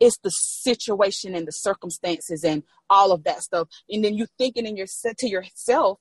It's 0.00 0.18
the 0.18 0.30
situation 0.30 1.34
and 1.34 1.46
the 1.46 1.52
circumstances 1.52 2.44
and 2.44 2.62
all 2.88 3.12
of 3.12 3.24
that 3.24 3.42
stuff. 3.42 3.68
And 3.90 4.04
then 4.04 4.14
you 4.14 4.26
thinking 4.38 4.64
in 4.66 4.76
your 4.76 4.86
to 5.18 5.28
yourself, 5.28 5.98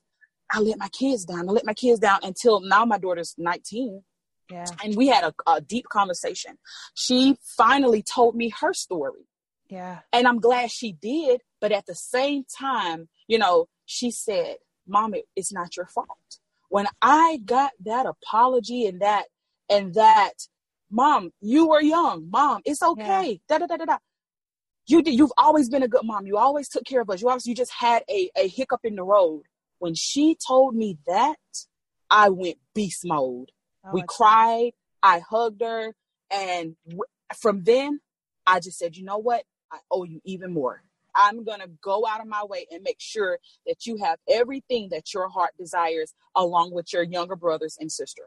I 0.52 0.60
let 0.60 0.78
my 0.78 0.88
kids 0.90 1.26
down. 1.26 1.50
I 1.50 1.52
let 1.52 1.66
my 1.66 1.74
kids 1.74 2.00
down 2.00 2.20
until 2.24 2.60
now 2.62 2.86
my 2.86 2.98
daughter's 2.98 3.36
19 3.38 4.04
Yeah. 4.50 4.66
and 4.84 4.96
we 4.96 5.08
had 5.08 5.24
a, 5.26 5.34
a 5.52 5.60
deep 5.62 5.90
conversation. 5.90 6.58
She 6.96 7.38
finally 7.58 8.02
told 8.02 8.36
me 8.36 8.50
her 8.62 8.74
story 8.74 9.28
Yeah. 9.70 10.00
and 10.14 10.28
I'm 10.28 10.40
glad 10.40 10.72
she 10.72 10.94
did. 10.94 11.42
But 11.60 11.72
at 11.72 11.86
the 11.88 11.96
same 11.96 12.46
time, 12.58 13.10
you 13.28 13.40
know, 13.40 13.68
she 13.86 14.12
said, 14.12 14.58
Mom, 14.88 15.14
it, 15.14 15.26
it's 15.36 15.54
not 15.54 15.76
your 15.76 15.86
fault. 15.88 16.08
When 16.70 16.88
I 17.02 17.40
got 17.46 17.72
that 17.86 18.06
apology 18.06 18.86
and 18.86 19.02
that, 19.02 19.26
and 19.70 19.94
that, 19.96 20.34
Mom, 20.90 21.32
you 21.42 21.68
were 21.68 21.82
young. 21.82 22.30
Mom, 22.30 22.62
it's 22.66 22.82
okay. 22.82 23.42
Da 23.50 23.58
da 23.60 23.68
da 23.68 23.78
da 23.78 23.86
da. 23.86 23.98
You 24.88 25.02
did. 25.02 25.16
You've 25.16 25.34
always 25.38 25.70
been 25.70 25.84
a 25.84 25.88
good 25.88 26.06
mom. 26.06 26.26
You 26.26 26.38
always 26.38 26.70
took 26.70 26.86
care 26.86 27.02
of 27.02 27.10
us. 27.10 27.22
You 27.22 27.28
always, 27.28 27.46
you 27.46 27.54
just 27.56 27.74
had 27.74 28.04
a, 28.10 28.32
a 28.38 28.48
hiccup 28.48 28.82
in 28.86 28.96
the 28.96 29.04
road. 29.04 29.44
When 29.80 29.96
she 29.96 30.38
told 30.48 30.76
me 30.76 30.98
that, 31.08 31.36
I 32.10 32.30
went 32.30 32.58
beast 32.74 33.02
mode. 33.06 33.52
Oh, 33.86 33.90
we 33.94 34.04
cried. 34.08 34.72
I 35.04 35.20
hugged 35.20 35.62
her. 35.62 35.94
And 36.32 36.78
w- 36.86 37.04
from 37.38 37.64
then, 37.64 38.00
I 38.46 38.62
just 38.62 38.78
said, 38.78 38.96
you 38.96 39.04
know 39.04 39.18
what? 39.18 39.44
I 39.72 39.80
owe 39.92 40.06
you 40.06 40.22
even 40.24 40.54
more. 40.54 40.82
I'm 41.18 41.44
going 41.44 41.60
to 41.62 41.70
go 41.82 42.06
out 42.08 42.22
of 42.22 42.28
my 42.28 42.44
way 42.46 42.68
and 42.72 42.84
make 42.84 43.00
sure 43.00 43.40
that 43.66 43.86
you 43.86 43.98
have 43.98 44.20
everything 44.30 44.90
that 44.92 45.14
your 45.14 45.30
heart 45.30 45.52
desires 45.58 46.14
along 46.36 46.72
with 46.74 46.94
your 46.94 47.04
younger 47.04 47.36
brothers 47.36 47.78
and 47.80 47.92
sister. 47.92 48.24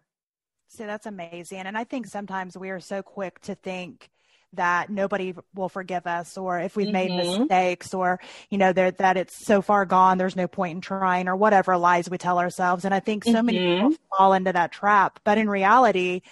See, 0.69 0.85
that's 0.85 1.07
amazing. 1.07 1.61
And 1.61 1.77
I 1.77 1.85
think 1.85 2.07
sometimes 2.07 2.57
we 2.57 2.71
are 2.71 2.81
so 2.81 3.03
quick 3.03 3.41
to 3.43 3.55
think 3.57 4.09
that 4.53 4.91
nobody 4.91 5.35
will 5.55 5.69
forgive 5.69 6.07
us 6.07 6.37
or 6.37 6.59
if 6.61 6.77
we've 6.77 6.91
made 6.93 7.13
Mhm. 7.13 7.15
mistakes 7.15 7.95
or, 7.95 8.21
you 8.51 8.59
know, 8.59 8.73
that 8.73 8.99
that 8.99 9.17
it's 9.17 9.35
so 9.35 9.63
far 9.63 9.85
gone, 9.85 10.19
there's 10.19 10.37
no 10.37 10.49
point 10.49 10.75
in 10.77 10.81
trying 10.81 11.29
or 11.29 11.37
whatever 11.37 11.77
lies 11.77 12.11
we 12.11 12.19
tell 12.19 12.39
ourselves. 12.39 12.85
And 12.85 12.95
I 12.95 13.01
think 13.01 13.25
so 13.25 13.43
many 13.43 13.59
Mhm. 13.59 13.67
people 13.81 13.97
fall 14.17 14.33
into 14.33 14.53
that 14.53 14.73
trap. 14.73 15.21
But 15.25 15.39
in 15.39 15.49
reality, 15.49 16.23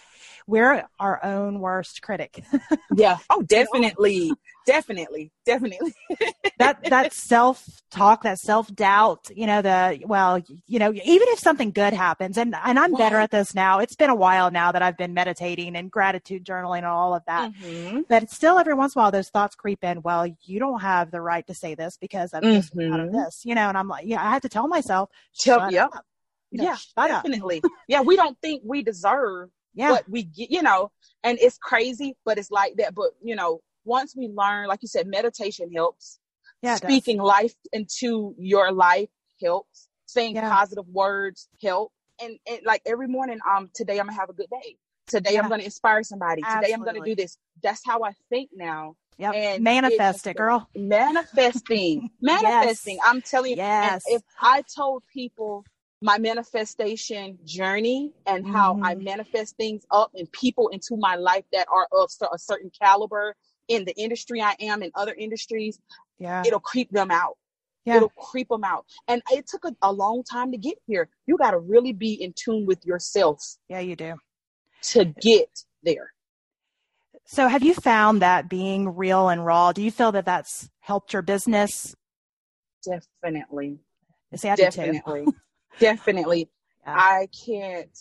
we're 0.49 0.83
our 0.99 1.25
own 1.25 1.61
worst 1.61 2.03
critic. 2.03 2.43
Yeah. 2.97 3.19
Oh, 3.31 3.43
definitely. 3.43 4.33
Definitely. 4.67 5.31
Definitely. 5.47 5.95
that 6.59 6.83
that 6.91 7.13
self 7.13 7.65
talk, 7.93 8.25
that 8.25 8.41
self 8.41 8.75
doubt, 8.75 9.29
you 9.33 9.47
know, 9.47 9.63
the 9.63 10.01
well, 10.05 10.41
you 10.67 10.79
know, 10.81 10.93
even 10.93 11.29
if 11.31 11.39
something 11.39 11.71
good 11.71 11.93
happens, 11.93 12.37
and 12.37 12.57
and 12.65 12.77
I'm 12.77 12.93
better 12.95 13.17
at 13.19 13.31
this 13.31 13.55
now. 13.55 13.79
It's 13.79 13.95
been 13.95 14.11
a 14.11 14.17
while 14.17 14.51
now 14.51 14.73
that 14.73 14.83
I've 14.83 14.97
been 14.97 15.15
meditating 15.15 15.77
and 15.77 15.93
gratitude 15.93 16.45
journaling 16.45 16.79
and 16.79 16.87
all 16.87 17.15
of 17.15 17.23
that. 17.27 17.53
Mhm. 17.53 18.07
But 18.09 18.31
still 18.31 18.59
every 18.59 18.75
once 18.75 18.97
in 18.97 18.99
a 18.99 19.03
while 19.03 19.13
those 19.13 19.29
thoughts 19.29 19.55
creep 19.55 19.85
in. 19.85 20.03
Well, 20.03 20.27
you 20.45 20.59
don't 20.59 20.81
have 20.81 21.13
the 21.13 21.21
right 21.21 21.47
to 21.47 21.55
say 21.55 21.77
this 21.77 21.97
because 22.01 22.33
just 22.43 22.73
come 22.73 22.93
out 22.93 23.01
of 23.01 23.09
Mhm. 23.11 23.13
this, 23.13 23.43
you 23.45 23.55
know. 23.55 23.69
And 23.69 23.79
I'm 23.79 23.87
like, 23.87 24.07
yeah, 24.07 24.27
I 24.27 24.31
have 24.33 24.43
to 24.43 24.49
tell 24.49 24.67
myself, 24.67 25.09
shut 25.33 25.71
yep. 25.71 25.91
up. 25.95 26.05
You 26.51 26.59
know, 26.63 26.65
Yeah, 26.65 26.77
definitely. 27.07 27.63
yeah, 27.87 28.01
we 28.01 28.17
don't 28.17 28.37
think 28.41 28.63
we 28.65 28.83
deserve 28.83 29.51
Yeah, 29.75 29.91
what 29.93 30.09
we 30.09 30.25
get, 30.25 30.51
you 30.51 30.63
know, 30.63 30.91
and 31.23 31.39
it's 31.41 31.59
crazy, 31.59 32.17
but 32.25 32.39
it's 32.39 32.51
like 32.51 32.77
that. 32.77 32.95
But, 32.95 33.11
you 33.23 33.37
know, 33.37 33.61
once 33.85 34.15
we 34.17 34.29
learn, 34.29 34.67
like 34.69 34.83
you 34.83 34.89
said, 34.89 35.07
meditation 35.07 35.71
helps. 35.73 36.19
yeah. 36.63 36.75
Speaking 36.77 37.19
life 37.19 37.55
into 37.73 38.35
your 38.39 38.73
life 38.73 39.09
helps. 39.41 39.89
Saying 40.07 40.35
Yeah. 40.37 40.49
positive 40.51 40.89
words 40.89 41.49
help. 41.63 41.93
And, 42.21 42.39
and 42.51 42.61
like 42.65 42.83
every 42.87 43.07
morning, 43.07 43.39
um, 43.49 43.71
today 43.75 43.99
I'm 44.01 44.07
gonna 44.07 44.19
have 44.19 44.31
a 44.31 44.33
good 44.33 44.51
day. 44.51 44.77
Today 45.07 45.35
Yeah. 45.35 45.43
I'm 45.43 45.49
gonna 45.49 45.63
inspire 45.63 46.03
somebody. 46.03 46.43
Today 46.43 46.73
I'm 46.73 46.83
gonna 46.83 47.05
do 47.05 47.15
this. 47.15 47.39
That's 47.63 47.83
how 47.87 48.03
I 48.03 48.13
think 48.31 48.51
now. 48.53 48.97
Yep. 49.19 49.35
and 49.35 49.65
Manifest 49.65 50.27
it- 50.27 50.31
it, 50.31 50.37
girl. 50.37 50.69
Manifesting. 50.77 52.11
Manifesting. 52.21 52.99
I'm 53.05 53.21
telling 53.23 53.53
you. 53.53 53.57
Yes. 53.59 54.05
If 54.07 54.23
I 54.41 54.63
told 54.63 55.03
people 55.13 55.65
my 56.01 56.19
manifestation 56.19 57.39
journey 57.45 58.13
and 58.27 58.47
how 58.47 58.79
I 58.83 58.95
Mhm. 58.95 59.03
manifest 59.03 59.57
things 59.57 59.85
up 59.91 60.13
and 60.15 60.31
people 60.33 60.69
into 60.69 60.97
my 60.97 61.17
life 61.17 61.45
that 61.53 61.67
are 61.69 61.89
of 61.93 62.11
a 62.33 62.39
certain 62.39 62.71
caliber 62.71 63.35
in 63.67 63.85
the 63.85 63.97
industry 63.99 64.41
I 64.41 64.55
am 64.61 64.83
in 64.83 64.91
other 64.95 65.15
industries, 65.15 65.81
Yeah. 66.19 66.43
it'll 66.47 66.61
creep 66.61 66.91
them 66.91 67.11
out. 67.11 67.37
Yeah. 67.85 67.97
It'll 67.97 68.11
creep 68.11 68.49
them 68.49 68.65
out. 68.65 68.87
And 69.09 69.23
it 69.31 69.47
took 69.47 69.65
a, 69.65 69.75
a 69.83 69.93
long 69.93 70.23
time 70.23 70.53
to 70.53 70.59
get 70.59 70.79
here. 70.87 71.09
You 71.27 71.37
got 71.37 71.51
to 71.53 71.59
really 71.59 71.93
be 71.93 72.15
in 72.15 72.33
tune 72.35 72.67
with 72.67 72.85
yourself 72.85 73.43
Yeah, 73.69 73.81
you 73.81 73.97
do. 73.97 74.15
to 74.83 75.05
get 75.07 75.65
there. 75.83 76.13
So, 77.25 77.49
have 77.49 77.63
you 77.63 77.75
found 77.75 78.23
that 78.23 78.49
being 78.49 78.97
real 78.97 79.29
and 79.29 79.45
raw? 79.45 79.73
Do 79.73 79.83
you 79.83 79.91
feel 79.91 80.13
that 80.13 80.25
that's 80.25 80.71
helped 80.81 81.13
your 81.13 81.23
business? 81.23 81.95
Definitely. 82.85 83.81
I 84.33 84.37
too. 84.37 84.57
Definitely. 84.57 85.27
Definitely. 85.79 86.49
Yeah. 86.87 86.95
I 86.97 87.29
can't. 87.47 87.97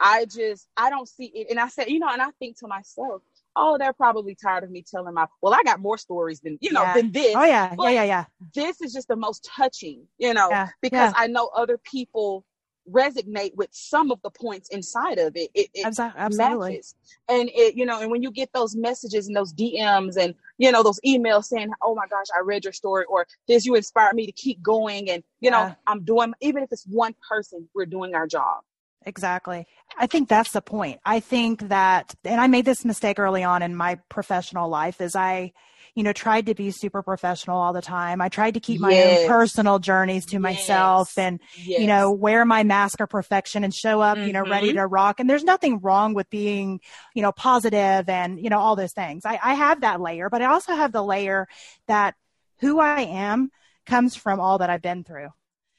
I 0.00 0.24
just 0.24 0.66
I 0.76 0.88
don't 0.90 1.08
see 1.08 1.26
it. 1.26 1.48
And 1.50 1.60
I 1.60 1.68
said, 1.68 1.88
you 1.90 1.98
know, 1.98 2.08
and 2.10 2.22
I 2.22 2.30
think 2.38 2.58
to 2.60 2.66
myself, 2.66 3.22
oh, 3.54 3.76
they're 3.78 3.92
probably 3.92 4.34
tired 4.34 4.64
of 4.64 4.70
me 4.70 4.82
telling 4.88 5.12
my 5.14 5.26
well, 5.42 5.52
I 5.54 5.62
got 5.62 5.80
more 5.80 5.98
stories 5.98 6.40
than 6.40 6.58
you 6.60 6.72
know 6.72 6.82
Yeah. 6.82 6.94
than 6.94 7.12
this. 7.12 7.34
Oh 7.36 7.44
yeah, 7.44 7.70
yeah, 7.70 7.74
But 7.76 7.92
yeah, 7.94 8.04
yeah. 8.04 8.24
This 8.54 8.80
is 8.80 8.92
just 8.94 9.08
the 9.08 9.16
most 9.16 9.44
touching, 9.44 10.06
you 10.18 10.32
know, 10.32 10.48
Yeah, 10.50 10.68
because. 10.80 11.12
I 11.16 11.26
know 11.26 11.50
other 11.54 11.78
people 11.78 12.44
resonate 12.90 13.54
with 13.54 13.68
some 13.72 14.10
of 14.10 14.20
the 14.22 14.30
points 14.30 14.68
inside 14.70 15.18
of 15.18 15.36
it. 15.36 15.50
It, 15.54 15.70
it 15.74 15.86
Absolutely. 16.16 16.72
matches. 16.72 16.94
And 17.28 17.50
it, 17.54 17.74
you 17.74 17.86
know, 17.86 18.00
and 18.00 18.10
when 18.10 18.22
you 18.22 18.30
get 18.30 18.52
those 18.52 18.76
messages 18.76 19.26
and 19.28 19.36
those 19.36 19.52
DMs 19.52 20.16
and, 20.16 20.34
you 20.58 20.70
know, 20.72 20.82
those 20.82 21.00
emails 21.06 21.44
saying, 21.44 21.70
oh 21.82 21.94
my 21.94 22.06
gosh, 22.08 22.26
I 22.36 22.40
read 22.40 22.64
your 22.64 22.72
story 22.72 23.04
or 23.08 23.26
this, 23.48 23.64
you 23.64 23.74
inspired 23.74 24.14
me 24.14 24.26
to 24.26 24.32
keep 24.32 24.62
going. 24.62 25.10
And, 25.10 25.22
you 25.40 25.50
Yeah. 25.50 25.68
know, 25.68 25.76
I'm 25.86 26.04
doing, 26.04 26.34
even 26.40 26.62
if 26.62 26.72
it's 26.72 26.84
one 26.86 27.14
person, 27.28 27.68
we're 27.74 27.86
doing 27.86 28.14
our 28.14 28.26
job. 28.26 28.62
Exactly. 29.06 29.66
I 29.98 30.06
think 30.06 30.28
that's 30.28 30.52
the 30.52 30.60
point. 30.60 31.00
I 31.04 31.20
think 31.20 31.68
that, 31.68 32.14
and 32.24 32.40
I 32.40 32.48
made 32.48 32.66
this 32.66 32.84
mistake 32.84 33.18
early 33.18 33.42
on 33.42 33.62
in 33.62 33.74
my 33.74 33.98
professional 34.08 34.68
life, 34.68 35.00
is 35.00 35.16
I, 35.16 35.52
you 35.94 36.02
know, 36.02 36.12
tried 36.12 36.46
to 36.46 36.54
be 36.54 36.70
super 36.70 37.02
professional 37.02 37.58
all 37.58 37.72
the 37.72 37.82
time. 37.82 38.20
I 38.20 38.28
tried 38.28 38.54
to 38.54 38.60
keep 38.60 38.80
my 38.80 38.92
Yes. 38.92 39.06
own 39.06 39.18
personal 39.18 39.78
journeys 39.78 40.26
to 40.26 40.38
myself 40.38 41.16
and, 41.18 41.40
Yes. 41.52 41.80
you 41.80 41.86
know, 41.86 42.10
wear 42.12 42.44
my 42.44 42.62
mask 42.62 43.00
of 43.00 43.08
perfection 43.08 43.64
and 43.64 43.74
show 43.74 44.00
up, 44.00 44.24
you 44.24 44.32
know, 44.32 44.42
ready 44.44 44.72
Mhm. 44.72 44.74
to 44.74 44.86
rock. 44.86 45.20
And 45.20 45.28
there's 45.28 45.44
nothing 45.44 45.80
wrong 45.80 46.14
with 46.14 46.28
being, 46.30 46.80
you 47.14 47.22
know, 47.22 47.32
positive 47.32 48.08
and, 48.08 48.40
you 48.40 48.50
know, 48.50 48.58
all 48.58 48.76
those 48.76 48.92
things. 48.92 49.24
I, 49.24 49.38
I 49.42 49.54
have 49.54 49.80
that 49.82 50.00
layer, 50.00 50.30
but 50.30 50.42
I 50.42 50.46
also 50.46 50.74
have 50.74 50.92
the 50.92 51.02
layer 51.02 51.48
that 51.86 52.14
who 52.60 52.78
I 52.80 53.02
am 53.02 53.50
comes 53.86 54.14
from 54.16 54.40
all 54.40 54.58
that 54.58 54.70
I've 54.70 54.82
been 54.82 55.04
through. 55.04 55.28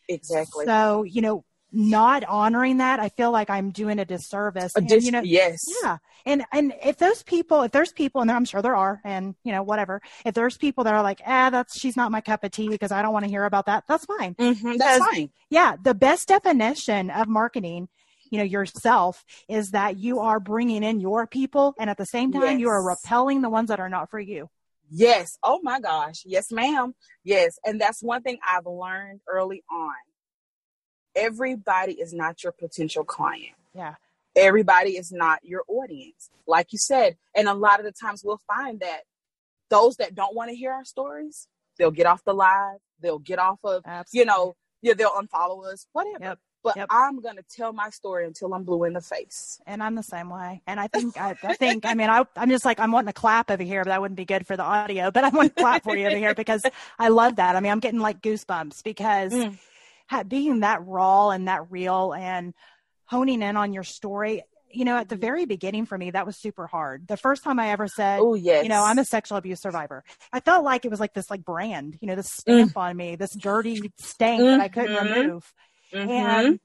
exactly. 0.07 0.65
So, 0.65 1.03
you 1.03 1.21
know, 1.21 1.45
not 1.71 2.23
honoring 2.25 2.77
that, 2.77 2.99
I 2.99 3.09
feel 3.09 3.31
like 3.31 3.49
I'm 3.49 3.71
doing 3.71 3.99
a 3.99 4.05
disservice. 4.05 4.73
A 4.75 4.79
And, 4.79 4.91
you 5.03 5.11
know, 5.11 5.21
yes. 5.21 5.63
yeah. 5.83 5.97
And 6.25 6.45
and 6.51 6.73
if 6.83 6.97
those 6.97 7.23
people, 7.23 7.63
if 7.63 7.71
there's 7.71 7.91
people, 7.91 8.21
and 8.21 8.29
I'm 8.29 8.45
sure 8.45 8.61
there 8.61 8.75
are, 8.75 9.01
and 9.03 9.35
you 9.43 9.51
know, 9.51 9.63
whatever, 9.63 10.01
if 10.25 10.33
there's 10.33 10.57
people 10.57 10.83
that 10.83 10.93
are 10.93 11.01
like, 11.01 11.21
ah, 11.25 11.49
that's 11.49 11.79
she's 11.79 11.95
not 11.95 12.11
my 12.11 12.21
cup 12.21 12.43
of 12.43 12.51
tea 12.51 12.69
because 12.69 12.91
I 12.91 13.01
don't 13.01 13.13
want 13.13 13.25
to 13.25 13.31
hear 13.31 13.45
about 13.45 13.65
that, 13.67 13.85
that's 13.87 14.05
fine. 14.05 14.35
Mhm, 14.35 14.77
that's 14.77 15.03
fine. 15.03 15.29
Yeah. 15.49 15.75
The 15.81 15.93
best 15.93 16.27
definition 16.27 17.09
of 17.09 17.27
marketing, 17.27 17.87
you 18.29 18.37
know, 18.37 18.43
yourself 18.43 19.23
is 19.47 19.71
that 19.71 19.97
you 19.97 20.19
are 20.19 20.39
bringing 20.39 20.83
in 20.83 20.99
your 20.99 21.25
people 21.25 21.73
and 21.79 21.89
at 21.89 21.97
the 21.97 22.05
same 22.05 22.31
time 22.31 22.59
you 22.59 22.69
are 22.69 22.83
repelling 22.83 23.41
the 23.41 23.49
ones 23.49 23.69
that 23.69 23.79
are 23.79 23.89
not 23.89 24.09
for 24.09 24.19
you. 24.19 24.49
Yes. 24.89 25.37
Oh 25.41 25.59
my 25.63 25.79
gosh. 25.79 26.23
Yes, 26.25 26.51
ma'am. 26.51 26.93
Yes. 27.23 27.57
And 27.65 27.79
that's 27.79 28.03
one 28.03 28.21
thing 28.23 28.39
I've 28.45 28.65
learned 28.65 29.21
early 29.27 29.63
on. 29.71 29.93
Everybody 31.15 31.93
is 31.93 32.13
not 32.13 32.43
your 32.43 32.51
potential 32.53 33.03
client. 33.03 33.55
Yeah. 33.73 33.95
Everybody 34.35 34.91
is 34.91 35.11
not 35.11 35.39
your 35.43 35.63
audience. 35.67 36.29
Like 36.47 36.71
you 36.71 36.79
said, 36.79 37.17
and 37.35 37.47
a 37.47 37.53
lot 37.53 37.79
of 37.79 37.85
the 37.85 37.91
times 37.91 38.23
we'll 38.23 38.41
find 38.47 38.79
that 38.79 39.01
those 39.69 39.97
that 39.97 40.15
don't 40.15 40.35
want 40.35 40.49
to 40.49 40.55
hear 40.55 40.71
our 40.71 40.85
stories, 40.85 41.47
they'll 41.77 41.91
get 41.91 42.05
off 42.05 42.23
the 42.23 42.33
live, 42.33 42.77
they'll 43.01 43.19
get 43.19 43.39
off 43.39 43.59
of, 43.63 43.83
Absolutely. 43.85 44.19
you 44.19 44.25
know, 44.25 44.55
yeah, 44.81 44.93
they'll 44.93 45.09
unfollow 45.11 45.65
us, 45.71 45.85
whatever. 45.93 46.17
Yep. 46.23 46.39
But 46.63 46.75
Yep. 46.77 46.87
I'm 46.91 47.19
gonna 47.21 47.41
tell 47.49 47.73
my 47.73 47.89
story 47.89 48.25
until 48.25 48.53
I'm 48.53 48.63
blue 48.63 48.83
in 48.83 48.93
the 48.93 49.01
face. 49.01 49.59
and 49.65 49.81
I'm 49.81 49.95
the 49.95 50.03
same 50.03 50.29
way. 50.29 50.61
And 50.67 50.79
I 50.79 50.87
think, 50.87 51.19
I, 51.19 51.35
I 51.43 51.55
think, 51.55 51.85
I 51.87 51.95
mean, 51.95 52.09
I, 52.09 52.23
I'm 52.37 52.49
just 52.49 52.65
like, 52.65 52.79
I'm 52.79 52.91
wanting 52.91 53.07
to 53.07 53.13
clap 53.13 53.49
over 53.49 53.63
here, 53.63 53.83
but 53.83 53.89
that 53.89 53.99
wouldn't 53.99 54.15
be 54.17 54.25
good 54.25 54.45
for 54.45 54.55
the 54.55 54.63
audio, 54.63 55.09
but 55.11 55.23
I 55.23 55.29
want 55.29 55.55
to 55.55 55.61
clap 55.61 55.83
for 55.83 55.95
you 55.97 56.05
over 56.07 56.17
here 56.17 56.35
because 56.35 56.63
I 56.99 57.07
love 57.09 57.37
that. 57.37 57.55
I 57.55 57.59
mean, 57.61 57.71
I'm 57.71 57.79
getting 57.79 57.99
like 57.99 58.21
goosebumps 58.21 58.83
because 58.83 59.33
Mm. 59.33 59.57
Being 60.27 60.59
that 60.61 60.85
raw 60.85 61.29
and 61.29 61.47
that 61.47 61.71
real 61.71 62.13
and 62.13 62.53
honing 63.05 63.41
in 63.41 63.57
on 63.57 63.73
your 63.73 63.83
story, 63.83 64.43
you 64.71 64.85
know, 64.85 64.97
at 64.97 65.09
the 65.09 65.15
very 65.15 65.45
beginning 65.45 65.85
for 65.85 65.97
me, 65.97 66.11
that 66.11 66.25
was 66.25 66.37
super 66.37 66.67
hard. 66.67 67.07
The 67.07 67.17
first 67.17 67.43
time 67.43 67.59
I 67.59 67.69
ever 67.71 67.87
said, 67.87 68.19
Oh 68.21 68.35
yes. 68.35 68.63
you 68.63 68.69
know, 68.69 68.83
I'm 68.83 68.99
a 68.99 69.05
sexual 69.05 69.37
abuse 69.37 69.61
survivor. 69.61 70.03
I 70.31 70.39
felt 70.39 70.63
like 70.63 70.85
it 70.85 70.91
was 70.91 70.99
like 70.99 71.13
this 71.13 71.29
like 71.29 71.43
brand, 71.43 71.97
you 72.01 72.07
know, 72.07 72.15
this 72.15 72.31
stamp 72.31 72.77
on 72.77 72.95
me, 72.95 73.15
this 73.15 73.35
dirty 73.35 73.91
stank 73.99 74.41
that 74.41 74.59
I 74.61 74.67
couldn't 74.69 74.95
Mhm. 74.95 75.15
remove 75.23 75.53
Mhm. 75.93 76.09
and 76.09 76.59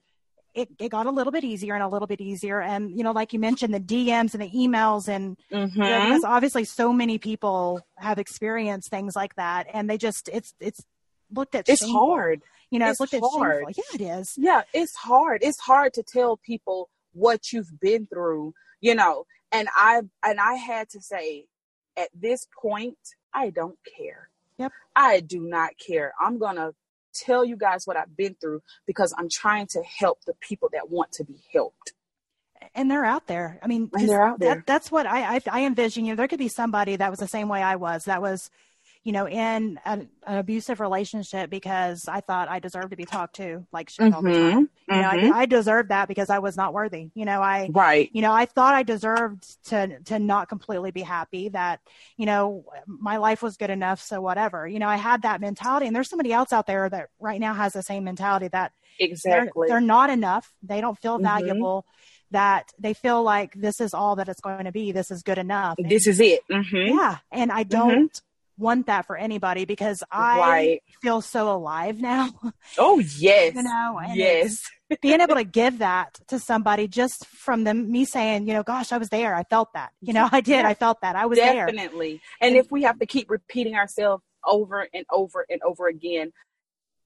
it, 0.54 0.68
it 0.78 0.88
got 0.88 1.06
a 1.06 1.10
little 1.10 1.32
bit 1.32 1.44
easier 1.44 1.74
and 1.74 1.82
a 1.82 1.88
little 1.88 2.06
bit 2.06 2.20
easier 2.20 2.62
and 2.62 2.96
you 2.96 3.04
know 3.04 3.12
like 3.12 3.34
you 3.34 3.38
mentioned 3.38 3.74
the 3.74 3.80
dms 3.80 4.32
and 4.32 4.42
the 4.42 4.50
emails 4.50 5.06
and 5.06 5.36
you 5.50 5.56
know, 5.58 5.66
Mhm. 5.66 6.04
because 6.08 6.24
obviously 6.24 6.64
so 6.64 6.92
many 6.94 7.18
people 7.18 7.80
have 7.98 8.18
experienced 8.18 8.88
things 8.88 9.14
like 9.14 9.34
that 9.34 9.66
and 9.74 9.90
they 9.90 9.98
just 9.98 10.30
it's 10.32 10.54
it's 10.60 10.80
looked 11.30 11.54
at 11.54 11.68
it's 11.68 11.80
shameful. 11.82 12.14
hard. 12.14 12.42
You 12.70 12.78
know 12.78 12.90
it's 12.90 12.98
hard. 12.98 13.10
shameful 13.10 13.70
yeah 13.76 13.94
it 13.94 14.00
is 14.20 14.34
Yeah, 14.36 14.62
it's 14.74 14.94
hard. 14.96 15.42
It's 15.42 15.60
hard 15.60 15.94
to 15.94 16.02
tell 16.02 16.36
people 16.36 16.88
what 17.12 17.52
you've 17.52 17.80
been 17.80 18.06
through, 18.06 18.54
you 18.80 18.94
know. 18.94 19.24
And 19.52 19.68
I 19.76 20.02
and 20.24 20.40
I 20.40 20.54
had 20.54 20.88
to 20.90 21.00
say 21.00 21.46
at 21.96 22.08
this 22.14 22.46
point, 22.60 22.98
I 23.32 23.50
don't 23.50 23.78
care. 23.96 24.28
Yep. 24.58 24.72
I 24.96 25.20
do 25.20 25.40
not 25.40 25.70
care. 25.78 26.12
I'm 26.20 26.38
going 26.38 26.56
to 26.56 26.74
tell 27.14 27.44
you 27.44 27.56
guys 27.56 27.86
what 27.86 27.96
I've 27.96 28.14
been 28.16 28.36
through 28.40 28.62
because 28.86 29.14
I'm 29.16 29.28
trying 29.30 29.66
to 29.68 29.82
help 29.82 30.18
the 30.26 30.34
people 30.40 30.68
that 30.72 30.90
want 30.90 31.12
to 31.12 31.24
be 31.24 31.38
helped. 31.52 31.92
and 32.74 32.90
they're 32.90 33.04
out 33.04 33.26
there 33.26 33.58
i 33.62 33.66
mean 33.66 33.88
they're 33.92 34.22
out 34.26 34.38
that- 34.40 34.44
there. 34.44 34.64
that's 34.66 34.90
what 34.90 35.06
I, 35.06 35.36
I 35.36 35.40
i 35.58 35.64
envision 35.64 36.04
you 36.04 36.12
know 36.12 36.16
there 36.16 36.28
could 36.28 36.38
be 36.38 36.48
somebody 36.48 36.96
that 36.96 37.10
was 37.10 37.20
the 37.20 37.28
same 37.28 37.48
way 37.48 37.62
i 37.62 37.76
was 37.76 38.04
that 38.04 38.20
was 38.20 38.50
you 39.06 39.12
know, 39.12 39.28
in 39.28 39.78
an, 39.84 40.08
an 40.26 40.38
abusive 40.38 40.80
relationship 40.80 41.48
because 41.48 42.08
I 42.08 42.20
thought 42.20 42.48
I 42.48 42.58
deserved 42.58 42.90
to 42.90 42.96
be 42.96 43.04
talked 43.04 43.36
to 43.36 43.64
like 43.72 43.88
shit 43.88 44.12
all 44.12 44.20
the 44.20 44.30
Mhm, 44.30 44.50
time. 44.50 44.70
You 44.88 44.96
know, 45.00 45.08
mhm. 45.10 45.32
I, 45.32 45.42
I 45.42 45.46
deserved 45.46 45.90
that 45.90 46.08
because 46.08 46.28
I 46.28 46.40
was 46.40 46.56
not 46.56 46.74
worthy. 46.74 47.10
You 47.14 47.24
know, 47.24 47.40
I, 47.40 47.70
right. 47.72 48.10
you 48.12 48.20
know, 48.20 48.32
I 48.32 48.46
thought 48.46 48.74
I 48.74 48.82
deserved 48.82 49.44
to 49.68 50.00
to 50.06 50.18
not 50.18 50.48
completely 50.48 50.90
be 50.90 51.02
happy 51.02 51.50
that, 51.50 51.78
you 52.16 52.26
know, 52.26 52.64
my 52.88 53.18
life 53.18 53.42
was 53.42 53.56
good 53.56 53.70
enough, 53.70 54.02
so 54.02 54.20
whatever. 54.20 54.66
You 54.66 54.80
know, 54.80 54.88
I 54.88 54.96
had 54.96 55.22
that 55.22 55.40
mentality, 55.40 55.86
and 55.86 55.94
there's 55.94 56.10
somebody 56.10 56.32
else 56.32 56.52
out 56.52 56.66
there 56.66 56.88
that 56.90 57.10
right 57.20 57.40
now 57.40 57.54
has 57.54 57.74
the 57.74 57.84
same 57.84 58.02
mentality 58.02 58.48
that 58.48 58.72
they're, 58.98 59.08
Exactly. 59.44 59.68
they're 59.68 59.80
not 59.80 60.10
enough. 60.10 60.52
They 60.64 60.80
don't 60.80 60.98
feel 60.98 61.18
Mhm. 61.20 61.22
valuable. 61.22 61.86
That 62.32 62.72
they 62.76 62.92
feel 62.92 63.22
like 63.22 63.54
this 63.54 63.80
is 63.80 63.94
all 63.94 64.16
that 64.16 64.28
it's 64.28 64.40
going 64.40 64.64
to 64.64 64.72
be. 64.72 64.90
This 64.90 65.12
is 65.12 65.22
good 65.22 65.38
enough. 65.38 65.78
And- 65.78 65.88
This 65.88 66.08
is 66.08 66.18
it. 66.18 66.40
hmm 66.50 66.88
yeah, 66.88 67.18
and 67.30 67.52
I 67.52 67.62
don't 67.62 68.20
want 68.58 68.86
that 68.86 69.06
for 69.06 69.16
anybody 69.16 69.64
because 69.64 70.02
I 70.10 70.38
Right. 70.38 70.82
feel 71.02 71.20
so 71.20 71.50
alive 71.54 72.00
now. 72.00 72.30
Oh 72.78 72.98
yes. 72.98 73.54
you 73.54 73.62
know, 73.62 74.00
and 74.02 74.16
yes. 74.16 74.62
being 75.00 75.20
able 75.20 75.34
to 75.36 75.44
give 75.44 75.78
that 75.78 76.18
to 76.28 76.38
somebody 76.38 76.88
just 76.88 77.26
from 77.26 77.64
them, 77.64 77.90
me 77.90 78.04
saying, 78.04 78.46
you 78.46 78.54
know, 78.54 78.62
gosh, 78.62 78.92
I 78.92 78.98
was 78.98 79.08
there. 79.08 79.34
I 79.34 79.42
felt 79.44 79.72
that. 79.74 79.90
You 80.00 80.12
know, 80.12 80.28
I 80.30 80.40
did. 80.40 80.64
I 80.64 80.74
felt 80.74 81.00
that. 81.02 81.16
I 81.16 81.26
was 81.26 81.38
there. 81.38 81.66
Definitely. 81.66 82.20
And 82.40 82.56
if 82.56 82.70
we 82.70 82.82
have 82.84 82.98
to 83.00 83.06
keep 83.06 83.30
repeating 83.30 83.74
ourselves 83.74 84.22
over 84.44 84.86
and 84.94 85.04
over 85.10 85.44
and 85.50 85.60
over 85.62 85.88
again, 85.88 86.32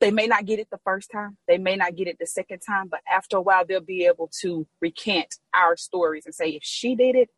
they 0.01 0.11
may 0.11 0.27
not 0.27 0.47
get 0.47 0.59
it 0.59 0.69
the 0.71 0.81
first 0.85 1.11
time. 1.11 1.37
They 1.47 1.59
may 1.59 1.77
not 1.77 1.95
get 1.95 2.07
it 2.09 2.17
the 2.19 2.27
second 2.27 2.61
time, 2.61 2.89
but 2.89 3.01
after 3.11 3.37
a 3.37 3.41
while, 3.43 3.65
they'll 3.67 3.81
be 3.81 4.07
able 4.07 4.31
to 4.41 4.67
recant 4.81 5.35
our 5.55 5.77
stories 5.77 6.25
and 6.27 6.35
say, 6.35 6.51
if 6.51 6.63
she 6.63 6.95
did 6.95 7.17
it, 7.17 7.29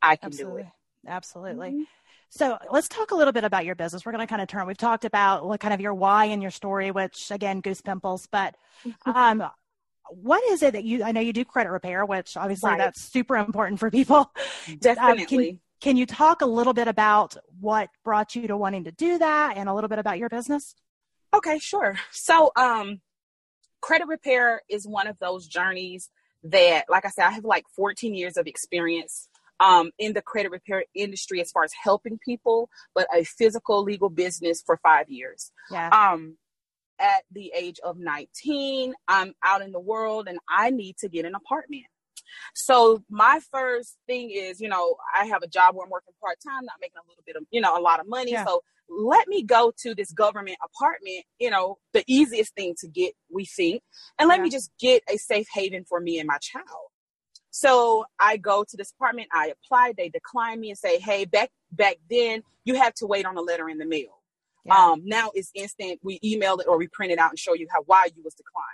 I 0.00 0.16
can 0.16 0.28
Absolutely. 0.28 0.62
do 0.62 0.68
it. 0.68 1.08
Absolutely. 1.10 1.68
Mhm. 1.70 1.84
So 2.34 2.56
let's 2.70 2.88
talk 2.88 3.10
a 3.10 3.14
little 3.14 3.34
bit 3.34 3.44
about 3.44 3.66
your 3.66 3.74
business. 3.74 4.06
We're 4.06 4.12
going 4.12 4.26
to 4.26 4.30
kind 4.30 4.40
of 4.40 4.48
turn. 4.48 4.66
We've 4.66 4.74
talked 4.74 5.04
about 5.04 5.46
what 5.46 5.60
kind 5.60 5.74
of 5.74 5.82
your 5.82 5.92
why 5.92 6.24
and 6.26 6.40
your 6.40 6.50
story, 6.50 6.90
which 6.90 7.30
again, 7.30 7.60
goose 7.60 7.82
pimples. 7.82 8.26
But 8.26 8.54
um, 9.04 9.44
what 10.08 10.42
is 10.50 10.62
it 10.62 10.72
that 10.72 10.82
you? 10.84 11.04
I 11.04 11.12
know 11.12 11.20
you 11.20 11.34
do 11.34 11.44
credit 11.44 11.68
repair, 11.68 12.06
which 12.06 12.38
obviously 12.38 12.70
Right. 12.70 12.78
that's 12.78 13.02
super 13.02 13.36
important 13.36 13.80
for 13.80 13.90
people. 13.90 14.32
Definitely. 14.80 15.60
Can 15.82 15.98
you 15.98 16.06
talk 16.06 16.40
a 16.40 16.46
little 16.46 16.72
bit 16.72 16.88
about 16.88 17.36
what 17.60 17.90
brought 18.02 18.34
you 18.34 18.46
to 18.48 18.56
wanting 18.56 18.84
to 18.84 18.92
do 18.92 19.18
that, 19.18 19.58
and 19.58 19.68
a 19.68 19.74
little 19.74 19.88
bit 19.88 19.98
about 19.98 20.18
your 20.18 20.30
business? 20.30 20.74
Okay, 21.34 21.58
sure. 21.58 21.98
So, 22.12 22.50
um, 22.56 23.02
credit 23.82 24.06
repair 24.06 24.62
is 24.70 24.86
one 24.86 25.06
of 25.06 25.18
those 25.18 25.46
journeys 25.46 26.08
that, 26.44 26.86
like 26.88 27.04
I 27.04 27.10
said, 27.10 27.26
I 27.26 27.30
have 27.32 27.44
like 27.44 27.64
14 27.76 28.14
years 28.14 28.38
of 28.38 28.46
experience 28.46 29.28
um, 29.62 29.90
in 29.98 30.12
the 30.12 30.22
credit 30.22 30.50
repair 30.50 30.84
industry 30.94 31.40
as 31.40 31.50
far 31.50 31.62
as 31.64 31.72
helping 31.82 32.18
people, 32.18 32.68
but 32.94 33.06
a 33.14 33.24
physical 33.24 33.82
legal 33.82 34.10
business 34.10 34.62
for 34.64 34.78
five 34.82 35.08
years. 35.08 35.52
Yeah. 35.70 35.88
Um, 35.88 36.36
at 36.98 37.22
the 37.30 37.52
age 37.56 37.78
of 37.84 37.96
19, 37.98 38.94
I'm 39.08 39.34
out 39.42 39.62
in 39.62 39.72
the 39.72 39.80
world 39.80 40.28
and 40.28 40.38
I 40.48 40.70
need 40.70 40.96
to 40.98 41.08
get 41.08 41.24
an 41.24 41.34
apartment. 41.34 41.84
So 42.54 43.02
my 43.10 43.40
first 43.52 43.96
thing 44.06 44.30
is, 44.30 44.60
you 44.60 44.68
know, 44.68 44.96
I 45.14 45.26
have 45.26 45.42
a 45.42 45.46
job 45.48 45.74
where 45.74 45.84
I'm 45.84 45.90
working 45.90 46.14
part 46.20 46.38
time, 46.44 46.64
not 46.64 46.76
making 46.80 46.96
a 46.98 47.08
little 47.08 47.22
bit 47.26 47.36
of, 47.36 47.44
you 47.50 47.60
know, 47.60 47.76
a 47.76 47.80
lot 47.80 48.00
of 48.00 48.08
money. 48.08 48.32
Yeah. 48.32 48.44
So 48.44 48.62
let 48.88 49.28
me 49.28 49.42
go 49.42 49.72
to 49.82 49.94
this 49.94 50.12
government 50.12 50.56
apartment, 50.64 51.24
you 51.38 51.50
know, 51.50 51.78
the 51.92 52.04
easiest 52.06 52.54
thing 52.54 52.74
to 52.80 52.88
get, 52.88 53.14
we 53.32 53.44
think, 53.44 53.82
and 54.18 54.28
let 54.28 54.38
Yeah. 54.38 54.44
me 54.44 54.50
just 54.50 54.70
get 54.80 55.02
a 55.08 55.16
safe 55.18 55.46
haven 55.52 55.84
for 55.88 56.00
me 56.00 56.18
and 56.18 56.26
my 56.26 56.38
child. 56.38 56.91
So 57.52 58.06
I 58.18 58.38
go 58.38 58.64
to 58.66 58.76
this 58.76 58.92
apartment, 58.92 59.28
I 59.32 59.52
apply, 59.52 59.92
they 59.96 60.08
decline 60.08 60.58
me 60.58 60.70
and 60.70 60.78
say, 60.78 60.98
hey, 60.98 61.26
back 61.26 61.50
back 61.70 61.98
then 62.10 62.42
you 62.64 62.74
had 62.74 62.96
to 62.96 63.06
wait 63.06 63.26
on 63.26 63.36
a 63.36 63.42
letter 63.42 63.68
in 63.68 63.78
the 63.78 63.84
mail. 63.86 64.20
Yeah. 64.64 64.74
Um, 64.74 65.02
now 65.04 65.30
it's 65.34 65.50
instant. 65.54 66.00
We 66.02 66.18
email 66.24 66.58
it 66.58 66.66
or 66.66 66.78
we 66.78 66.88
print 66.88 67.12
it 67.12 67.18
out 67.18 67.30
and 67.30 67.38
show 67.38 67.54
you 67.54 67.66
how 67.70 67.82
why 67.84 68.08
you 68.16 68.22
was 68.22 68.34
declined. 68.34 68.66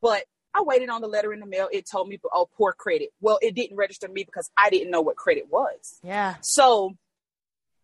But 0.00 0.24
I 0.54 0.62
waited 0.62 0.88
on 0.88 1.02
the 1.02 1.08
letter 1.08 1.34
in 1.34 1.40
the 1.40 1.46
mail. 1.46 1.68
It 1.70 1.84
told 1.90 2.08
me, 2.08 2.18
oh, 2.32 2.48
poor 2.56 2.72
credit. 2.72 3.10
Well, 3.20 3.38
it 3.42 3.54
didn't 3.54 3.76
register 3.76 4.08
me 4.08 4.24
because 4.24 4.50
I 4.56 4.70
didn't 4.70 4.90
know 4.90 5.02
what 5.02 5.16
credit 5.16 5.44
was. 5.50 5.98
yeah. 6.02 6.36
So 6.40 6.94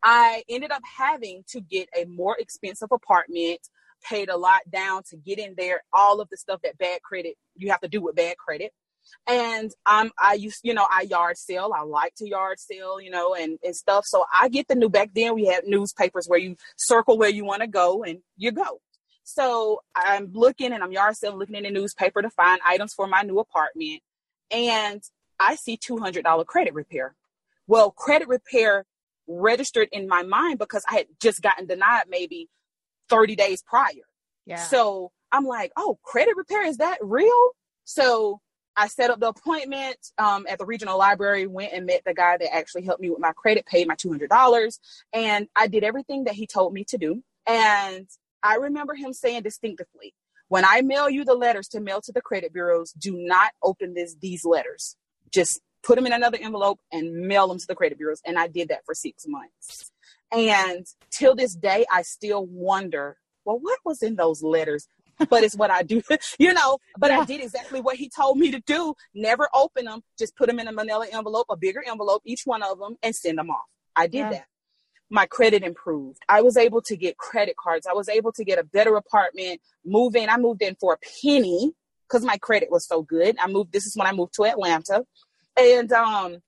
I 0.03 0.45
ended 0.49 0.71
up 0.73 0.83
having 0.97 1.45
to 1.49 1.61
get 1.61 1.89
a 1.97 2.07
more 2.07 2.37
expensive 2.39 2.89
apartment, 2.91 3.61
paid 4.03 4.31
a 4.31 4.37
lot 4.37 4.63
down 4.71 5.03
to 5.11 5.17
get 5.17 5.39
in 5.39 5.55
there, 5.59 5.83
all 5.93 6.21
of 6.21 6.29
the 6.31 6.37
stuff 6.37 6.61
that 6.63 6.79
bad 6.79 7.03
credit 7.03 7.37
you 7.55 7.71
have 7.71 7.81
to 7.81 7.89
do 7.89 8.01
with 8.01 8.17
bad 8.17 8.37
credit. 8.39 8.73
And 9.27 9.71
I'm 9.87 10.11
I 10.21 10.35
used, 10.35 10.61
you 10.63 10.75
know, 10.75 10.87
I 10.91 11.03
yard 11.03 11.37
sale. 11.37 11.73
I 11.75 11.83
like 11.83 12.15
to 12.17 12.29
yard 12.29 12.59
sale, 12.59 13.01
you 13.01 13.11
know, 13.11 13.35
and, 13.35 13.59
and 13.63 13.75
stuff. 13.75 14.05
So 14.07 14.25
I 14.33 14.49
get 14.49 14.69
the 14.69 14.75
new 14.75 14.89
back 14.89 15.11
then 15.15 15.35
we 15.35 15.47
had 15.47 15.65
newspapers 15.67 16.27
where 16.27 16.39
you 16.39 16.57
circle 16.77 17.19
where 17.19 17.31
you 17.31 17.45
want 17.45 17.63
to 17.63 17.69
go 17.69 18.03
and 18.03 18.19
you 18.37 18.53
go. 18.53 18.81
So 19.25 19.83
I'm 19.95 20.33
looking 20.33 20.73
and 20.73 20.83
I'm 20.83 20.93
yard 20.93 21.17
sale 21.17 21.39
looking 21.39 21.55
in 21.55 21.63
the 21.63 21.71
newspaper 21.71 22.23
to 22.23 22.31
find 22.31 22.61
items 22.67 22.95
for 22.95 23.07
my 23.07 23.23
new 23.23 23.39
apartment. 23.39 24.01
And 24.51 25.03
I 25.39 25.57
see 25.57 25.77
$200 25.77 26.47
credit 26.47 26.75
repair. 26.75 27.15
Well, 27.67 27.91
credit 27.91 28.29
repair 28.29 28.85
registered 29.27 29.89
in 29.93 30.09
my 30.09 30.23
mind 30.23 30.59
because 30.59 30.85
I 30.91 30.95
had 30.97 31.07
just 31.21 31.43
gotten 31.43 31.67
denied 31.67 32.05
maybe 32.09 32.49
30 33.09 33.37
days 33.37 33.63
prior. 33.63 33.93
Yeah. 34.47 34.57
So 34.57 35.13
I'm 35.31 35.45
like, 35.45 35.73
oh, 35.77 35.99
credit 36.03 36.37
repair, 36.37 36.65
is 36.67 36.79
that 36.79 36.99
real? 37.01 37.51
So 37.85 38.41
I 38.77 38.89
set 38.89 39.11
up 39.11 39.21
the 39.21 39.29
appointment 39.29 39.97
um, 40.19 40.47
at 40.49 40.59
the 40.59 40.65
regional 40.65 40.99
library, 40.99 41.47
went 41.47 41.73
and 41.73 41.87
met 41.87 42.03
the 42.05 42.15
guy 42.15 42.37
that 42.39 42.55
actually 42.55 42.85
helped 42.85 43.03
me 43.03 43.11
with 43.11 43.21
my 43.21 43.33
credit, 43.33 43.67
paid 43.67 43.87
my 43.87 43.95
$200. 43.97 44.79
And 45.13 45.49
I 45.55 45.67
did 45.67 45.85
everything 45.85 46.25
that 46.25 46.35
he 46.35 46.47
told 46.47 46.73
me 46.73 46.85
to 46.85 46.99
do. 46.99 47.23
And 47.47 48.09
I 48.43 48.57
remember 48.57 48.95
him 48.95 49.13
saying 49.13 49.43
distinctively, 49.43 50.15
when 50.49 50.65
I 50.65 50.83
mail 50.83 51.09
you 51.09 51.25
the 51.25 51.35
letters 51.35 51.69
to 51.69 51.81
mail 51.81 52.01
to 52.03 52.13
the 52.13 52.21
credit 52.21 52.53
bureaus, 52.53 52.93
do 52.93 53.17
not 53.17 53.53
open 53.63 53.95
this, 53.95 54.17
these 54.21 54.45
letters. 54.45 54.97
Just 55.31 55.61
put 55.83 55.97
them 55.97 56.07
in 56.07 56.13
another 56.13 56.39
envelope 56.41 56.81
and 56.93 57.27
mail 57.27 57.49
them 57.49 57.59
to 57.59 57.67
the 57.67 57.75
credit 57.75 57.99
bureaus. 57.99 58.21
And 58.25 58.39
I 58.39 58.49
did 58.49 58.69
that 58.69 58.85
for 58.85 58.95
six 58.95 59.25
months. 59.27 59.91
And 60.31 60.87
till 61.11 61.35
this 61.35 61.55
day, 61.55 61.85
I 61.91 62.03
still 62.03 62.47
wonder, 62.47 63.17
well, 63.45 63.59
what 63.59 63.79
was 63.85 64.03
in 64.03 64.17
those 64.17 64.43
letters? 64.43 64.89
But 65.29 65.43
it's 65.45 65.57
what 65.57 65.71
I 65.71 65.83
do, 65.83 66.03
you 66.39 66.53
know. 66.53 66.79
But 66.99 67.11
Yeah. 67.11 67.21
I 67.21 67.25
did 67.25 67.41
exactly 67.43 67.81
what 67.81 67.97
he 67.97 68.09
told 68.09 68.39
me 68.39 68.51
to 68.51 68.61
do. 68.61 68.95
Never 69.15 69.49
open 69.55 69.85
them. 69.87 70.03
Just 70.19 70.37
put 70.37 70.49
them 70.49 70.59
in 70.59 70.69
a 70.69 70.73
manila 70.73 71.07
envelope, 71.13 71.47
a 71.51 71.57
bigger 71.57 71.83
envelope, 71.87 72.23
each 72.25 72.43
one 72.45 72.63
of 72.63 72.79
them, 72.79 72.97
and 73.03 73.15
send 73.15 73.39
them 73.39 73.51
off. 73.51 73.65
I 73.97 74.07
did 74.07 74.19
Yeah. 74.19 74.31
that. 74.31 74.47
My 75.11 75.27
credit 75.27 75.63
improved. 75.63 76.19
I 76.29 76.41
was 76.41 76.57
able 76.57 76.81
to 76.83 76.97
get 76.97 77.19
credit 77.19 77.57
cards. 77.63 77.87
I 77.87 77.93
was 77.93 78.09
able 78.09 78.33
to 78.33 78.45
get 78.45 78.59
a 78.59 78.65
better 78.65 78.97
apartment, 78.97 79.61
move 79.85 80.17
in. 80.17 80.31
I 80.31 80.39
moved 80.39 80.63
in 80.63 80.75
for 80.81 80.95
a 80.95 80.99
penny 81.23 81.73
because 82.09 82.25
my 82.25 82.39
credit 82.39 82.71
was 82.71 82.87
so 82.87 83.03
good. 83.03 83.37
I 83.39 83.47
moved. 83.47 83.73
This 83.73 83.85
is 83.87 83.95
when 83.95 84.07
I 84.07 84.13
moved 84.13 84.33
to 84.35 84.45
Atlanta, 84.47 85.05
and 85.57 85.93
um, 85.93 86.39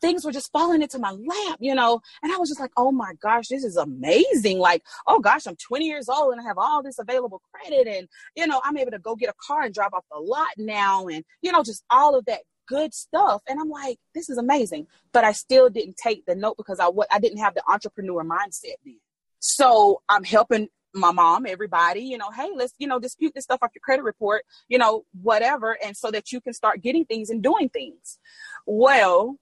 things 0.00 0.24
were 0.24 0.32
just 0.32 0.52
falling 0.52 0.82
into 0.82 0.98
my 0.98 1.10
lap, 1.10 1.58
you 1.60 1.74
know. 1.74 2.00
And 2.22 2.32
I 2.32 2.36
was 2.36 2.48
just 2.48 2.60
like, 2.60 2.72
oh 2.76 2.92
my 2.92 3.12
gosh, 3.20 3.48
this 3.48 3.64
is 3.64 3.76
amazing. 3.76 4.58
Like, 4.58 4.82
oh 5.06 5.20
gosh, 5.20 5.46
I'm 5.46 5.56
20 5.56 5.86
years 5.86 6.08
old 6.08 6.32
and 6.32 6.40
I 6.40 6.44
have 6.44 6.58
all 6.58 6.82
this 6.82 6.98
available 6.98 7.42
credit. 7.52 7.86
And, 7.86 8.08
you 8.34 8.46
know, 8.46 8.60
I'm 8.64 8.76
able 8.76 8.92
to 8.92 8.98
go 8.98 9.16
get 9.16 9.30
a 9.30 9.34
car 9.46 9.62
and 9.62 9.74
drive 9.74 9.92
off 9.92 10.04
the 10.10 10.18
lot 10.18 10.48
now. 10.58 11.06
And, 11.06 11.24
you 11.42 11.52
know, 11.52 11.62
just 11.62 11.84
all 11.90 12.16
of 12.16 12.24
that 12.26 12.40
good 12.66 12.92
stuff. 12.94 13.42
And 13.48 13.60
I'm 13.60 13.68
like, 13.70 13.98
this 14.14 14.28
is 14.28 14.38
amazing. 14.38 14.86
But 15.12 15.24
I 15.24 15.32
still 15.32 15.70
didn't 15.70 15.96
take 15.96 16.26
the 16.26 16.34
note 16.34 16.56
because 16.56 16.80
I, 16.80 16.88
wa- 16.88 17.06
I 17.10 17.18
didn't 17.18 17.38
have 17.38 17.54
the 17.54 17.62
entrepreneur 17.68 18.24
mindset 18.24 18.76
then. 18.84 18.98
So 19.38 20.02
I'm 20.08 20.24
helping 20.24 20.68
my 20.96 21.12
mom, 21.12 21.46
everybody, 21.46 22.00
you 22.00 22.18
know, 22.18 22.30
hey, 22.30 22.48
let's, 22.54 22.72
you 22.78 22.86
know, 22.86 22.98
dispute 22.98 23.32
this 23.34 23.44
stuff 23.44 23.60
off 23.62 23.70
your 23.74 23.82
credit 23.82 24.02
report, 24.02 24.44
you 24.68 24.78
know, 24.78 25.04
whatever. 25.22 25.76
And 25.84 25.96
so 25.96 26.10
that 26.10 26.32
you 26.32 26.40
can 26.40 26.54
start 26.54 26.82
getting 26.82 27.04
things 27.04 27.30
and 27.30 27.42
doing 27.42 27.68
things. 27.68 28.18
Well, 28.66 29.36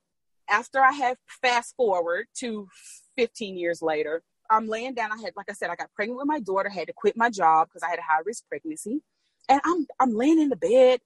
after 0.48 0.80
I 0.80 0.92
have 0.92 1.16
fast 1.42 1.74
forward 1.76 2.26
to 2.38 2.68
15 3.16 3.56
years 3.56 3.82
later, 3.82 4.22
I'm 4.50 4.68
laying 4.68 4.94
down. 4.94 5.12
I 5.12 5.16
had, 5.22 5.32
like 5.36 5.46
I 5.48 5.54
said, 5.54 5.70
I 5.70 5.76
got 5.76 5.92
pregnant 5.94 6.18
with 6.18 6.26
my 6.26 6.40
daughter, 6.40 6.68
had 6.68 6.88
to 6.88 6.92
quit 6.92 7.16
my 7.16 7.30
job 7.30 7.68
because 7.68 7.82
I 7.82 7.90
had 7.90 7.98
a 7.98 8.02
high 8.02 8.20
risk 8.24 8.44
pregnancy. 8.48 9.02
And 9.48 9.60
I'm, 9.64 9.86
I'm 10.00 10.14
laying 10.14 10.40
in 10.40 10.48
the 10.48 10.56
bed 10.56 11.00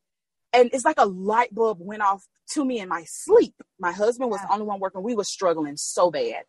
and 0.53 0.71
it's 0.73 0.85
like 0.85 0.99
a 0.99 1.07
light 1.07 1.55
bulb 1.55 1.79
went 1.81 2.03
off 2.03 2.27
to 2.51 2.65
me 2.65 2.81
in 2.81 2.89
my 2.89 3.05
sleep. 3.07 3.55
My 3.79 3.93
husband 3.93 4.31
was 4.31 4.41
the 4.41 4.53
only 4.53 4.65
one 4.65 4.81
working. 4.81 5.03
We 5.03 5.15
was 5.15 5.29
struggling 5.29 5.77
so 5.77 6.11
bad, 6.11 6.45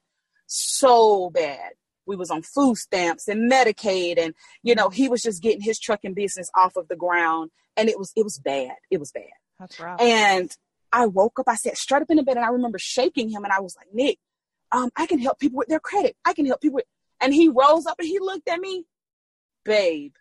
so 0.48 1.30
bad. 1.30 1.72
We 2.06 2.16
was 2.16 2.32
on 2.32 2.42
food 2.42 2.78
stamps 2.78 3.28
and 3.28 3.52
Medicaid, 3.52 4.18
and 4.18 4.34
you 4.64 4.74
know 4.74 4.90
he 4.90 5.10
was 5.10 5.22
just 5.22 5.44
getting 5.44 5.62
his 5.62 5.80
trucking 5.80 6.14
business 6.14 6.50
off 6.56 6.76
of 6.76 6.88
the 6.88 6.96
ground, 6.96 7.52
and 7.78 7.90
it 7.90 8.00
was 8.00 8.12
it 8.16 8.24
was 8.24 8.40
bad. 8.40 8.76
It 8.90 9.00
was 9.00 9.12
bad. 9.12 9.26
That's 9.60 9.80
rough. 9.80 10.02
And 10.02 10.50
I 10.92 11.06
woke 11.06 11.40
up. 11.40 11.48
I 11.48 11.56
sat 11.56 11.78
straight 11.78 12.02
up 12.02 12.10
in 12.10 12.18
the 12.18 12.24
bed, 12.24 12.38
and 12.38 12.46
I 12.46 12.50
remember 12.50 12.80
shaking 12.80 13.30
him, 13.30 13.44
and 13.44 13.54
I 13.54 13.60
was 13.60 13.76
like, 13.76 13.88
Nick, 13.94 14.18
um, 14.72 14.90
I 14.96 15.06
can 15.06 15.20
help 15.20 15.40
people 15.40 15.58
with 15.58 15.68
their 15.68 15.80
credit. 15.80 16.16
I 16.26 16.34
can 16.34 16.46
help 16.46 16.62
people. 16.62 16.76
With... 16.78 16.86
And 17.22 17.34
he 17.34 17.50
rose 17.50 17.86
up 17.86 18.00
and 18.00 18.08
he 18.08 18.20
looked 18.20 18.48
at 18.48 18.60
me, 18.60 18.86
babe. 19.66 20.14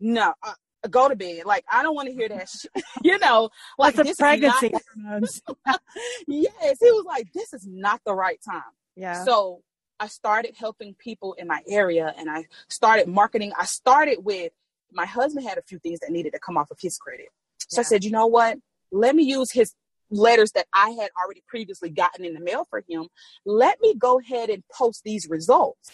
No, 0.00 0.34
uh, 0.42 0.54
go 0.90 1.08
to 1.08 1.16
bed. 1.16 1.44
Like 1.44 1.64
I 1.70 1.82
don't 1.82 1.94
want 1.94 2.08
to 2.08 2.14
hear 2.14 2.28
that. 2.28 2.48
Shit. 2.48 2.84
you 3.02 3.18
know, 3.18 3.50
like 3.78 3.94
That's 3.94 4.08
this 4.08 4.16
is 4.16 4.20
not- 4.42 4.58
pregnancy 4.58 4.72
yes, 6.26 6.76
he 6.80 6.90
was 6.90 7.04
like, 7.06 7.28
this 7.32 7.52
is 7.52 7.66
not 7.66 8.00
the 8.04 8.14
right 8.14 8.38
time. 8.44 8.62
yeah. 8.96 9.24
So 9.24 9.62
I 10.00 10.08
started 10.08 10.56
helping 10.58 10.94
people 10.94 11.34
in 11.34 11.46
my 11.46 11.60
area 11.68 12.12
and 12.18 12.28
I 12.28 12.46
started 12.68 13.06
marketing. 13.06 13.52
I 13.56 13.66
started 13.66 14.18
with 14.24 14.52
my 14.92 15.06
husband 15.06 15.46
had 15.46 15.58
a 15.58 15.62
few 15.62 15.78
things 15.78 16.00
that 16.00 16.10
needed 16.10 16.32
to 16.32 16.40
come 16.40 16.56
off 16.56 16.70
of 16.70 16.78
his 16.80 16.98
credit. 16.98 17.28
So 17.68 17.80
yeah. 17.80 17.80
I 17.80 17.84
said, 17.84 18.04
you 18.04 18.10
know 18.10 18.26
what? 18.26 18.58
Let 18.90 19.14
me 19.14 19.22
use 19.22 19.52
his 19.52 19.72
letters 20.12 20.52
that 20.52 20.66
I 20.72 20.90
had 20.90 21.10
already 21.20 21.42
previously 21.46 21.90
gotten 21.90 22.24
in 22.24 22.34
the 22.34 22.40
mail 22.40 22.66
for 22.70 22.84
him. 22.88 23.08
Let 23.44 23.80
me 23.80 23.94
go 23.94 24.20
ahead 24.20 24.50
and 24.50 24.62
post 24.72 25.02
these 25.04 25.28
results. 25.28 25.90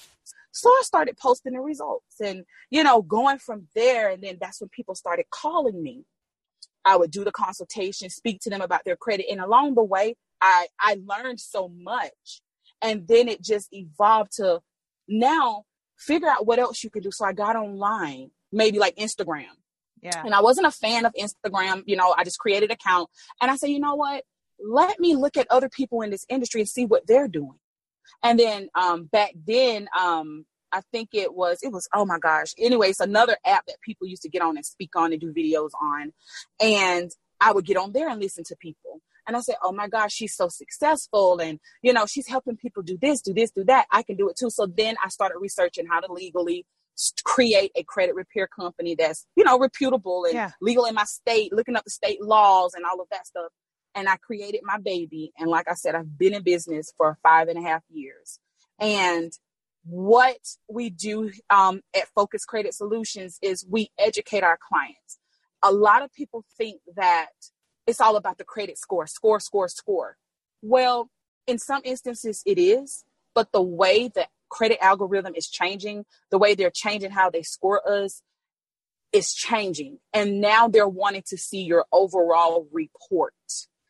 So 0.52 0.68
I 0.68 0.82
started 0.84 1.16
posting 1.16 1.52
the 1.52 1.60
results 1.60 2.20
and, 2.20 2.44
you 2.70 2.82
know, 2.82 3.00
going 3.02 3.38
from 3.38 3.68
there. 3.74 4.10
And 4.10 4.22
then 4.22 4.38
that's 4.40 4.60
when 4.60 4.68
people 4.70 4.94
started 4.94 5.26
calling 5.30 5.82
me. 5.82 6.04
I 6.84 6.96
would 6.96 7.10
do 7.10 7.24
the 7.24 7.32
consultation, 7.32 8.10
speak 8.10 8.40
to 8.42 8.50
them 8.50 8.60
about 8.60 8.84
their 8.84 8.96
credit. 8.96 9.26
And 9.30 9.40
along 9.40 9.74
the 9.74 9.84
way, 9.84 10.16
I, 10.40 10.66
I 10.80 10.98
learned 11.06 11.40
so 11.40 11.68
much. 11.68 12.40
And 12.82 13.06
then 13.06 13.28
it 13.28 13.42
just 13.42 13.68
evolved 13.72 14.32
to 14.36 14.60
now 15.06 15.64
figure 15.98 16.28
out 16.28 16.46
what 16.46 16.58
else 16.58 16.82
you 16.82 16.90
can 16.90 17.02
do. 17.02 17.10
So 17.10 17.24
I 17.24 17.32
got 17.32 17.56
online, 17.56 18.30
maybe 18.52 18.78
like 18.78 18.96
Instagram. 18.96 19.46
Yeah. 20.02 20.22
And 20.24 20.34
I 20.34 20.40
wasn't 20.40 20.66
a 20.66 20.70
fan 20.70 21.04
of 21.04 21.12
Instagram. 21.18 21.82
You 21.86 21.96
know, 21.96 22.14
I 22.16 22.24
just 22.24 22.38
created 22.38 22.70
an 22.70 22.76
account 22.80 23.10
and 23.40 23.50
I 23.50 23.56
said, 23.56 23.70
you 23.70 23.80
know 23.80 23.94
what? 23.94 24.24
Let 24.60 24.98
me 24.98 25.14
look 25.14 25.36
at 25.36 25.46
other 25.50 25.68
people 25.68 26.02
in 26.02 26.10
this 26.10 26.26
industry 26.28 26.60
and 26.60 26.68
see 26.68 26.84
what 26.84 27.06
they're 27.06 27.28
doing. 27.28 27.58
And 28.22 28.38
then 28.38 28.68
um, 28.74 29.04
back 29.04 29.32
then, 29.46 29.88
um, 29.98 30.46
I 30.72 30.82
think 30.92 31.10
it 31.12 31.32
was 31.34 31.60
it 31.62 31.72
was 31.72 31.88
oh 31.94 32.04
my 32.04 32.18
gosh. 32.18 32.52
Anyways, 32.58 33.00
another 33.00 33.36
app 33.46 33.66
that 33.66 33.80
people 33.80 34.06
used 34.06 34.22
to 34.22 34.28
get 34.28 34.42
on 34.42 34.56
and 34.56 34.66
speak 34.66 34.90
on 34.96 35.12
and 35.12 35.20
do 35.20 35.32
videos 35.32 35.70
on, 35.80 36.12
and 36.60 37.10
I 37.40 37.52
would 37.52 37.64
get 37.64 37.76
on 37.76 37.92
there 37.92 38.08
and 38.08 38.20
listen 38.20 38.44
to 38.44 38.56
people. 38.56 39.00
And 39.26 39.36
I 39.36 39.40
said, 39.40 39.56
oh 39.62 39.72
my 39.72 39.88
gosh, 39.88 40.14
she's 40.14 40.34
so 40.34 40.48
successful. 40.48 41.38
And, 41.38 41.60
you 41.82 41.92
know, 41.92 42.06
she's 42.06 42.26
helping 42.26 42.56
people 42.56 42.82
do 42.82 42.96
this, 43.00 43.20
do 43.20 43.34
this, 43.34 43.50
do 43.50 43.62
that. 43.64 43.86
I 43.92 44.02
can 44.02 44.16
do 44.16 44.30
it 44.30 44.36
too. 44.38 44.48
So 44.48 44.66
then 44.66 44.96
I 45.04 45.10
started 45.10 45.36
researching 45.38 45.86
how 45.86 46.00
to 46.00 46.10
legally 46.10 46.64
create 47.24 47.72
a 47.74 47.82
credit 47.84 48.14
repair 48.14 48.46
company 48.48 48.94
that's, 48.94 49.26
you 49.36 49.44
know, 49.44 49.58
reputable 49.58 50.24
and 50.24 50.34
yeah. 50.34 50.50
legal 50.60 50.84
in 50.84 50.94
my 50.94 51.04
state, 51.04 51.52
looking 51.52 51.76
up 51.76 51.84
the 51.84 51.90
state 51.90 52.22
laws 52.22 52.74
and 52.74 52.84
all 52.84 53.00
of 53.00 53.08
that 53.10 53.26
stuff 53.26 53.52
and 53.98 54.08
I 54.08 54.16
created 54.16 54.60
my 54.62 54.78
baby. 54.78 55.32
And 55.38 55.50
like 55.50 55.68
I 55.68 55.74
said, 55.74 55.94
I've 55.94 56.18
been 56.18 56.34
in 56.34 56.42
business 56.42 56.92
for 56.96 57.18
five 57.22 57.48
and 57.48 57.58
a 57.58 57.62
half 57.62 57.82
years. 57.90 58.38
And 58.78 59.32
what 59.84 60.38
we 60.68 60.90
do 60.90 61.32
um, 61.50 61.80
at 61.96 62.08
Focus 62.14 62.44
Credit 62.44 62.72
Solutions 62.72 63.38
is 63.42 63.66
we 63.68 63.90
educate 63.98 64.44
our 64.44 64.58
clients. 64.68 65.18
A 65.62 65.72
lot 65.72 66.02
of 66.02 66.12
people 66.12 66.44
think 66.56 66.80
that 66.94 67.30
it's 67.86 68.00
all 68.00 68.16
about 68.16 68.38
the 68.38 68.44
credit 68.44 68.78
score, 68.78 69.06
score, 69.06 69.40
score, 69.40 69.68
score. 69.68 70.16
Well, 70.62 71.10
in 71.46 71.58
some 71.58 71.80
instances 71.84 72.42
it 72.46 72.58
is, 72.58 73.04
but 73.34 73.50
the 73.52 73.62
way 73.62 74.08
the 74.08 74.26
credit 74.48 74.78
algorithm 74.80 75.34
is 75.34 75.48
changing, 75.48 76.04
the 76.30 76.38
way 76.38 76.54
they're 76.54 76.70
changing 76.70 77.10
how 77.10 77.30
they 77.30 77.42
score 77.42 77.82
us 77.88 78.22
is 79.12 79.32
changing. 79.32 79.98
And 80.12 80.40
now 80.40 80.68
they're 80.68 80.88
wanting 80.88 81.22
to 81.28 81.36
see 81.36 81.62
your 81.62 81.86
overall 81.92 82.68
report. 82.72 83.34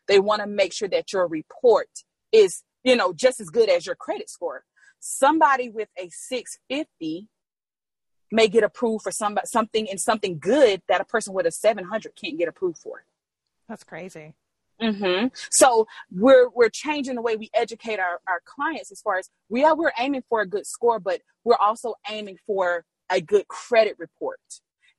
They 0.06 0.18
want 0.18 0.42
to 0.42 0.46
make 0.46 0.72
sure 0.72 0.88
that 0.88 1.12
your 1.12 1.26
report 1.26 1.88
is, 2.32 2.62
you 2.84 2.96
know, 2.96 3.12
just 3.12 3.40
as 3.40 3.50
good 3.50 3.68
as 3.68 3.86
your 3.86 3.96
credit 3.96 4.30
score. 4.30 4.64
Somebody 5.00 5.68
with 5.68 5.88
a 5.98 6.08
650 6.10 7.28
may 8.30 8.48
get 8.48 8.64
approved 8.64 9.02
for 9.02 9.12
somebody, 9.12 9.46
something 9.46 9.86
in 9.86 9.98
something 9.98 10.38
good 10.38 10.82
that 10.88 11.00
a 11.00 11.04
person 11.04 11.34
with 11.34 11.46
a 11.46 11.50
700 11.50 12.12
can't 12.14 12.38
get 12.38 12.48
approved 12.48 12.78
for. 12.78 13.04
That's 13.68 13.84
crazy. 13.84 14.34
Mm-hmm. 14.80 15.28
So 15.50 15.86
we're 16.10 16.48
we're 16.50 16.70
changing 16.70 17.16
the 17.16 17.22
way 17.22 17.36
we 17.36 17.50
educate 17.54 17.98
our, 17.98 18.20
our 18.28 18.40
clients 18.44 18.92
as 18.92 19.00
far 19.00 19.16
as 19.16 19.28
we 19.48 19.64
are 19.64 19.76
we're 19.76 19.92
aiming 19.98 20.22
for 20.28 20.40
a 20.40 20.46
good 20.46 20.66
score, 20.66 21.00
but 21.00 21.20
we're 21.44 21.56
also 21.56 21.94
aiming 22.08 22.38
for 22.46 22.84
a 23.10 23.20
good 23.20 23.48
credit 23.48 23.96
report. 23.98 24.40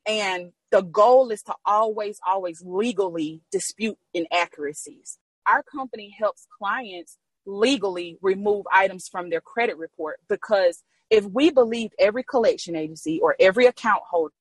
And 0.06 0.52
the 0.72 0.82
goal 0.82 1.30
is 1.30 1.42
to 1.44 1.54
always, 1.65 2.20
always 2.28 2.62
legally 2.65 3.42
dispute 3.52 3.98
inaccuracies. 4.13 5.18
Our 5.46 5.63
company 5.63 6.15
helps 6.18 6.48
clients 6.58 7.18
legally 7.46 8.18
remove 8.22 8.65
items 8.72 9.08
from 9.08 9.30
their 9.30 9.42
credit 9.42 9.78
report 9.78 10.20
because 10.28 10.84
if 11.10 11.26
we 11.26 11.50
believe 11.50 11.92
every 11.98 12.24
collection 12.24 12.76
agency 12.76 13.20
or 13.22 13.36
every 13.39 13.65
account 13.65 14.02
holder 14.10 14.34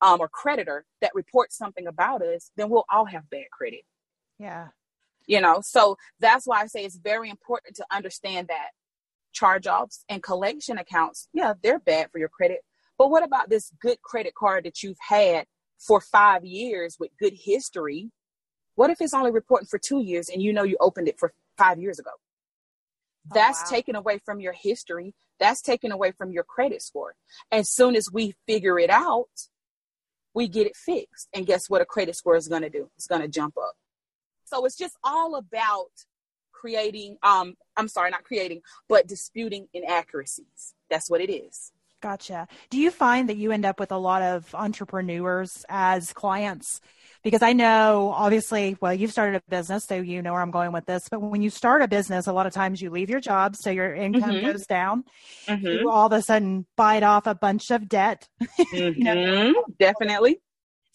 um, 0.00 0.20
or 0.20 0.28
creditor 0.28 0.84
that 1.00 1.14
reports 1.14 1.56
something 1.56 1.86
about 1.86 2.22
us, 2.22 2.50
then 2.56 2.68
we'll 2.68 2.86
all 2.90 3.04
have 3.04 3.30
bad 3.30 3.44
credit. 3.52 3.82
Yeah. 4.38 4.68
You 5.26 5.40
know, 5.40 5.60
so 5.62 5.96
that's 6.20 6.46
why 6.46 6.60
I 6.60 6.66
say 6.66 6.84
it's 6.84 6.98
very 6.98 7.30
important 7.30 7.76
to 7.76 7.86
understand 7.90 8.48
that 8.48 8.70
charge 9.32 9.66
offs 9.66 10.04
and 10.08 10.22
collection 10.22 10.78
accounts, 10.78 11.28
yeah, 11.32 11.54
they're 11.62 11.78
bad 11.78 12.10
for 12.10 12.18
your 12.18 12.28
credit, 12.28 12.58
but 12.98 13.10
what 13.10 13.24
about 13.24 13.50
this 13.50 13.72
good 13.80 14.00
credit 14.02 14.34
card 14.34 14.64
that 14.64 14.82
you've 14.82 14.98
had 15.08 15.46
for 15.78 16.00
five 16.00 16.44
years 16.44 16.96
with 16.98 17.10
good 17.18 17.34
history? 17.34 18.10
What 18.76 18.90
if 18.90 19.00
it's 19.00 19.14
only 19.14 19.30
reporting 19.30 19.66
for 19.66 19.78
two 19.78 20.02
years 20.02 20.28
and 20.28 20.42
you 20.42 20.52
know 20.52 20.62
you 20.62 20.76
opened 20.80 21.08
it 21.08 21.18
for 21.18 21.32
five 21.58 21.78
years 21.78 21.98
ago? 21.98 22.10
Oh, 22.14 23.34
That's 23.34 23.62
wow. 23.64 23.70
taken 23.70 23.96
away 23.96 24.20
from 24.24 24.40
your 24.40 24.52
history. 24.52 25.14
That's 25.40 25.62
taken 25.62 25.90
away 25.90 26.12
from 26.12 26.32
your 26.32 26.44
credit 26.44 26.82
score. 26.82 27.14
As 27.50 27.70
soon 27.70 27.96
as 27.96 28.08
we 28.12 28.34
figure 28.46 28.78
it 28.78 28.90
out, 28.90 29.28
we 30.34 30.48
get 30.48 30.66
it 30.66 30.76
fixed. 30.76 31.28
And 31.34 31.46
guess 31.46 31.68
what 31.68 31.80
a 31.80 31.84
credit 31.84 32.16
score 32.16 32.36
is 32.36 32.48
going 32.48 32.62
to 32.62 32.70
do? 32.70 32.90
It's 32.96 33.06
going 33.06 33.22
to 33.22 33.28
jump 33.28 33.56
up. 33.56 33.74
So 34.44 34.64
it's 34.64 34.76
just 34.76 34.96
all 35.02 35.36
about 35.36 35.90
creating, 36.52 37.18
um, 37.22 37.54
I'm 37.76 37.88
sorry, 37.88 38.10
not 38.10 38.24
creating, 38.24 38.62
but 38.88 39.06
disputing 39.06 39.68
inaccuracies. 39.74 40.74
That's 40.88 41.10
what 41.10 41.20
it 41.20 41.30
is. 41.32 41.72
Gotcha. 42.04 42.48
Do 42.68 42.78
you 42.78 42.90
find 42.90 43.30
that 43.30 43.38
you 43.38 43.50
end 43.50 43.64
up 43.64 43.80
with 43.80 43.90
a 43.90 43.96
lot 43.96 44.20
of 44.20 44.54
entrepreneurs 44.54 45.64
as 45.70 46.12
clients? 46.12 46.82
Because 47.22 47.40
I 47.40 47.54
know, 47.54 48.12
obviously, 48.14 48.76
well, 48.78 48.92
you've 48.92 49.10
started 49.10 49.36
a 49.36 49.50
business, 49.50 49.86
so 49.86 49.94
you 49.94 50.20
know 50.20 50.32
where 50.32 50.42
I'm 50.42 50.50
going 50.50 50.72
with 50.72 50.84
this. 50.84 51.08
But 51.10 51.22
when 51.22 51.40
you 51.40 51.48
start 51.48 51.80
a 51.80 51.88
business, 51.88 52.26
a 52.26 52.34
lot 52.34 52.46
of 52.46 52.52
times 52.52 52.82
you 52.82 52.90
leave 52.90 53.08
your 53.08 53.20
job, 53.20 53.56
so 53.56 53.70
your 53.70 53.94
income 53.94 54.32
mm-hmm. 54.32 54.46
goes 54.52 54.66
down. 54.66 55.04
Mm-hmm. 55.46 55.66
You 55.66 55.90
all 55.90 56.06
of 56.06 56.12
a 56.12 56.20
sudden 56.20 56.66
bite 56.76 57.02
off 57.02 57.26
a 57.26 57.34
bunch 57.34 57.70
of 57.70 57.88
debt. 57.88 58.28
Mm-hmm. 58.42 58.76
you 58.76 59.04
know? 59.04 59.14
Mm-hmm. 59.14 59.72
Definitely. 59.78 60.40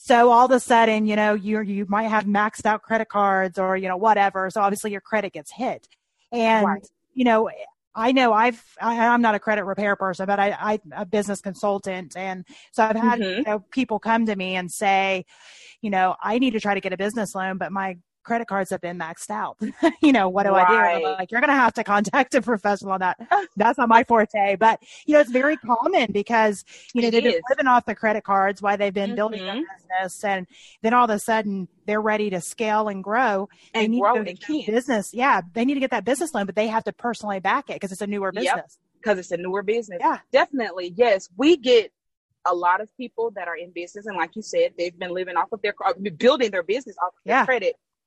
So 0.02 0.32
all 0.32 0.46
of 0.46 0.52
a 0.52 0.62
sudden, 0.62 1.06
you 1.06 1.18
know, 1.18 1.34
you 1.34 1.62
you 1.62 1.86
might 1.90 2.08
have 2.08 2.24
maxed 2.24 2.66
out 2.66 2.82
credit 2.84 3.10
cards 3.10 3.60
or 3.60 3.76
you 3.76 3.90
know 3.90 3.98
whatever. 3.98 4.50
So 4.50 4.62
obviously 4.62 4.92
your 4.92 5.02
credit 5.02 5.34
gets 5.34 5.52
hit, 5.52 5.88
and 6.32 6.66
right. 6.66 6.88
you 7.14 7.26
know 7.26 7.50
I 7.94 8.14
know 8.14 8.32
I've 8.32 8.64
I, 8.82 8.96
am 8.96 9.22
not 9.22 9.36
a 9.36 9.40
credit 9.40 9.66
repair 9.66 9.98
person, 9.98 10.26
but 10.26 10.40
I, 10.40 10.52
I 10.52 10.74
am 10.74 10.94
a 10.96 11.06
business 11.06 11.42
consultant, 11.42 12.16
and 12.16 12.46
so 12.72 12.84
I've 12.84 12.96
had 12.96 13.20
mm-hmm. 13.20 13.40
you 13.40 13.44
know, 13.44 13.60
people 13.72 14.00
come 14.00 14.26
to 14.28 14.36
me 14.36 14.56
and 14.56 14.72
say, 14.72 15.26
you 15.82 15.90
know, 15.90 16.16
I 16.24 16.40
need 16.40 16.52
to 16.52 16.62
try 16.62 16.76
to 16.76 16.82
get 16.82 16.94
a 16.94 16.98
business 16.98 17.36
loan, 17.36 17.58
but 17.58 17.74
my 17.74 17.98
credit 18.24 18.48
cards 18.48 18.70
have 18.70 18.82
been 18.82 18.98
maxed 18.98 19.30
out. 19.30 19.58
you 20.02 20.12
know, 20.12 20.30
what 20.30 20.44
do 20.44 20.50
right. 20.50 20.96
I 20.96 21.00
do? 21.00 21.06
like, 21.06 21.32
you're 21.32 21.42
going 21.42 21.50
to 21.50 21.56
have 21.56 21.74
to 21.74 21.84
contact 21.84 22.36
a 22.36 22.42
professional 22.44 22.94
on 22.94 23.00
that. 23.00 23.18
That's 23.58 23.78
not 23.78 23.90
my 23.90 24.04
forte, 24.04 24.56
but 24.56 24.82
you 25.06 25.14
know, 25.14 25.20
it's 25.20 25.32
very 25.32 25.58
common 25.58 26.12
because, 26.12 26.64
you 26.94 27.02
know, 27.02 27.08
it 27.08 27.12
they've 27.12 27.26
is. 27.26 27.34
been 27.34 27.42
living 27.50 27.68
off 27.68 27.86
the 27.86 27.96
credit 27.96 28.24
cards 28.24 28.62
while 28.62 28.78
they've 28.78 28.94
been 28.94 29.10
mm-hmm. 29.10 29.16
building 29.16 29.46
their 29.46 29.56
business. 29.56 30.24
And 30.24 30.48
then 30.82 30.94
all 30.94 31.06
of 31.06 31.10
a 31.10 31.20
sudden 31.20 31.68
they're 31.86 32.02
ready 32.02 32.30
to 32.30 32.42
scale 32.42 32.88
and 32.88 33.04
grow. 33.04 33.50
And 33.74 33.84
they 33.84 33.88
need 33.88 34.02
grow 34.02 34.16
and 34.16 34.40
business. 34.66 35.14
Yeah. 35.14 35.42
They 35.54 35.66
need 35.66 35.76
to 35.76 35.80
get 35.80 35.92
that 35.92 36.06
business 36.06 36.34
loan, 36.34 36.46
but 36.46 36.56
they 36.56 36.68
have 36.68 36.84
to 36.86 36.94
personally 36.94 37.40
back 37.40 37.70
it 37.70 37.76
because 37.76 37.92
it's 37.92 38.02
a 38.02 38.08
newer 38.08 38.32
business. 38.32 38.54
Yep. 38.56 38.70
Because 39.02 39.20
it's 39.20 39.32
a 39.32 39.38
newer 39.38 39.64
business. 39.64 40.00
Yeah. 40.02 40.20
Definitely. 40.32 40.94
Yes. 40.96 41.30
We 41.38 41.58
get 41.58 41.92
a 42.46 42.54
lot 42.54 42.82
of 42.82 42.96
people 42.98 43.32
that 43.32 43.48
are 43.48 43.56
in 43.56 43.72
business 43.72 44.06
and 44.06 44.16
like 44.16 44.36
you 44.36 44.42
said 44.42 44.74
they've 44.78 44.98
been 44.98 45.14
living 45.14 45.36
off 45.36 45.52
of 45.52 45.62
their 45.62 45.74
building 46.18 46.52
their 46.52 46.64
business 46.64 46.96
off 47.02 47.10
of 47.10 47.20
their 47.26 47.36
yeah. 47.36 47.46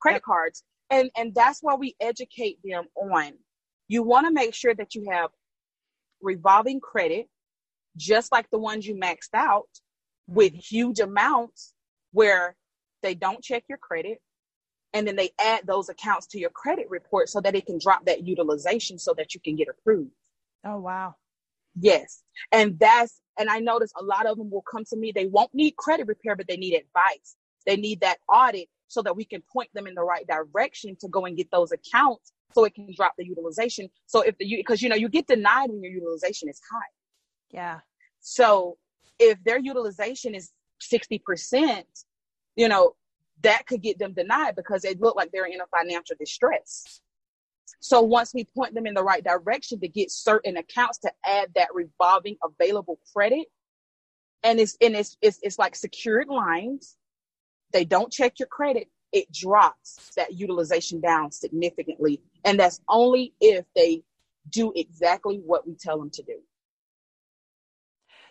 Credit 0.02 0.22
credit 0.22 0.22
cards. 0.22 0.62
And 0.90 1.10
and 1.16 1.34
that's 1.34 1.60
why 1.62 1.74
we 1.74 1.94
educate 2.00 2.58
them 2.64 2.84
on 2.96 3.32
you 3.88 4.02
want 4.02 4.26
to 4.26 4.32
make 4.32 4.54
sure 4.54 4.74
that 4.74 4.94
you 4.94 5.06
have 5.10 5.30
revolving 6.22 6.80
credit, 6.80 7.26
just 7.96 8.32
like 8.32 8.48
the 8.50 8.58
ones 8.58 8.86
you 8.86 8.94
maxed 8.94 9.34
out, 9.34 9.68
with 10.26 10.52
mm-hmm. 10.52 10.60
huge 10.60 11.00
amounts 11.00 11.74
where 12.12 12.56
they 13.02 13.14
don't 13.14 13.42
check 13.42 13.64
your 13.68 13.78
credit 13.78 14.18
and 14.94 15.06
then 15.06 15.16
they 15.16 15.30
add 15.40 15.66
those 15.66 15.88
accounts 15.88 16.26
to 16.28 16.38
your 16.38 16.50
credit 16.50 16.86
report 16.88 17.28
so 17.28 17.40
that 17.40 17.54
it 17.54 17.66
can 17.66 17.78
drop 17.78 18.04
that 18.06 18.26
utilization 18.26 18.98
so 18.98 19.14
that 19.16 19.34
you 19.34 19.40
can 19.40 19.56
get 19.56 19.68
approved. 19.68 20.10
Oh 20.64 20.78
wow. 20.78 21.14
Yes. 21.78 22.22
And 22.50 22.78
that's 22.78 23.20
and 23.38 23.48
I 23.50 23.58
notice 23.58 23.92
a 23.98 24.04
lot 24.04 24.26
of 24.26 24.36
them 24.38 24.50
will 24.50 24.64
come 24.70 24.84
to 24.90 24.96
me. 24.96 25.12
They 25.12 25.26
won't 25.26 25.54
need 25.54 25.76
credit 25.76 26.06
repair, 26.06 26.36
but 26.36 26.46
they 26.46 26.56
need 26.56 26.74
advice. 26.74 27.36
They 27.66 27.76
need 27.76 28.00
that 28.00 28.18
audit 28.28 28.68
so 28.92 29.00
that 29.00 29.16
we 29.16 29.24
can 29.24 29.42
point 29.50 29.70
them 29.72 29.86
in 29.86 29.94
the 29.94 30.02
right 30.02 30.26
direction 30.26 30.94
to 31.00 31.08
go 31.08 31.24
and 31.24 31.34
get 31.34 31.50
those 31.50 31.72
accounts 31.72 32.32
so 32.52 32.64
it 32.64 32.74
can 32.74 32.92
drop 32.94 33.14
the 33.16 33.24
utilization. 33.24 33.88
So 34.04 34.20
if 34.20 34.36
the, 34.36 34.56
because 34.56 34.82
you 34.82 34.90
know, 34.90 34.96
you 34.96 35.08
get 35.08 35.26
denied 35.26 35.70
when 35.70 35.82
your 35.82 35.92
utilization 35.92 36.50
is 36.50 36.60
high. 36.70 36.92
Yeah. 37.50 37.78
So 38.20 38.76
if 39.18 39.42
their 39.44 39.58
utilization 39.58 40.34
is 40.34 40.50
60%, 40.82 41.84
you 42.56 42.68
know, 42.68 42.92
that 43.40 43.66
could 43.66 43.80
get 43.80 43.98
them 43.98 44.12
denied 44.12 44.56
because 44.56 44.82
they 44.82 44.94
look 44.94 45.16
like 45.16 45.30
they're 45.32 45.46
in 45.46 45.62
a 45.62 45.66
financial 45.74 46.16
distress. 46.20 47.00
So 47.80 48.02
once 48.02 48.32
we 48.34 48.44
point 48.44 48.74
them 48.74 48.86
in 48.86 48.92
the 48.92 49.02
right 49.02 49.24
direction 49.24 49.80
to 49.80 49.88
get 49.88 50.10
certain 50.10 50.58
accounts 50.58 50.98
to 50.98 51.12
add 51.24 51.48
that 51.54 51.68
revolving 51.72 52.36
available 52.44 52.98
credit, 53.14 53.46
and 54.42 54.60
it's 54.60 54.76
and 54.82 54.94
it's 54.94 55.16
it's, 55.22 55.38
it's 55.42 55.58
like 55.58 55.74
secured 55.74 56.28
lines. 56.28 56.98
They 57.72 57.84
don't 57.84 58.12
check 58.12 58.38
your 58.38 58.48
credit. 58.48 58.88
It 59.12 59.30
drops 59.32 60.10
that 60.16 60.34
utilization 60.34 61.00
down 61.00 61.32
significantly, 61.32 62.20
and 62.44 62.58
that's 62.58 62.80
only 62.88 63.34
if 63.40 63.64
they 63.76 64.02
do 64.50 64.72
exactly 64.74 65.38
what 65.44 65.66
we 65.66 65.74
tell 65.74 65.98
them 65.98 66.10
to 66.10 66.22
do. 66.22 66.38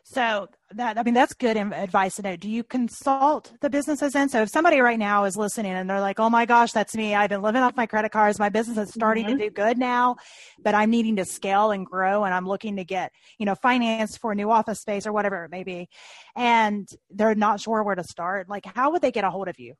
So 0.04 0.48
that 0.72 0.98
I 0.98 1.04
mean 1.04 1.14
that's 1.14 1.34
good 1.34 1.58
advice 1.58 2.16
to 2.16 2.22
know. 2.22 2.36
Do 2.36 2.50
you 2.50 2.64
consult 2.64 3.54
the 3.62 3.70
businesses 3.70 4.16
in? 4.16 4.30
So 4.30 4.44
if 4.44 4.50
somebody 4.50 4.80
right 4.80 4.98
now 4.98 5.26
is 5.26 5.38
listening 5.38 5.74
and 5.74 5.90
they're 5.90 6.02
like, 6.02 6.20
"Oh 6.20 6.30
my 6.30 6.46
gosh, 6.46 6.72
that's 6.72 6.96
me. 6.96 7.16
I've 7.16 7.30
been 7.30 7.42
living 7.42 7.62
off 7.62 7.76
my 7.76 7.86
credit 7.86 8.12
cards. 8.12 8.40
My 8.40 8.50
business 8.50 8.78
is 8.78 8.94
starting 8.94 9.26
mm-hmm. 9.26 9.38
to 9.38 9.46
do 9.46 9.52
good 9.52 9.78
now, 9.78 10.16
but 10.64 10.76
I'm 10.76 10.90
needing 10.90 11.18
to 11.18 11.26
scale 11.26 11.72
and 11.72 11.86
grow, 11.86 12.24
and 12.24 12.34
I'm 12.34 12.48
looking 12.48 12.78
to 12.78 12.84
get 12.84 13.12
you 13.38 13.46
know 13.46 13.56
finance 13.56 14.18
for 14.18 14.32
a 14.32 14.36
new 14.36 14.50
office 14.50 14.80
space 14.80 15.06
or 15.06 15.14
whatever 15.14 15.46
it 15.46 15.52
may 15.52 15.64
be, 15.64 15.90
and 16.36 16.88
they're 17.10 17.36
not 17.36 17.60
sure 17.60 17.84
where 17.84 17.96
to 17.96 18.04
start. 18.04 18.50
Like, 18.50 18.66
how 18.66 18.92
would 18.92 19.02
they 19.02 19.12
get 19.12 19.24
a 19.24 19.30
hold 19.30 19.48
of 19.48 19.60
you? 19.60 19.76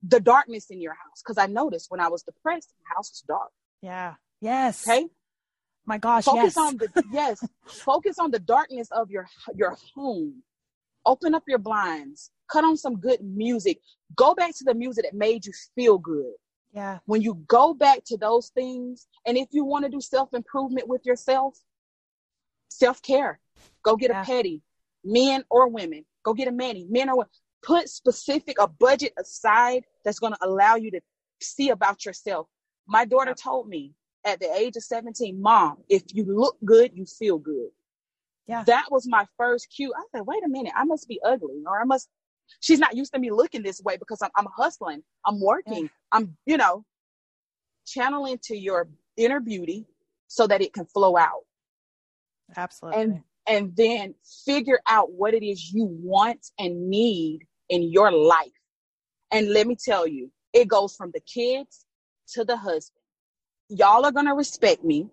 the 0.01 0.21
darkness 0.21 0.69
in 0.69 0.79
your 0.79 0.93
house. 0.93 1.21
Because 1.21 1.37
I 1.37 1.47
noticed 1.47 1.91
when 1.91 1.99
I 1.99 2.07
was 2.07 2.23
depressed, 2.23 2.69
the 2.69 2.95
house 2.95 3.11
was 3.11 3.23
dark. 3.27 3.51
Yeah. 3.81 4.13
Yes. 4.39 4.87
Okay. 4.87 5.07
My 5.85 5.97
gosh. 5.97 6.25
Focus 6.25 6.55
yes. 6.55 6.57
on 6.57 6.77
the 6.77 7.03
yes. 7.11 7.45
Focus 7.65 8.19
on 8.19 8.31
the 8.31 8.39
darkness 8.39 8.89
of 8.91 9.11
your 9.11 9.27
your 9.53 9.75
home. 9.95 10.43
Open 11.05 11.35
up 11.35 11.43
your 11.47 11.57
blinds 11.57 12.31
cut 12.53 12.63
on 12.63 12.77
some 12.77 12.99
good 12.99 13.19
music. 13.21 13.79
Go 14.15 14.35
back 14.35 14.55
to 14.57 14.63
the 14.63 14.75
music 14.75 15.05
that 15.05 15.13
made 15.15 15.45
you 15.45 15.53
feel 15.75 15.97
good. 15.97 16.33
Yeah. 16.71 16.99
When 17.05 17.21
you 17.21 17.35
go 17.47 17.73
back 17.73 18.03
to 18.05 18.17
those 18.17 18.49
things, 18.49 19.07
and 19.25 19.37
if 19.37 19.47
you 19.51 19.65
want 19.65 19.85
to 19.85 19.91
do 19.91 20.01
self 20.01 20.33
improvement 20.33 20.87
with 20.87 21.05
yourself, 21.05 21.57
self 22.69 23.01
care, 23.01 23.39
go 23.83 23.95
get 23.95 24.11
yeah. 24.11 24.21
a 24.21 24.25
petty, 24.25 24.61
men 25.03 25.43
or 25.49 25.67
women. 25.67 26.05
Go 26.23 26.33
get 26.33 26.47
a 26.47 26.51
mani, 26.51 26.87
men 26.89 27.09
or 27.09 27.17
women. 27.17 27.29
Put 27.63 27.89
specific 27.89 28.57
a 28.59 28.67
budget 28.67 29.13
aside 29.17 29.83
that's 30.03 30.19
going 30.19 30.33
to 30.33 30.39
allow 30.41 30.75
you 30.75 30.91
to 30.91 31.01
see 31.41 31.69
about 31.69 32.05
yourself. 32.05 32.47
My 32.87 33.05
daughter 33.05 33.33
told 33.33 33.67
me 33.69 33.93
at 34.25 34.39
the 34.39 34.51
age 34.53 34.75
of 34.75 34.83
17, 34.83 35.41
Mom, 35.41 35.77
if 35.89 36.03
you 36.13 36.25
look 36.25 36.57
good, 36.65 36.91
you 36.93 37.05
feel 37.05 37.37
good. 37.37 37.69
Yeah. 38.47 38.63
That 38.65 38.87
was 38.91 39.07
my 39.07 39.25
first 39.37 39.67
cue. 39.73 39.93
I 39.95 40.03
said, 40.11 40.25
wait 40.25 40.43
a 40.45 40.49
minute, 40.49 40.73
I 40.75 40.83
must 40.83 41.07
be 41.07 41.19
ugly 41.23 41.63
or 41.65 41.79
I 41.79 41.85
must 41.85 42.09
she's 42.59 42.79
not 42.79 42.95
used 42.95 43.13
to 43.13 43.19
me 43.19 43.31
looking 43.31 43.63
this 43.63 43.81
way 43.81 43.97
because 43.97 44.21
I'm, 44.21 44.31
I'm 44.37 44.47
hustling, 44.55 45.03
I'm 45.25 45.41
working, 45.41 45.83
yeah. 45.83 45.89
I'm, 46.11 46.37
you 46.45 46.57
know, 46.57 46.83
channeling 47.85 48.39
to 48.43 48.57
your 48.57 48.89
inner 49.17 49.39
beauty 49.39 49.85
so 50.27 50.47
that 50.47 50.61
it 50.61 50.73
can 50.73 50.85
flow 50.85 51.17
out. 51.17 51.43
Absolutely. 52.55 53.01
And 53.01 53.23
and 53.45 53.75
then 53.75 54.15
figure 54.45 54.79
out 54.87 55.11
what 55.11 55.33
it 55.33 55.45
is 55.45 55.71
you 55.73 55.85
want 55.85 56.39
and 56.57 56.89
need 56.89 57.41
in 57.69 57.83
your 57.83 58.11
life. 58.11 58.47
And 59.31 59.51
let 59.51 59.67
me 59.67 59.75
tell 59.75 60.07
you, 60.07 60.31
it 60.53 60.67
goes 60.67 60.95
from 60.95 61.11
the 61.13 61.19
kids 61.21 61.85
to 62.33 62.45
the 62.45 62.55
husband. 62.55 63.01
Y'all 63.69 64.05
are 64.05 64.11
gonna 64.11 64.35
respect 64.35 64.83
me. 64.83 65.09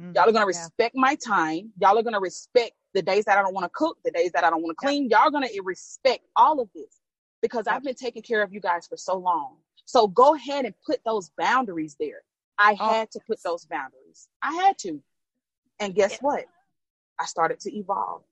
Mm, 0.00 0.14
Y'all 0.14 0.28
are 0.28 0.32
gonna 0.32 0.46
respect 0.46 0.94
yeah. 0.94 1.00
my 1.00 1.14
time. 1.16 1.72
Y'all 1.80 1.98
are 1.98 2.02
gonna 2.02 2.20
respect 2.20 2.72
the 2.94 3.02
days 3.02 3.24
that 3.24 3.38
I 3.38 3.42
don't 3.42 3.54
want 3.54 3.64
to 3.64 3.70
cook, 3.74 3.98
the 4.04 4.10
days 4.10 4.32
that 4.32 4.44
I 4.44 4.50
don't 4.50 4.62
want 4.62 4.76
to 4.78 4.86
clean, 4.86 5.08
y'all 5.10 5.30
gonna 5.30 5.48
respect 5.62 6.24
all 6.34 6.60
of 6.60 6.68
this 6.74 7.00
because 7.42 7.66
I've 7.66 7.82
been 7.82 7.94
taking 7.94 8.22
care 8.22 8.42
of 8.42 8.52
you 8.52 8.60
guys 8.60 8.86
for 8.86 8.96
so 8.96 9.16
long. 9.16 9.56
So 9.84 10.08
go 10.08 10.34
ahead 10.34 10.64
and 10.64 10.74
put 10.84 11.00
those 11.04 11.30
boundaries 11.38 11.96
there. 12.00 12.22
I 12.58 12.76
oh, 12.80 12.90
had 12.90 13.10
to 13.12 13.20
put 13.26 13.42
those 13.42 13.66
boundaries. 13.66 14.28
I 14.42 14.54
had 14.54 14.78
to. 14.78 15.00
And 15.78 15.94
guess 15.94 16.12
yeah. 16.12 16.18
what? 16.22 16.44
I 17.20 17.26
started 17.26 17.60
to 17.60 17.76
evolve. 17.76 18.22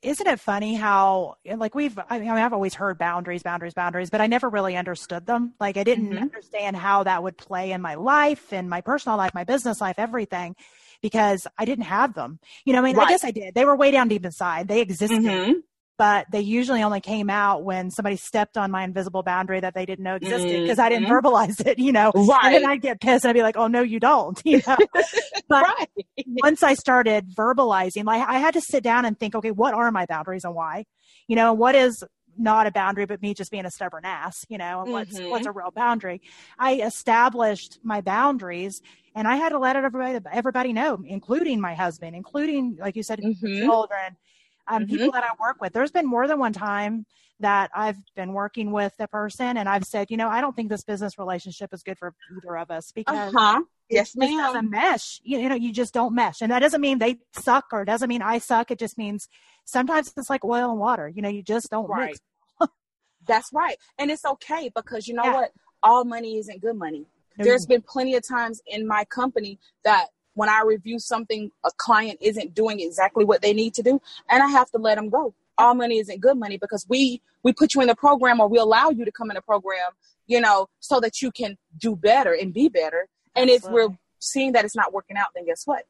Isn't 0.00 0.26
it 0.28 0.38
funny 0.38 0.74
how, 0.74 1.36
like, 1.44 1.74
we've, 1.74 1.98
I 2.08 2.20
mean, 2.20 2.28
I've 2.28 2.52
always 2.52 2.74
heard 2.74 2.98
boundaries, 2.98 3.42
boundaries, 3.42 3.74
boundaries, 3.74 4.10
but 4.10 4.20
I 4.20 4.28
never 4.28 4.48
really 4.48 4.76
understood 4.76 5.26
them. 5.26 5.54
Like, 5.58 5.76
I 5.76 5.82
didn't 5.82 6.10
mm-hmm. 6.10 6.22
understand 6.22 6.76
how 6.76 7.02
that 7.02 7.22
would 7.22 7.36
play 7.36 7.72
in 7.72 7.82
my 7.82 7.96
life, 7.96 8.52
in 8.52 8.68
my 8.68 8.80
personal 8.80 9.18
life, 9.18 9.34
my 9.34 9.44
business 9.44 9.80
life, 9.80 9.96
everything 9.98 10.54
because 11.02 11.46
I 11.56 11.64
didn't 11.64 11.84
have 11.84 12.14
them. 12.14 12.38
You 12.64 12.72
know, 12.72 12.80
I 12.80 12.82
mean, 12.82 12.96
right. 12.96 13.06
I 13.06 13.10
guess 13.10 13.24
I 13.24 13.30
did. 13.30 13.54
They 13.54 13.64
were 13.64 13.76
way 13.76 13.90
down 13.90 14.08
deep 14.08 14.24
inside. 14.24 14.68
They 14.68 14.80
existed. 14.80 15.20
Mm-hmm. 15.20 15.52
But 15.98 16.26
they 16.30 16.40
usually 16.40 16.82
only 16.82 17.00
came 17.00 17.28
out 17.28 17.64
when 17.64 17.90
somebody 17.90 18.16
stepped 18.16 18.56
on 18.56 18.70
my 18.70 18.84
invisible 18.84 19.24
boundary 19.24 19.58
that 19.60 19.74
they 19.74 19.84
didn't 19.84 20.04
know 20.04 20.14
existed 20.14 20.62
because 20.62 20.78
mm-hmm. 20.78 20.80
I 20.80 20.88
didn't 20.88 21.08
mm-hmm. 21.08 21.26
verbalize 21.26 21.66
it, 21.66 21.80
you 21.80 21.90
know. 21.90 22.12
Right. 22.14 22.44
And 22.44 22.54
then 22.54 22.66
I'd 22.66 22.80
get 22.80 23.00
pissed 23.00 23.24
and 23.24 23.30
I'd 23.30 23.34
be 23.34 23.42
like, 23.42 23.56
oh, 23.56 23.66
no, 23.66 23.82
you 23.82 23.98
don't, 23.98 24.40
you 24.44 24.62
know. 24.66 24.76
but 25.48 25.64
right. 25.64 25.88
once 26.26 26.62
I 26.62 26.74
started 26.74 27.34
verbalizing, 27.34 28.04
like 28.04 28.26
I 28.26 28.38
had 28.38 28.54
to 28.54 28.60
sit 28.60 28.84
down 28.84 29.04
and 29.04 29.18
think, 29.18 29.34
okay, 29.34 29.50
what 29.50 29.74
are 29.74 29.90
my 29.90 30.06
boundaries 30.06 30.44
and 30.44 30.54
why? 30.54 30.86
You 31.26 31.34
know, 31.36 31.52
what 31.52 31.74
is 31.74 32.04
not 32.38 32.66
a 32.66 32.70
boundary, 32.70 33.04
but 33.04 33.20
me 33.20 33.34
just 33.34 33.50
being 33.50 33.66
a 33.66 33.70
stubborn 33.70 34.04
ass, 34.04 34.44
you 34.48 34.58
know, 34.58 34.82
and 34.82 34.92
what's, 34.92 35.18
mm-hmm. 35.18 35.30
what's 35.30 35.46
a 35.46 35.52
real 35.52 35.72
boundary. 35.72 36.22
I 36.58 36.74
established 36.76 37.80
my 37.82 38.00
boundaries 38.00 38.80
and 39.14 39.26
I 39.26 39.36
had 39.36 39.48
to 39.48 39.58
let 39.58 39.74
everybody, 39.74 40.18
everybody 40.32 40.72
know, 40.72 41.02
including 41.04 41.60
my 41.60 41.74
husband, 41.74 42.14
including, 42.14 42.76
like 42.80 42.94
you 42.94 43.02
said, 43.02 43.20
mm-hmm. 43.20 43.66
children, 43.66 44.16
um, 44.68 44.82
mm-hmm. 44.82 44.90
people 44.90 45.12
that 45.12 45.24
I 45.24 45.30
work 45.40 45.60
with. 45.60 45.72
There's 45.72 45.90
been 45.90 46.06
more 46.06 46.26
than 46.28 46.38
one 46.38 46.52
time 46.52 47.06
that 47.40 47.70
I've 47.74 47.98
been 48.16 48.32
working 48.32 48.72
with 48.72 48.94
a 48.98 49.06
person 49.06 49.56
and 49.56 49.68
I've 49.68 49.84
said, 49.84 50.10
you 50.10 50.16
know, 50.16 50.28
I 50.28 50.40
don't 50.40 50.56
think 50.56 50.68
this 50.68 50.82
business 50.82 51.18
relationship 51.18 51.72
is 51.72 51.82
good 51.82 51.98
for 51.98 52.14
either 52.36 52.56
of 52.56 52.70
us 52.70 52.92
because 52.92 53.32
uh-huh. 53.34 53.62
Yes, 53.88 54.14
it 54.14 54.18
ma'am. 54.18 54.36
doesn't 54.36 54.70
mesh. 54.70 55.20
You, 55.22 55.38
you 55.38 55.48
know, 55.48 55.54
you 55.54 55.72
just 55.72 55.94
don't 55.94 56.14
mesh. 56.14 56.42
And 56.42 56.52
that 56.52 56.58
doesn't 56.58 56.80
mean 56.80 56.98
they 56.98 57.18
suck 57.32 57.66
or 57.72 57.82
it 57.82 57.86
doesn't 57.86 58.08
mean 58.08 58.22
I 58.22 58.38
suck. 58.38 58.70
It 58.70 58.78
just 58.78 58.98
means 58.98 59.28
sometimes 59.64 60.12
it's 60.16 60.28
like 60.28 60.44
oil 60.44 60.70
and 60.70 60.78
water. 60.78 61.08
You 61.08 61.22
know, 61.22 61.28
you 61.28 61.42
just 61.42 61.70
don't 61.70 61.88
Right. 61.88 62.18
mix. 62.60 62.70
That's 63.26 63.50
right. 63.52 63.76
And 63.98 64.10
it's 64.10 64.24
okay 64.24 64.70
because 64.74 65.08
you 65.08 65.14
know 65.14 65.24
Yeah. 65.24 65.34
what? 65.34 65.52
All 65.82 66.04
money 66.04 66.38
isn't 66.38 66.60
good 66.60 66.76
money. 66.76 67.06
There's 67.36 67.66
been 67.66 67.82
plenty 67.82 68.16
of 68.16 68.26
times 68.26 68.60
in 68.66 68.86
my 68.86 69.04
company 69.04 69.60
that 69.84 70.08
when 70.38 70.48
I 70.48 70.62
review 70.62 71.00
something, 71.00 71.50
a 71.64 71.70
client 71.76 72.18
isn't 72.20 72.54
doing 72.54 72.78
exactly 72.78 73.24
what 73.24 73.42
they 73.42 73.52
need 73.52 73.74
to 73.74 73.82
do, 73.82 74.00
and 74.30 74.40
I 74.40 74.46
have 74.46 74.70
to 74.70 74.78
let 74.78 74.94
them 74.94 75.08
go. 75.10 75.34
All 75.58 75.74
money 75.74 75.98
isn't 75.98 76.20
good 76.20 76.38
money 76.38 76.58
because 76.58 76.86
we 76.88 77.20
we 77.42 77.52
put 77.52 77.74
you 77.74 77.80
in 77.80 77.88
the 77.88 77.96
program 77.96 78.38
or 78.38 78.46
we 78.46 78.58
allow 78.58 78.90
you 78.90 79.04
to 79.04 79.10
come 79.10 79.32
in 79.32 79.34
the 79.34 79.42
program, 79.42 79.90
you 80.28 80.40
know, 80.40 80.68
so 80.78 81.00
that 81.00 81.20
you 81.20 81.32
can 81.32 81.58
do 81.76 81.96
better 81.96 82.32
and 82.32 82.54
be 82.54 82.68
better. 82.68 83.08
And 83.34 83.50
if 83.50 83.64
we're 83.64 83.88
seeing 84.20 84.52
that 84.52 84.64
it's 84.64 84.76
not 84.76 84.92
working 84.92 85.16
out, 85.16 85.28
then 85.34 85.44
guess 85.44 85.62
what? 85.64 85.84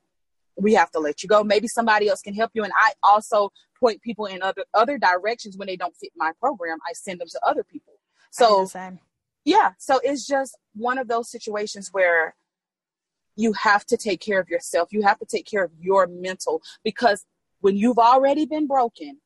We 0.57 0.73
have 0.75 0.91
to 0.93 0.99
let 0.99 1.23
you 1.23 1.29
go. 1.29 1.45
Maybe 1.45 1.69
somebody 1.69 2.09
else 2.09 2.23
can 2.23 2.33
help 2.35 2.53
you. 2.55 2.65
And 2.65 2.73
I 2.75 2.93
also 3.03 3.51
point 3.79 4.01
people 4.01 4.25
in 4.25 4.41
other 4.41 4.65
other 4.73 4.97
directions 4.97 5.59
when 5.59 5.67
they 5.67 5.77
don't 5.77 5.95
fit 5.95 6.13
my 6.17 6.33
program. 6.41 6.79
I 6.89 6.95
send 6.95 7.21
them 7.21 7.29
to 7.29 7.41
other 7.47 7.65
people. 7.65 7.93
So 8.31 8.67
yeah 9.45 9.73
so 9.79 10.01
it's 10.03 10.27
just 10.27 10.57
one 10.75 10.99
of 10.99 11.09
those 11.09 11.31
situations 11.31 11.91
where 11.93 12.35
you 13.39 13.53
have 13.55 13.87
to 13.87 13.97
take 13.97 14.21
care 14.21 14.41
of 14.41 14.49
yourself 14.49 14.89
you 14.93 15.01
have 15.03 15.19
to 15.19 15.25
take 15.25 15.47
care 15.47 15.65
of 15.65 15.71
your 15.81 16.07
mental 16.09 16.61
because 16.85 17.25
when 17.61 17.77
you've 17.77 17.99
already 17.99 18.45
been 18.45 18.67
broken 18.67 19.21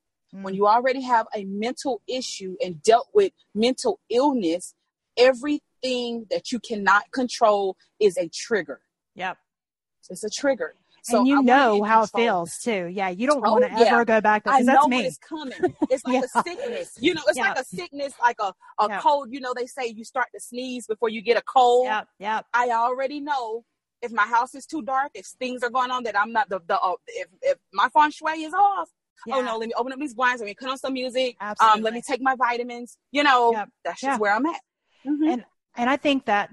when 0.45 0.55
Mm. 0.55 0.57
you 0.59 0.67
already 0.67 1.03
have 1.03 1.27
a 1.35 1.45
mental 1.45 2.01
issue 2.07 2.57
and 2.65 2.83
dealt 2.83 3.09
with 3.13 3.33
mental 3.55 3.99
illness 4.09 4.75
everything 5.19 6.27
that 6.31 6.53
you 6.53 6.59
cannot 6.61 7.11
control 7.13 7.77
is 8.01 8.17
a 8.17 8.29
trigger 8.29 8.81
Yep. 9.15 9.37
it's 10.11 10.25
a 10.25 10.31
trigger 10.31 10.75
so 11.05 11.19
and 11.19 11.27
you 11.27 11.35
wanna 11.37 11.47
know 11.47 11.83
how 11.83 12.05
it 12.05 12.11
feels 12.15 12.59
too. 12.59 12.87
Yeah. 12.87 13.09
You 13.09 13.27
don't 13.27 13.43
Oh, 13.45 13.55
want 13.55 13.65
to 13.65 13.71
yeah. 13.73 13.93
ever 13.93 14.05
go 14.05 14.21
back 14.21 14.45
there 14.45 14.53
I 14.55 14.61
know 14.61 14.75
that's 14.75 14.87
me. 14.87 15.01
it's 15.05 15.19
coming. 15.19 15.59
It's 15.91 16.05
like 16.05 16.15
Yeah. 16.23 16.41
a 16.41 16.43
sickness. 16.45 16.97
You 17.01 17.15
know, 17.15 17.23
it's 17.27 17.37
Yeah. 17.37 17.49
like 17.49 17.59
a 17.59 17.65
sickness, 17.65 18.13
like 18.23 18.37
a, 18.39 18.55
a 18.79 18.87
Yeah. 18.89 19.01
cold. 19.01 19.33
You 19.33 19.41
know, 19.41 19.53
they 19.53 19.67
say 19.67 19.87
you 19.89 20.05
start 20.05 20.29
to 20.33 20.39
sneeze 20.39 20.87
before 20.87 21.09
you 21.09 21.21
get 21.21 21.37
a 21.37 21.43
cold. 21.43 21.87
Yep. 21.87 22.09
Yep. 22.21 22.47
I 22.55 22.71
already 22.71 23.19
know 23.19 23.65
if 24.03 24.13
my 24.13 24.27
house 24.27 24.55
is 24.55 24.67
too 24.67 24.83
dark, 24.83 25.13
if 25.15 25.27
things 25.27 25.63
are 25.63 25.71
going 25.71 25.91
on 25.91 26.03
that 26.05 26.19
I'm 26.19 26.33
not 26.33 26.49
the 26.49 26.61
the 26.67 26.79
uh, 26.79 26.95
if 27.09 27.29
if 27.43 27.59
my 27.73 27.89
feng 27.91 28.11
shui 28.11 28.43
is 28.45 28.53
off. 28.55 28.91
Yeah. 29.27 29.37
Oh 29.37 29.43
no, 29.43 29.57
let 29.59 29.69
me 29.69 29.75
open 29.77 29.93
up 29.93 29.99
these 30.01 30.15
blinds. 30.15 30.41
Let 30.41 30.47
me 30.47 30.55
put 30.59 30.69
on 30.69 30.79
some 30.79 30.93
music. 30.95 31.37
Absolutely. 31.41 31.79
Um, 31.79 31.85
let 31.85 31.95
me 31.95 32.03
take 32.03 32.21
my 32.21 32.35
vitamins. 32.35 32.99
You 33.13 33.23
know, 33.23 33.53
Yep. 33.53 33.69
that's 33.85 34.01
just 34.01 34.15
Yeah. 34.15 34.19
where 34.19 34.35
I'm 34.35 34.47
at. 34.47 34.61
Mhm. 35.07 35.33
And 35.33 35.45
and 35.77 35.89
I 35.91 35.97
think 35.97 36.27
that 36.27 36.51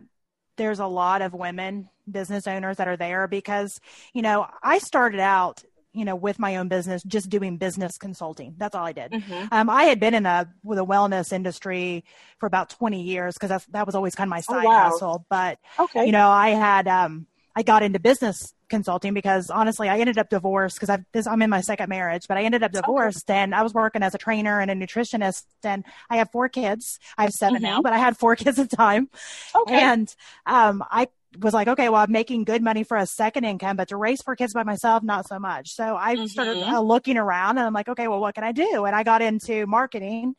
there's 0.58 0.80
a 0.80 0.86
lot 0.88 1.22
of 1.22 1.34
women 1.34 1.90
business 2.10 2.48
owners 2.48 2.78
that 2.78 2.88
are 2.88 2.98
there 2.98 3.28
because, 3.28 3.80
you 4.14 4.22
know, 4.22 4.48
I 4.64 4.78
started 4.80 5.20
out, 5.20 5.64
you 5.94 6.06
know, 6.06 6.16
with 6.16 6.38
my 6.40 6.58
own 6.58 6.68
business 6.68 7.02
just 7.04 7.30
doing 7.30 7.58
business 7.58 7.98
consulting. 7.98 8.56
That's 8.58 8.76
all 8.76 8.86
I 8.86 8.92
did. 8.92 9.12
Mhm. 9.14 9.48
Um, 9.52 9.70
I 9.70 9.84
had 9.84 10.00
been 10.00 10.14
in 10.14 10.26
a 10.26 10.54
with 10.64 10.78
a 10.80 10.86
wellness 10.86 11.32
industry 11.34 12.04
for 12.40 12.46
about 12.46 12.70
20 12.70 13.02
years 13.02 13.36
because 13.36 13.66
that 13.72 13.86
was 13.86 13.96
always 13.96 14.16
kind 14.16 14.28
of 14.28 14.32
my 14.32 14.42
Oh, 14.42 14.54
side 14.54 14.66
wow. 14.66 14.84
hustle. 14.92 15.26
But 15.30 15.60
Okay. 15.80 16.06
you 16.06 16.12
know, 16.12 16.30
I 16.30 16.50
had 16.50 16.88
um, 16.88 17.26
I 17.56 17.64
got 17.64 17.84
into 17.84 18.00
business 18.00 18.54
consulting 18.70 19.14
because 19.14 19.50
honestly, 19.50 19.90
I 19.90 19.98
ended 20.00 20.18
up 20.18 20.30
divorced 20.30 20.76
because 20.78 20.90
I've 20.90 21.04
this, 21.12 21.28
I'm 21.28 21.42
in 21.42 21.50
my 21.50 21.62
second 21.62 21.90
marriage, 21.90 22.28
but 22.28 22.38
I 22.38 22.44
ended 22.44 22.64
up 22.64 22.72
divorced 22.72 23.30
and 23.30 23.54
I 23.56 23.64
was 23.64 23.74
working 23.74 24.04
as 24.04 24.14
a 24.16 24.18
trainer 24.18 24.60
and 24.62 24.70
a 24.72 24.76
nutritionist 24.76 25.44
and 25.64 25.84
I 26.10 26.18
have 26.18 26.32
four 26.32 26.50
kids. 26.50 27.00
I 27.18 27.24
have 27.24 27.34
7 27.34 27.62
now, 27.62 27.80
Mhm. 27.80 27.84
but 27.84 27.94
I 27.94 27.98
had 27.98 28.18
four 28.18 28.36
kids 28.38 28.60
at 28.60 28.70
the 28.70 28.76
time. 28.76 29.10
okay. 29.56 29.76
And 29.82 30.14
um, 30.46 30.84
I 30.90 31.08
was 31.42 31.54
like, 31.54 31.68
okay, 31.68 31.90
well, 31.90 32.02
I'm 32.02 32.12
making 32.12 32.44
good 32.44 32.64
money 32.64 32.84
for 32.84 32.98
a 32.98 33.06
second 33.06 33.44
income, 33.44 33.78
but 33.78 33.90
to 33.90 33.98
raise 33.98 34.22
four 34.22 34.36
kids 34.36 34.54
by 34.54 34.64
myself, 34.64 35.04
not 35.04 35.28
so 35.28 35.38
much. 35.38 35.72
So 35.76 35.96
I 35.96 36.18
started 36.26 36.58
Mhm. 36.58 36.64
uh, 36.64 36.82
looking 36.82 37.18
around 37.18 37.58
and 37.60 37.68
I'm 37.68 37.74
like, 37.74 37.88
okay, 37.88 38.08
well, 38.08 38.20
what 38.20 38.34
can 38.34 38.44
I 38.44 38.52
do? 38.52 38.86
And 38.86 38.96
I 38.96 39.04
got 39.04 39.22
into 39.22 39.68
marketing 39.68 40.36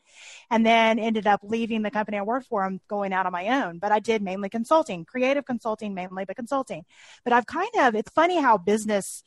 and 0.49 0.65
then 0.65 0.99
ended 0.99 1.27
up 1.27 1.39
leaving 1.43 1.81
the 1.81 1.91
company 1.91 2.17
I 2.17 2.23
worked 2.23 2.47
for 2.47 2.65
and 2.65 2.81
going 2.89 3.13
out 3.13 3.25
on 3.25 3.31
my 3.31 3.63
own. 3.63 3.79
But 3.79 3.91
I 3.91 3.99
did 3.99 4.21
mainly 4.21 4.49
consulting, 4.49 5.05
creative 5.05 5.45
consulting 5.45 5.93
mainly, 5.93 6.25
but 6.25 6.35
consulting. 6.35 6.83
But 7.23 7.33
I've 7.33 7.45
kind 7.45 7.71
of, 7.79 7.95
it's 7.95 8.11
funny 8.11 8.41
how 8.41 8.57
business 8.57 9.23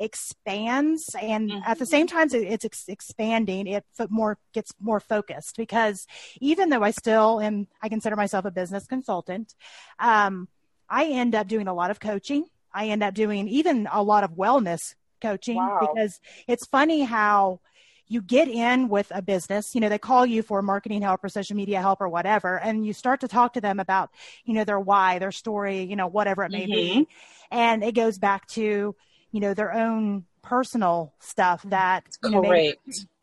expands 0.00 1.16
and 1.20 1.58
at 1.66 1.78
the 1.80 1.84
Mhm. 1.84 1.86
same 1.86 2.06
time 2.06 2.28
it's 2.32 2.64
ex- 2.64 2.84
expanding 2.86 3.66
it 3.66 3.84
fo- 3.94 4.06
more 4.10 4.38
gets 4.54 4.72
more 4.80 5.00
focused 5.00 5.56
because 5.56 6.06
even 6.40 6.68
though 6.68 6.84
i 6.84 6.92
still 6.92 7.40
am 7.40 7.66
i 7.82 7.88
consider 7.88 8.14
myself 8.14 8.44
a 8.44 8.50
business 8.52 8.86
consultant 8.86 9.56
um, 9.98 10.46
i 10.88 11.06
end 11.06 11.34
up 11.34 11.48
doing 11.48 11.68
a 11.68 11.74
lot 11.74 11.90
of 11.90 12.00
coaching. 12.00 12.44
I 12.72 12.88
end 12.88 13.02
up 13.02 13.14
doing 13.14 13.48
even 13.48 13.88
a 13.90 14.02
lot 14.02 14.24
of 14.24 14.32
wellness 14.32 14.94
coaching 15.22 15.56
Wow. 15.56 15.80
because 15.80 16.20
it's 16.46 16.66
funny 16.66 17.02
how 17.02 17.60
you 18.06 18.22
get 18.22 18.46
in 18.48 18.88
with 18.88 19.10
a 19.14 19.20
business 19.20 19.74
you 19.74 19.80
know 19.80 19.88
they 19.88 19.98
call 19.98 20.24
you 20.24 20.42
for 20.42 20.62
marketing 20.62 21.02
help 21.02 21.24
or 21.24 21.28
social 21.28 21.56
media 21.56 21.80
help 21.80 22.00
or 22.00 22.08
whatever 22.08 22.58
and 22.58 22.86
you 22.86 22.92
start 22.92 23.20
to 23.20 23.28
talk 23.28 23.54
to 23.54 23.60
them 23.60 23.80
about 23.80 24.10
you 24.44 24.54
know 24.54 24.64
their 24.64 24.80
why 24.80 25.18
their 25.18 25.32
story 25.32 25.82
you 25.82 25.96
know 25.96 26.06
whatever 26.06 26.44
it 26.44 26.50
may 26.52 26.66
be. 26.66 26.90
Mm-hmm. 26.90 27.02
And 27.50 27.82
it 27.82 27.94
goes 27.94 28.18
back 28.18 28.46
to 28.48 28.94
you 29.32 29.40
know 29.40 29.54
their 29.54 29.72
own 29.74 30.24
personal 30.42 31.12
stuff 31.20 31.62
that 31.64 32.04
you 32.24 32.30
know, 32.30 32.42
maybe, 32.42 32.76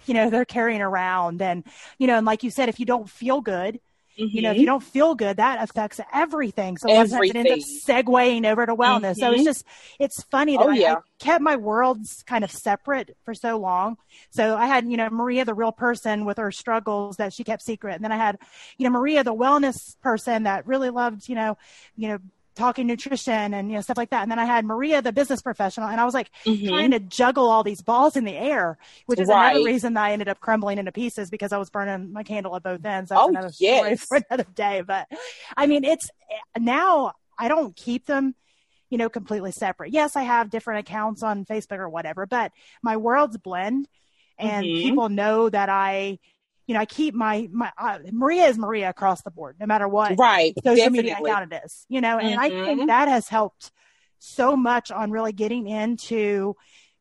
you 0.05 0.13
know 0.13 0.29
they're 0.29 0.45
carrying 0.45 0.81
around. 0.81 1.41
And 1.41 1.63
you 1.97 2.07
know 2.07 2.17
and 2.17 2.25
like 2.25 2.43
you 2.43 2.51
said 2.51 2.69
if 2.69 2.79
you 2.79 2.85
don't 2.85 3.09
feel 3.09 3.41
good 3.41 3.79
you 4.31 4.41
know 4.41 4.51
if 4.51 4.57
Mhm. 4.57 4.59
you 4.59 4.65
don't 4.65 4.83
feel 4.83 5.15
good 5.15 5.37
that 5.37 5.61
affects 5.63 5.99
everything 6.13 6.77
so 6.77 6.89
sometimes 6.89 7.29
it 7.29 7.35
ends 7.35 7.51
up 7.51 7.59
segueing 7.59 8.45
over 8.45 8.65
to 8.65 8.75
wellness 8.75 9.17
so 9.17 9.31
it's 9.31 9.43
Mhm. 9.43 9.45
just 9.45 9.63
it's 9.99 10.23
funny 10.23 10.57
that 10.57 10.67
Oh, 10.67 10.69
I, 10.69 10.75
yeah. 10.75 10.93
I 10.93 10.95
kept 11.19 11.41
my 11.41 11.55
worlds 11.55 12.23
kind 12.27 12.43
of 12.43 12.51
separate 12.51 13.15
for 13.23 13.33
so 13.33 13.57
long 13.57 13.97
so 14.29 14.55
i 14.57 14.65
had 14.65 14.87
you 14.89 14.97
know 14.97 15.09
maria 15.09 15.45
the 15.45 15.53
real 15.53 15.71
person 15.71 16.25
with 16.25 16.37
her 16.37 16.51
struggles 16.51 17.17
that 17.17 17.33
she 17.33 17.43
kept 17.43 17.61
secret 17.63 17.95
and 17.95 18.03
then 18.03 18.11
i 18.11 18.17
had 18.17 18.37
you 18.77 18.83
know 18.83 18.89
maria 18.91 19.23
the 19.23 19.33
wellness 19.33 19.99
person 20.01 20.43
that 20.43 20.67
really 20.67 20.89
loved 20.89 21.29
you 21.29 21.35
know 21.35 21.57
you 21.95 22.07
know 22.09 22.17
talking 22.55 22.87
nutrition 22.87 23.53
and 23.53 23.69
you 23.69 23.75
know 23.75 23.81
stuff 23.81 23.97
like 23.97 24.09
that 24.11 24.21
and 24.23 24.31
then 24.31 24.39
i 24.39 24.45
had 24.45 24.65
maria 24.65 25.01
the 25.01 25.11
business 25.11 25.41
professional 25.41 25.87
and 25.89 25.99
i 25.99 26.05
was 26.05 26.13
like 26.13 26.31
Mhm. 26.45 26.67
trying 26.67 26.91
to 26.91 26.99
juggle 26.99 27.49
all 27.49 27.63
these 27.63 27.81
balls 27.81 28.15
in 28.15 28.23
the 28.25 28.35
air, 28.35 28.77
which 29.05 29.19
is 29.19 29.29
Right. 29.29 29.51
another 29.51 29.65
reason 29.65 29.93
that 29.93 30.03
I 30.03 30.11
ended 30.13 30.27
up 30.27 30.39
crumbling 30.39 30.77
into 30.77 30.91
pieces 30.91 31.29
because 31.29 31.51
I 31.51 31.57
was 31.57 31.69
burning 31.69 32.11
my 32.13 32.23
candle 32.23 32.55
at 32.55 32.63
both 32.63 32.83
ends. 32.85 33.09
That's 33.09 33.21
Oh, 33.21 33.29
another 33.29 33.51
story 33.51 33.95
for 34.07 34.19
another 34.29 34.45
day. 34.55 34.81
But 34.85 35.07
I 35.55 35.67
mean, 35.67 35.83
it's 35.83 36.09
now 36.57 37.13
I 37.37 37.47
don't 37.47 37.75
keep 37.75 38.05
them, 38.05 38.35
you 38.89 38.97
know, 38.97 39.09
completely 39.09 39.51
separate. 39.51 39.91
Yes, 39.91 40.15
I 40.15 40.23
have 40.23 40.49
different 40.49 40.87
accounts 40.87 41.23
on 41.23 41.45
Facebook 41.45 41.79
or 41.79 41.89
whatever, 41.89 42.25
but 42.25 42.51
my 42.83 42.97
worlds 42.97 43.37
blend 43.37 43.87
and 44.37 44.65
Mhm. 44.67 44.81
people 44.81 45.09
know 45.09 45.49
that 45.49 45.69
I, 45.69 46.19
you 46.67 46.73
know, 46.73 46.79
I 46.79 46.85
keep 46.85 47.13
my, 47.13 47.47
my, 47.51 47.71
uh, 47.77 47.99
Maria 48.11 48.45
is 48.47 48.57
Maria 48.57 48.89
across 48.89 49.21
the 49.21 49.31
board, 49.31 49.57
no 49.59 49.65
matter 49.65 49.87
what 49.87 50.17
Right. 50.17 50.53
social 50.63 50.89
media 50.89 51.17
account 51.19 51.53
it 51.53 51.61
is, 51.65 51.85
you 51.89 52.01
know, 52.01 52.17
and 52.17 52.39
I 52.39 52.49
think 52.49 52.81
Mhm. 52.81 52.87
that 52.87 53.07
has 53.07 53.27
helped 53.27 53.71
so 54.19 54.55
much 54.55 54.89
on 54.91 55.11
really 55.11 55.31
getting 55.31 55.67
into 55.67 56.55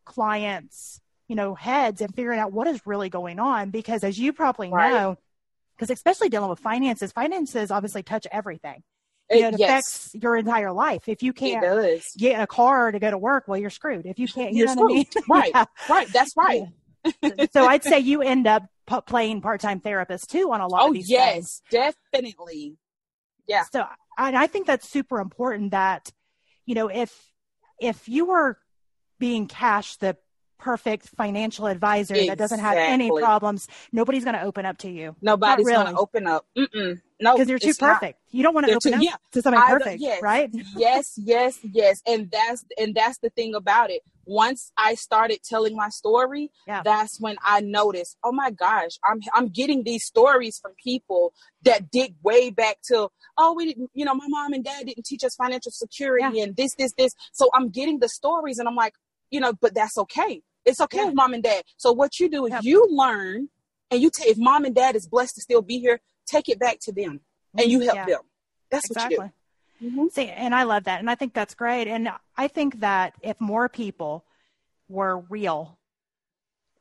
clients, 0.05 1.01
you 1.29 1.37
know, 1.37 1.55
heads 1.55 2.01
and 2.01 2.15
figuring 2.15 2.39
out 2.39 2.53
what 2.53 2.67
is 2.67 2.87
really 2.87 3.09
going 3.09 3.39
on. 3.39 3.71
Because 3.71 4.05
as 4.05 4.19
you 4.19 4.33
probably 4.33 4.71
Right. 4.71 4.93
know, 4.93 5.17
because 5.77 5.91
especially 5.91 6.29
dealing 6.29 6.51
with 6.51 6.61
finances, 6.61 7.13
finances 7.13 7.71
obviously 7.71 8.03
touch 8.03 8.27
everything. 8.31 8.83
You 9.31 9.41
know, 9.41 9.49
It- 9.49 9.59
yes, 9.59 9.71
affects 9.71 10.15
your 10.15 10.37
entire 10.37 10.71
life. 10.71 11.09
If 11.09 11.23
you 11.23 11.33
can't 11.33 11.65
get 12.19 12.39
a 12.41 12.47
car 12.47 12.93
to 12.93 12.99
go 12.99 13.11
to 13.11 13.17
work, 13.17 13.45
well, 13.49 13.59
you're 13.59 13.71
screwed. 13.71 14.05
If 14.05 14.19
you 14.19 14.29
can't, 14.29 14.53
you 14.53 14.59
You're 14.59 14.75
know 14.75 14.83
what 14.83 14.93
I 14.93 14.95
mean? 14.97 15.05
screwed. 15.07 15.25
Right. 15.29 15.53
Yeah. 15.55 15.65
Right. 15.89 16.09
That's 16.13 16.37
right. 16.37 16.63
so 17.53 17.67
I'd 17.67 17.83
say 17.85 18.01
you 18.01 18.21
end 18.21 18.47
up 18.47 18.65
p- 18.87 19.01
playing 19.07 19.41
part-time 19.41 19.81
therapist 19.81 20.31
too 20.31 20.53
on 20.53 20.61
a 20.61 20.67
lot 20.67 20.83
Oh 20.83 20.89
of 20.89 20.95
these 20.95 21.09
things. 21.09 21.11
yes, 21.11 21.35
things. 21.71 21.95
definitely. 22.13 22.77
Yeah. 23.47 23.65
So 23.73 23.85
and 24.19 24.37
I 24.37 24.47
think 24.47 24.67
that's 24.67 24.89
super 24.89 25.21
important 25.21 25.73
that, 25.73 26.13
you 26.67 26.75
know, 26.75 26.89
if 26.89 27.33
if 27.81 28.09
you 28.09 28.27
were 28.27 28.59
being 29.19 29.47
cash 29.47 29.97
the 29.97 30.17
perfect 30.59 31.09
financial 31.09 31.67
advisor 31.67 32.15
that 32.27 32.39
doesn't 32.39 32.61
have 32.61 32.77
any 32.79 33.11
problems, 33.11 33.69
nobody's 33.93 34.25
going 34.25 34.37
to 34.37 34.43
open 34.43 34.65
up 34.65 34.79
to 34.79 34.89
you 34.89 35.15
Nobody's 35.21 35.67
really. 35.67 35.85
gonna 35.85 35.99
open 36.01 36.27
up. 36.27 36.47
Mm-mm. 36.57 37.01
No, 37.21 37.35
because 37.35 37.49
you're 37.51 37.59
too 37.59 37.69
it's 37.71 37.81
not. 37.81 38.01
perfect. 38.01 38.21
You 38.31 38.43
don't 38.43 38.55
want 38.55 38.67
to 38.67 38.73
open 38.75 38.93
too- 38.93 38.97
up 38.99 39.03
yeah. 39.03 39.17
to 39.33 39.43
something 39.43 39.61
I 39.63 39.71
perfect, 39.71 40.01
yes. 40.01 40.23
right? 40.23 40.49
yes, 40.77 41.13
yes, 41.17 41.59
yes. 41.63 42.01
And 42.07 42.31
that's 42.31 42.65
and 42.79 42.95
that's 42.95 43.19
the 43.19 43.31
thing 43.31 43.55
about 43.55 43.91
it. 43.91 44.03
Once 44.27 44.73
I 44.77 44.95
started 44.95 45.41
telling 45.43 45.77
my 45.77 45.89
story, 45.89 46.51
Yeah. 46.67 46.83
that's 46.85 47.21
when 47.21 47.37
I 47.43 47.61
noticed, 47.61 48.17
oh 48.25 48.33
my 48.33 48.51
gosh, 48.51 48.93
I'm 49.09 49.21
I'm 49.35 49.49
getting 49.49 49.85
these 49.85 50.05
stories 50.05 50.59
from 50.61 50.73
people 50.83 51.33
that 51.63 51.91
dig 51.91 52.15
way 52.23 52.51
back 52.51 52.79
to, 52.89 53.09
oh, 53.39 53.53
we 53.55 53.67
didn't, 53.67 53.91
you 53.95 54.05
know, 54.05 54.15
my 54.15 54.27
mom 54.29 54.53
and 54.53 54.65
dad 54.65 54.87
didn't 54.87 55.05
teach 55.07 55.25
us 55.25 55.35
financial 55.35 55.73
security 55.73 56.41
and 56.41 56.57
this, 56.57 56.75
this, 56.77 56.93
this. 56.97 57.13
So 57.33 57.49
I'm 57.55 57.69
getting 57.71 57.99
the 58.01 58.09
stories 58.09 58.59
and 58.59 58.69
I'm 58.69 58.77
like, 58.77 58.95
you 59.31 59.41
know, 59.41 59.53
but 59.53 59.75
that's 59.75 59.97
okay. 59.99 60.43
It's 60.65 60.81
okay 60.81 60.99
Yeah. 60.99 61.07
with 61.07 61.15
mom 61.15 61.35
and 61.35 61.43
dad. 61.43 61.65
So 61.77 61.93
what 61.93 62.19
you 62.21 62.29
do 62.29 62.47
is 62.47 62.53
you 62.65 62.87
learn 62.91 63.49
and 63.91 64.01
you 64.01 64.11
take 64.11 64.29
if 64.29 64.39
mom 64.39 64.65
and 64.65 64.75
dad 64.75 64.97
is 64.97 65.07
blessed 65.07 65.35
to 65.37 65.41
still 65.43 65.63
be 65.63 65.79
here, 65.79 66.01
take 66.27 66.49
it 66.49 66.59
back 66.59 66.79
to 66.81 66.93
them 66.93 67.21
and 67.57 67.71
you 67.71 67.81
help 67.81 67.97
Yeah. 67.97 68.07
them. 68.07 68.21
That's 68.71 68.89
what 68.89 68.97
you 68.97 69.07
Exactly. 69.07 69.29
do. 69.29 69.33
Mhm. 69.85 70.11
See, 70.11 70.29
and 70.29 70.55
I 70.55 70.63
love 70.65 70.85
that. 70.85 71.01
And 71.01 71.11
I 71.11 71.15
think 71.15 71.35
that's 71.35 71.55
great. 71.55 71.87
And 71.89 72.09
I 72.37 72.49
think 72.49 72.81
that 72.81 73.15
if 73.23 73.41
more 73.41 73.69
people 73.69 74.25
were 74.89 75.21
real, 75.21 75.79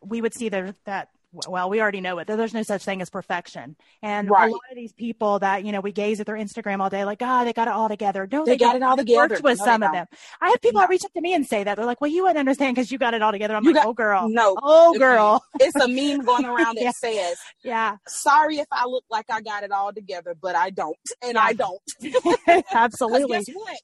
we 0.01 0.22
would 0.22 0.34
see 0.34 0.49
that, 0.49 0.76
that 0.86 1.10
well, 1.47 1.69
we 1.69 1.81
already 1.81 1.99
know 2.01 2.19
it. 2.19 2.27
There's 2.27 2.53
no 2.53 2.63
such 2.63 2.84
thing 2.84 3.01
as 3.01 3.09
perfection. 3.09 3.75
And 4.01 4.29
Right. 4.29 4.49
a 4.49 4.51
lot 4.51 4.61
of 4.69 4.75
these 4.75 4.93
people 4.93 5.39
that, 5.39 5.65
you 5.65 5.71
know, 5.71 5.81
we 5.81 5.91
gaze 5.91 6.19
at 6.19 6.25
their 6.27 6.36
Instagram 6.36 6.79
all 6.79 6.89
day, 6.89 7.05
like, 7.05 7.19
God, 7.19 7.45
they 7.45 7.53
got 7.53 7.67
it 7.67 7.73
all 7.73 7.89
together. 7.89 8.27
No, 8.31 8.45
They 8.45 8.55
got 8.57 8.73
don't. 8.73 8.84
it 8.84 8.86
all 8.86 8.97
together. 8.97 9.17
Worked 9.36 9.43
with 9.43 9.59
No, 9.59 9.65
some 9.65 9.84
of 9.84 9.91
them. 9.91 10.05
I 10.39 10.49
have 10.49 10.61
people 10.61 10.75
No. 10.79 10.81
that 10.81 10.89
reach 10.89 11.03
up 11.05 11.11
to 11.13 11.21
me 11.21 11.34
and 11.34 11.45
say 11.45 11.63
that. 11.63 11.75
They're 11.75 11.86
like, 11.86 12.01
well, 12.01 12.11
you 12.11 12.23
wouldn't 12.23 12.38
understand 12.39 12.75
because 12.75 12.91
you 12.91 12.97
got 12.97 13.13
it 13.13 13.21
all 13.21 13.31
together. 13.31 13.55
I'm 13.55 13.63
You 13.63 13.71
like, 13.73 13.84
got- 13.84 13.89
oh, 13.89 13.93
girl. 13.93 14.29
No. 14.29 14.55
Oh, 14.61 14.97
girl. 14.97 15.43
It's 15.59 15.75
a 15.75 15.88
meme 15.88 16.23
going 16.25 16.45
around 16.45 16.75
that 16.77 16.84
Yeah. 16.84 16.91
says, 16.91 17.38
Yeah, 17.63 17.97
sorry 18.07 18.57
if 18.57 18.67
I 18.71 18.86
look 18.86 19.05
like 19.09 19.25
I 19.29 19.41
got 19.41 19.63
it 19.63 19.71
all 19.71 19.91
together, 19.91 20.36
but 20.39 20.55
I 20.55 20.69
don't. 20.69 20.95
And 21.23 21.34
Yeah. 21.36 21.41
I 21.43 21.53
don't. 21.53 21.81
absolutely. 22.71 23.38
guess 23.38 23.47
what? 23.55 23.77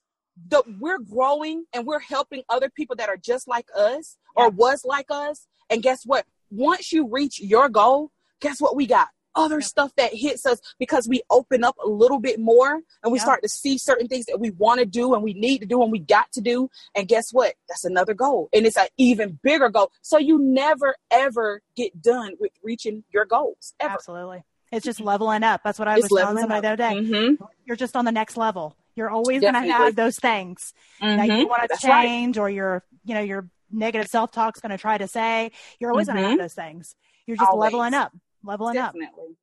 The, 0.48 0.64
we're 0.80 1.00
growing 1.00 1.66
and 1.74 1.86
we're 1.86 2.00
helping 2.00 2.44
other 2.48 2.70
people 2.70 2.96
that 2.98 3.10
are 3.10 3.18
just 3.18 3.48
like 3.48 3.66
us 3.76 4.16
or 4.36 4.50
was 4.50 4.86
like 4.86 5.08
us. 5.10 5.48
And 5.70 5.84
guess 5.84 6.04
what? 6.06 6.26
Once 6.52 6.92
you 6.92 7.08
reach 7.08 7.40
your 7.40 7.70
goal, 7.70 8.12
guess 8.40 8.60
what 8.62 8.76
we 8.76 8.86
got? 8.88 9.10
Other 9.36 9.60
Yep. 9.60 9.64
stuff 9.64 9.92
that 9.96 10.14
hits 10.14 10.46
us 10.46 10.60
because 10.80 11.08
we 11.08 11.22
open 11.30 11.64
up 11.64 11.76
a 11.84 11.88
little 11.88 12.20
bit 12.20 12.40
more 12.40 12.80
and 13.04 13.12
we 13.12 13.20
Yep. 13.20 13.22
start 13.24 13.44
to 13.44 13.50
see 13.50 13.78
certain 13.78 14.08
things 14.08 14.26
that 14.26 14.40
we 14.40 14.50
want 14.50 14.80
to 14.80 14.86
do 14.86 15.14
and 15.14 15.24
we 15.24 15.34
need 15.34 15.60
to 15.60 15.66
do 15.68 15.82
and 15.84 15.92
we 15.92 16.00
got 16.00 16.32
to 16.34 16.42
do. 16.42 16.70
And 16.96 17.08
guess 17.08 17.32
what? 17.32 17.54
That's 17.70 17.86
another 17.86 18.14
goal. 18.16 18.50
And 18.52 18.66
it's 18.66 18.76
an 18.78 18.88
even 18.98 19.40
bigger 19.44 19.70
goal. 19.70 19.92
So 20.02 20.18
you 20.18 20.40
never 20.40 20.96
ever 21.12 21.62
get 21.76 22.02
done 22.02 22.34
with 22.40 22.52
reaching 22.64 23.04
your 23.14 23.26
goals 23.26 23.74
ever. 23.80 23.94
Absolutely. 23.94 24.44
It's 24.72 24.86
just 24.86 25.00
leveling 25.00 25.44
up. 25.44 25.62
That's 25.64 25.80
what 25.80 25.88
I 25.88 25.98
It's 25.98 26.10
was 26.12 26.20
telling 26.22 26.38
somebody 26.38 26.62
the 26.62 26.68
other 26.70 26.76
day. 26.76 26.96
Mhm. 27.00 27.38
You're 27.66 27.76
just 27.78 27.96
on 27.96 28.06
the 28.06 28.12
next 28.12 28.36
level. 28.36 28.76
You're 28.96 29.10
always 29.12 29.42
going 29.42 29.54
to 29.54 29.62
have 29.62 29.96
those 29.96 30.18
things 30.18 30.74
that 31.00 31.28
you 31.28 31.46
Mhm. 31.46 31.50
want 31.50 31.62
to 31.62 31.68
That's 31.70 31.84
right. 31.86 32.06
change 32.08 32.38
or 32.38 32.50
your, 32.50 32.84
you 33.06 33.14
know, 33.14 33.22
your 33.22 33.48
negative 33.72 34.08
self-talk's 34.08 34.60
going 34.60 34.72
to 34.72 34.78
try 34.78 34.98
to 34.98 35.08
say. 35.08 35.52
You're 35.80 35.92
always 35.92 36.08
going 36.08 36.18
to 36.18 36.24
have 36.24 36.32
mm-hmm. 36.34 36.42
those 36.42 36.54
things. 36.54 36.96
You're 37.26 37.38
just 37.38 37.52
Always. 37.52 37.72
leveling 37.72 37.94
up, 37.94 38.12
leveling 38.44 38.78
up. 38.78 38.94
Definitely. 38.94 39.36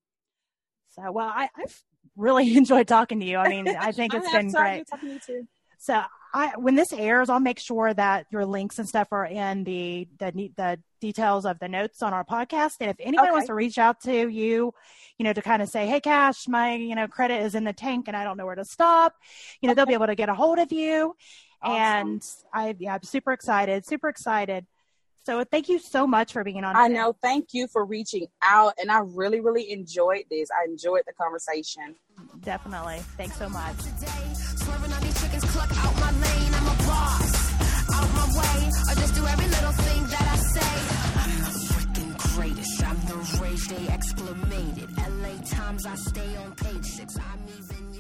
So, 0.97 1.13
well, 1.13 1.29
I, 1.29 1.49
I've 1.57 1.83
really 2.17 2.57
enjoyed 2.57 2.89
talking 2.89 3.21
to 3.21 3.27
you. 3.27 3.39
I 3.39 3.49
mean, 3.49 3.69
I 3.69 3.93
think 3.93 4.15
it's 4.15 4.27
I 4.27 4.39
been 4.39 4.51
great. 4.51 4.87
talking 4.89 5.09
to 5.09 5.15
you 5.15 5.21
too. 5.21 5.49
So 5.79 6.03
I, 6.35 6.53
when 6.57 6.75
this 6.75 6.93
airs, 6.93 7.29
I'll 7.29 7.41
make 7.41 7.59
sure 7.59 7.93
that 7.95 8.27
your 8.31 8.45
links 8.45 8.79
and 8.79 8.89
stuff 8.89 9.09
are 9.13 9.25
in 9.25 9.65
the 9.65 10.09
the, 10.19 10.51
the 10.57 10.79
details 11.01 11.47
of 11.47 11.59
the 11.59 11.69
notes 11.69 12.03
on 12.03 12.13
our 12.13 12.25
podcast. 12.25 12.75
And 12.81 12.91
if 12.91 12.97
anybody 12.99 13.29
Okay. 13.29 13.33
wants 13.33 13.47
to 13.49 13.55
reach 13.55 13.79
out 13.79 14.01
to 14.03 14.29
you, 14.29 14.73
you 15.19 15.25
know, 15.25 15.33
to 15.33 15.43
kind 15.43 15.63
of 15.63 15.69
say, 15.69 15.87
"Hey, 15.87 16.01
Cash, 16.01 16.49
my 16.49 16.75
you 16.75 16.95
know 16.95 17.07
credit 17.09 17.43
is 17.43 17.55
in 17.55 17.65
the 17.65 17.73
tank 17.73 18.09
and 18.09 18.17
I 18.17 18.25
don't 18.25 18.37
know 18.37 18.47
where 18.47 18.55
to 18.55 18.65
stop," 18.65 19.15
you 19.61 19.69
know, 19.69 19.75
they'll 19.75 19.87
be 19.87 19.95
able 19.95 20.09
to 20.09 20.15
get 20.15 20.29
a 20.29 20.35
hold 20.35 20.59
of 20.59 20.73
you. 20.73 21.15
Awesome. 21.63 22.09
And 22.09 22.23
I, 22.53 22.75
yeah, 22.79 22.95
I'm 22.95 23.03
super 23.03 23.33
excited, 23.33 23.87
super 23.87 24.09
excited. 24.09 24.67
So 25.25 25.43
thank 25.43 25.69
you 25.69 25.81
so 25.81 26.07
much 26.07 26.33
for 26.33 26.45
being 26.45 26.63
on. 26.63 26.77
I 26.77 26.87
today. 26.87 27.01
know. 27.01 27.17
Thank 27.21 27.49
you 27.53 27.67
for 27.67 27.85
reaching 27.85 28.29
out, 28.43 28.75
and 28.81 28.93
I 28.93 29.01
really, 29.01 29.41
really 29.41 29.73
enjoyed 29.73 30.25
this. 30.31 30.49
I 30.53 30.67
enjoyed 30.71 31.03
the 31.07 31.13
conversation. 31.15 31.97
definitely. 32.43 32.99
Thanks 33.17 33.37
so 33.37 33.49
much. 33.49 33.77
today. 33.79 34.35
Swerving 34.35 34.93
on 34.93 35.03
these 35.03 35.21
chickens, 35.21 35.45
cluck 35.47 35.71
out 35.85 35.95
my 35.99 36.13
lane. 36.13 36.55
I'm 36.55 36.67
a 36.67 36.77
boss. 36.87 37.91
Out 37.93 38.15
my 38.15 38.27
way. 38.39 38.71
I 38.89 38.95
just 38.95 39.15
do 39.17 39.27
every 39.27 39.47
little 39.49 39.73
thing 39.73 40.07
that 40.07 40.29
I 40.31 40.37
say. 40.37 40.75
I'm 41.19 41.39
the 41.43 41.59
freaking 41.75 42.37
greatest. 42.37 42.85
I'm 42.87 43.01
the 43.07 43.39
rage 43.43 43.67
they 43.69 43.87
exclamated. 43.93 44.97
LA 45.23 45.43
Times, 45.45 45.87
I 45.87 45.95
stay 45.97 46.37
on 46.37 46.53
page 46.55 46.85
six. 46.85 47.17
I'm 47.19 47.41
even 47.49 47.95
your 47.95 47.96